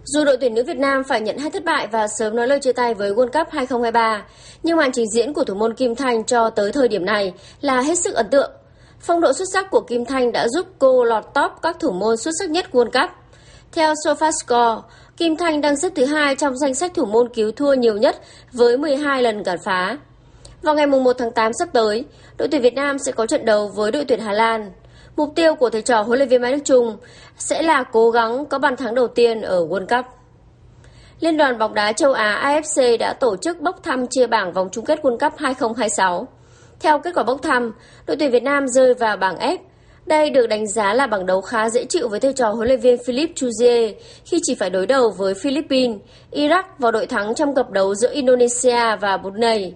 Dù 0.07 0.25
đội 0.25 0.37
tuyển 0.37 0.55
nữ 0.55 0.63
Việt 0.65 0.77
Nam 0.77 1.05
phải 1.05 1.21
nhận 1.21 1.39
hai 1.39 1.51
thất 1.51 1.65
bại 1.65 1.87
và 1.87 2.09
sớm 2.09 2.37
nói 2.37 2.49
lời 2.49 2.59
chia 2.61 2.73
tay 2.73 2.95
với 2.95 3.13
World 3.13 3.27
Cup 3.27 3.49
2023, 3.51 4.25
nhưng 4.63 4.77
màn 4.77 4.93
trình 4.93 5.11
diễn 5.11 5.33
của 5.33 5.45
thủ 5.45 5.55
môn 5.55 5.75
Kim 5.75 5.95
Thanh 5.95 6.25
cho 6.25 6.51
tới 6.51 6.73
thời 6.73 6.89
điểm 6.89 7.05
này 7.05 7.33
là 7.61 7.81
hết 7.81 7.99
sức 7.99 8.15
ấn 8.15 8.29
tượng. 8.31 8.51
Phong 9.01 9.21
độ 9.21 9.33
xuất 9.33 9.45
sắc 9.53 9.71
của 9.71 9.81
Kim 9.81 10.05
Thanh 10.05 10.33
đã 10.33 10.49
giúp 10.49 10.67
cô 10.79 11.05
lọt 11.05 11.25
top 11.35 11.53
các 11.63 11.77
thủ 11.81 11.93
môn 11.93 12.17
xuất 12.17 12.31
sắc 12.39 12.51
nhất 12.51 12.67
World 12.73 12.85
Cup. 12.91 13.11
Theo 13.73 13.95
SofaScore, 14.05 14.81
Kim 15.17 15.37
Thanh 15.37 15.61
đang 15.61 15.77
xếp 15.77 15.93
thứ 15.95 16.05
hai 16.05 16.35
trong 16.35 16.59
danh 16.59 16.75
sách 16.75 16.95
thủ 16.95 17.05
môn 17.05 17.29
cứu 17.29 17.53
thua 17.53 17.75
nhiều 17.75 17.97
nhất 17.97 18.17
với 18.53 18.79
12 18.79 19.23
lần 19.23 19.45
cản 19.45 19.59
phá. 19.65 19.99
Vào 20.63 20.75
ngày 20.75 20.87
1 20.87 21.13
tháng 21.19 21.33
8 21.33 21.53
sắp 21.59 21.69
tới, 21.73 22.05
đội 22.39 22.49
tuyển 22.49 22.63
Việt 22.63 22.75
Nam 22.75 22.99
sẽ 22.99 23.13
có 23.13 23.27
trận 23.27 23.45
đấu 23.45 23.69
với 23.75 23.93
đội 23.93 24.05
tuyển 24.05 24.21
Hà 24.21 24.33
Lan. 24.33 24.73
Mục 25.17 25.33
tiêu 25.35 25.55
của 25.55 25.71
thầy 25.71 25.83
trò 25.83 26.03
huấn 26.03 26.19
luyện 26.19 26.29
viên 26.29 26.43
Mai 26.43 26.53
Đức 26.53 26.61
Chung 26.65 26.97
sẽ 27.39 27.63
là 27.63 27.83
cố 27.83 28.11
gắng 28.11 28.47
có 28.47 28.59
bàn 28.59 28.77
thắng 28.77 28.95
đầu 28.95 29.09
tiên 29.09 29.41
ở 29.43 29.67
World 29.67 29.87
Cup. 29.87 30.07
Liên 31.21 31.37
đoàn 31.37 31.59
bóng 31.59 31.75
đá 31.75 31.93
châu 31.93 32.13
Á 32.13 32.61
AFC 32.61 32.99
đã 32.99 33.13
tổ 33.13 33.37
chức 33.37 33.61
bốc 33.61 33.83
thăm 33.83 34.07
chia 34.07 34.27
bảng 34.27 34.53
vòng 34.53 34.69
chung 34.73 34.85
kết 34.85 34.99
World 35.03 35.19
Cup 35.19 35.33
2026. 35.39 36.29
Theo 36.81 36.99
kết 36.99 37.15
quả 37.15 37.23
bốc 37.23 37.43
thăm, 37.43 37.73
đội 38.07 38.17
tuyển 38.17 38.31
Việt 38.31 38.43
Nam 38.43 38.69
rơi 38.69 38.95
vào 38.95 39.17
bảng 39.17 39.37
F. 39.37 39.57
Đây 40.07 40.31
được 40.31 40.47
đánh 40.47 40.67
giá 40.67 40.95
là 40.95 41.07
bảng 41.07 41.27
đấu 41.27 41.41
khá 41.41 41.71
dễ 41.71 41.85
chịu 41.85 42.09
với 42.09 42.21
thầy 42.21 42.33
trò 42.33 42.51
huấn 42.51 42.69
luyện 42.69 42.81
viên 42.81 43.05
Philip 43.07 43.31
Chuzier 43.35 43.93
khi 44.25 44.39
chỉ 44.43 44.55
phải 44.55 44.71
đối 44.71 44.87
đầu 44.87 45.11
với 45.19 45.35
Philippines, 45.35 45.99
Iraq 46.33 46.63
vào 46.79 46.93
đội 46.93 47.07
thắng 47.07 47.35
trong 47.35 47.55
cặp 47.55 47.71
đấu 47.71 47.95
giữa 47.95 48.13
Indonesia 48.13 48.97
và 49.01 49.17
Brunei. 49.17 49.73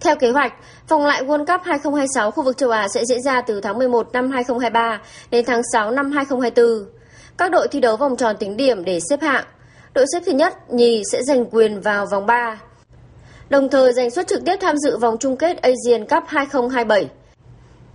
Theo 0.00 0.16
kế 0.16 0.30
hoạch, 0.30 0.52
vòng 0.88 1.06
lại 1.06 1.22
World 1.22 1.46
Cup 1.46 1.60
2026 1.64 2.30
khu 2.30 2.42
vực 2.42 2.56
châu 2.56 2.70
Á 2.70 2.88
sẽ 2.88 3.04
diễn 3.04 3.22
ra 3.22 3.40
từ 3.40 3.60
tháng 3.60 3.78
11 3.78 4.12
năm 4.12 4.30
2023 4.30 5.00
đến 5.30 5.44
tháng 5.44 5.62
6 5.72 5.90
năm 5.90 6.12
2024. 6.12 6.66
Các 7.38 7.50
đội 7.50 7.68
thi 7.68 7.80
đấu 7.80 7.96
vòng 7.96 8.16
tròn 8.16 8.36
tính 8.36 8.56
điểm 8.56 8.84
để 8.84 8.98
xếp 9.10 9.20
hạng. 9.20 9.44
Đội 9.94 10.06
xếp 10.12 10.22
thứ 10.26 10.32
nhất, 10.32 10.72
nhì 10.72 11.02
sẽ 11.12 11.22
giành 11.22 11.44
quyền 11.50 11.80
vào 11.80 12.06
vòng 12.06 12.26
3. 12.26 12.58
Đồng 13.48 13.68
thời 13.68 13.92
giành 13.92 14.10
suất 14.10 14.26
trực 14.26 14.44
tiếp 14.44 14.56
tham 14.60 14.76
dự 14.78 14.96
vòng 14.96 15.16
chung 15.20 15.36
kết 15.36 15.62
Asian 15.62 16.06
Cup 16.08 16.24
2027. 16.26 17.08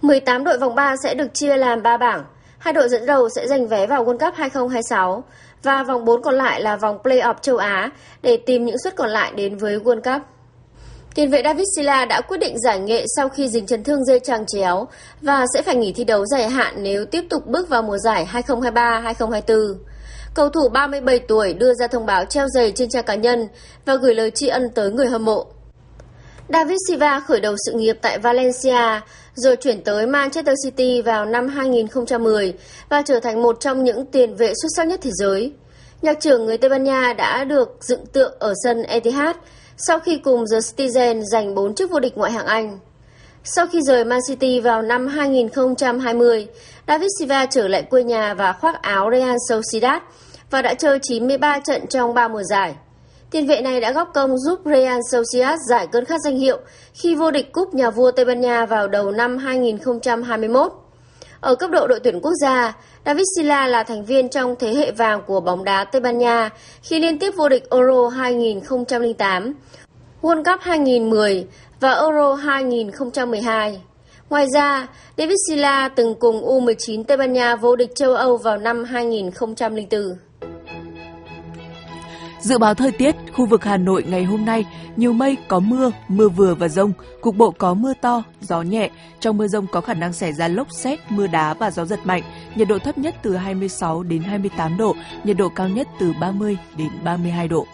18 0.02 0.44
đội 0.44 0.58
vòng 0.58 0.76
3 0.76 0.96
sẽ 1.04 1.14
được 1.14 1.34
chia 1.34 1.58
làm 1.58 1.84
3 1.84 1.98
bảng. 1.98 2.24
Hai 2.58 2.74
đội 2.74 2.90
dẫn 2.90 3.06
đầu 3.06 3.30
sẽ 3.36 3.48
giành 3.48 3.68
vé 3.68 3.88
vào 3.88 4.06
World 4.06 4.18
Cup 4.18 4.36
2026 4.36 5.24
và 5.64 5.84
vòng 5.84 6.06
4 6.06 6.22
còn 6.22 6.36
lại 6.36 6.62
là 6.62 6.76
vòng 6.76 6.98
Play-off 7.04 7.36
châu 7.42 7.58
Á 7.58 7.90
để 8.22 8.38
tìm 8.38 8.66
những 8.66 8.78
suất 8.84 8.96
còn 8.96 9.10
lại 9.10 9.32
đến 9.36 9.58
với 9.58 9.80
World 9.80 10.02
Cup. 10.02 10.35
Tiền 11.16 11.30
vệ 11.30 11.42
David 11.44 11.66
Silla 11.76 12.06
đã 12.06 12.22
quyết 12.22 12.38
định 12.38 12.60
giải 12.60 12.80
nghệ 12.80 13.06
sau 13.16 13.30
khi 13.30 13.50
dính 13.50 13.66
chấn 13.66 13.84
thương 13.84 14.06
dây 14.06 14.20
chằng 14.20 14.46
chéo 14.46 14.88
và 15.22 15.46
sẽ 15.54 15.62
phải 15.62 15.76
nghỉ 15.76 15.94
thi 15.94 16.04
đấu 16.04 16.26
dài 16.26 16.50
hạn 16.50 16.74
nếu 16.78 17.06
tiếp 17.06 17.24
tục 17.30 17.46
bước 17.46 17.70
vào 17.70 17.82
mùa 17.82 17.98
giải 17.98 18.28
2023-2024. 18.32 19.76
Cầu 20.34 20.50
thủ 20.50 20.70
37 20.74 21.20
tuổi 21.20 21.54
đưa 21.54 21.74
ra 21.74 21.88
thông 21.88 22.06
báo 22.06 22.26
treo 22.26 22.48
giày 22.48 22.72
trên 22.72 22.90
trang 22.90 23.04
cá 23.04 23.16
nhân 23.16 23.48
và 23.86 23.96
gửi 23.96 24.16
lời 24.16 24.32
tri 24.32 24.48
ân 24.48 24.70
tới 24.76 24.92
người 24.92 25.08
hâm 25.08 25.26
mộ. 25.26 25.46
David 26.50 26.78
Silva 26.88 27.20
khởi 27.20 27.40
đầu 27.40 27.56
sự 27.66 27.74
nghiệp 27.74 27.98
tại 28.02 28.20
Valencia, 28.20 29.02
rồi 29.36 29.56
chuyển 29.56 29.84
tới 29.84 30.08
Manchester 30.08 30.56
City 30.66 31.02
vào 31.02 31.26
năm 31.26 31.48
2010 31.48 32.54
và 32.90 33.02
trở 33.02 33.20
thành 33.20 33.42
một 33.42 33.60
trong 33.60 33.84
những 33.84 34.06
tiền 34.06 34.36
vệ 34.36 34.48
xuất 34.48 34.70
sắc 34.76 34.88
nhất 34.88 35.00
thế 35.04 35.12
giới. 35.14 35.54
Nhạc 36.02 36.20
trưởng 36.20 36.46
người 36.46 36.58
Tây 36.58 36.70
Ban 36.70 36.84
Nha 36.84 37.14
đã 37.18 37.44
được 37.44 37.78
dựng 37.82 38.06
tượng 38.06 38.34
ở 38.40 38.54
sân 38.64 38.84
Etihad 38.84 39.36
sau 39.78 40.00
khi 40.00 40.18
cùng 40.18 40.44
The 40.52 40.58
Citizen 40.60 41.22
giành 41.24 41.56
4 41.56 41.76
chức 41.76 41.92
vô 41.92 42.00
địch 42.00 42.18
ngoại 42.18 42.32
hạng 42.32 42.46
Anh. 42.46 42.80
Sau 43.44 43.68
khi 43.68 43.82
rời 43.82 44.06
Man 44.06 44.20
City 44.28 44.60
vào 44.60 44.82
năm 44.82 45.08
2020, 45.08 46.48
David 46.88 47.10
Silva 47.20 47.46
trở 47.46 47.68
lại 47.68 47.84
quê 47.84 48.04
nhà 48.04 48.34
và 48.34 48.54
khoác 48.54 48.82
áo 48.82 49.10
Real 49.12 49.36
Sociedad 49.50 50.02
và 50.52 50.62
đã 50.62 50.74
chơi 50.74 51.00
93 51.02 51.60
trận 51.60 51.88
trong 51.88 52.14
3 52.14 52.28
mùa 52.28 52.44
giải. 52.44 52.76
Tiền 53.32 53.48
vệ 53.48 53.62
này 53.62 53.82
đã 53.82 53.92
góp 53.92 54.12
công 54.14 54.38
giúp 54.38 54.60
Real 54.66 55.00
Sociedad 55.12 55.60
giải 55.70 55.88
cơn 55.88 56.06
khát 56.06 56.22
danh 56.26 56.38
hiệu 56.38 56.58
khi 56.94 57.16
vô 57.16 57.32
địch 57.32 57.52
cúp 57.52 57.74
nhà 57.74 57.90
vua 57.90 58.12
Tây 58.12 58.26
Ban 58.26 58.42
Nha 58.42 58.66
vào 58.66 58.88
đầu 58.88 59.12
năm 59.12 59.38
2021. 59.38 60.85
Ở 61.40 61.56
cấp 61.56 61.72
độ 61.72 61.88
đội 61.88 62.00
tuyển 62.00 62.20
quốc 62.22 62.34
gia, 62.42 62.74
David 63.06 63.26
Silla 63.38 63.68
là 63.68 63.84
thành 63.84 64.06
viên 64.06 64.30
trong 64.30 64.56
thế 64.60 64.74
hệ 64.74 64.92
vàng 64.92 65.22
của 65.28 65.40
bóng 65.40 65.64
đá 65.64 65.84
Tây 65.84 66.02
Ban 66.02 66.18
Nha 66.18 66.50
khi 66.82 67.00
liên 67.00 67.20
tiếp 67.20 67.34
vô 67.36 67.50
địch 67.50 67.70
Euro 67.72 68.08
2008, 68.08 69.54
World 70.22 70.44
Cup 70.44 70.60
2010 70.62 71.48
và 71.80 71.92
Euro 71.94 72.34
2012. 72.34 73.82
Ngoài 74.30 74.48
ra, 74.54 74.88
David 75.18 75.38
Silla 75.48 75.90
từng 75.90 76.16
cùng 76.20 76.42
U19 76.42 77.04
Tây 77.04 77.18
Ban 77.18 77.34
Nha 77.34 77.56
vô 77.56 77.76
địch 77.76 77.96
châu 77.96 78.14
Âu 78.14 78.38
vào 78.38 78.58
năm 78.58 78.84
2004. 78.84 80.02
Dự 82.46 82.58
báo 82.58 82.74
thời 82.74 82.92
tiết, 82.92 83.16
khu 83.34 83.46
vực 83.46 83.64
Hà 83.64 83.78
Nội 83.78 84.04
ngày 84.04 84.24
hôm 84.24 84.46
nay 84.46 84.66
nhiều 84.96 85.14
mây, 85.14 85.38
có 85.48 85.60
mưa, 85.60 85.92
mưa 86.08 86.30
vừa 86.30 86.56
và 86.56 86.68
rông, 86.68 86.94
cục 87.22 87.36
bộ 87.36 87.52
có 87.52 87.74
mưa 87.74 87.94
to, 88.02 88.24
gió 88.42 88.62
nhẹ. 88.62 88.90
Trong 89.20 89.38
mưa 89.38 89.48
rông 89.48 89.68
có 89.68 89.82
khả 89.82 89.94
năng 89.94 90.14
xảy 90.14 90.34
ra 90.34 90.48
lốc 90.48 90.68
xét, 90.72 91.00
mưa 91.10 91.28
đá 91.28 91.54
và 91.54 91.72
gió 91.72 91.86
giật 91.86 92.00
mạnh. 92.06 92.24
Nhiệt 92.56 92.68
độ 92.68 92.80
thấp 92.80 92.98
nhất 92.98 93.16
từ 93.24 93.36
26 93.36 94.04
đến 94.04 94.22
28 94.22 94.78
độ, 94.78 94.96
nhiệt 95.24 95.38
độ 95.38 95.50
cao 95.50 95.70
nhất 95.70 95.88
từ 96.00 96.14
30 96.20 96.58
đến 96.78 96.88
32 97.04 97.48
độ. 97.48 97.68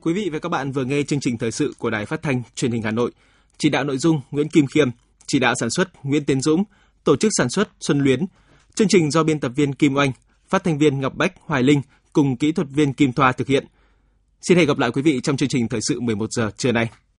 Quý 0.00 0.12
vị 0.12 0.30
và 0.32 0.38
các 0.38 0.48
bạn 0.48 0.72
vừa 0.72 0.84
nghe 0.84 1.02
chương 1.02 1.20
trình 1.20 1.38
thời 1.38 1.52
sự 1.52 1.74
của 1.78 1.90
Đài 1.90 2.06
Phát 2.06 2.22
thanh 2.22 2.42
Truyền 2.54 2.72
hình 2.72 2.82
Hà 2.82 2.90
Nội. 2.90 3.10
Chỉ 3.58 3.68
đạo 3.68 3.84
nội 3.84 3.98
dung 3.98 4.20
Nguyễn 4.30 4.48
Kim 4.48 4.66
Khiêm, 4.66 4.88
chỉ 5.26 5.38
đạo 5.38 5.54
sản 5.60 5.70
xuất 5.70 6.04
Nguyễn 6.04 6.24
Tiến 6.24 6.40
Dũng, 6.40 6.64
tổ 7.04 7.16
chức 7.16 7.30
sản 7.38 7.50
xuất 7.50 7.68
Xuân 7.80 8.00
Luyến. 8.00 8.26
Chương 8.74 8.88
trình 8.88 9.10
do 9.10 9.22
biên 9.22 9.40
tập 9.40 9.52
viên 9.56 9.74
Kim 9.74 9.96
Oanh, 9.96 10.12
phát 10.48 10.64
thanh 10.64 10.78
viên 10.78 11.00
Ngọc 11.00 11.14
Bách, 11.14 11.32
Hoài 11.40 11.62
Linh 11.62 11.80
cùng 12.14 12.36
kỹ 12.36 12.52
thuật 12.52 12.68
viên 12.70 12.92
Kim 12.92 13.12
Thoa 13.12 13.32
thực 13.32 13.48
hiện. 13.48 13.66
Xin 14.48 14.58
hẹn 14.58 14.66
gặp 14.66 14.78
lại 14.78 14.90
quý 14.90 15.02
vị 15.02 15.20
trong 15.22 15.36
chương 15.36 15.48
trình 15.48 15.68
thời 15.68 15.80
sự 15.88 16.00
11 16.00 16.32
giờ 16.32 16.50
trưa 16.56 16.72
nay. 16.72 16.88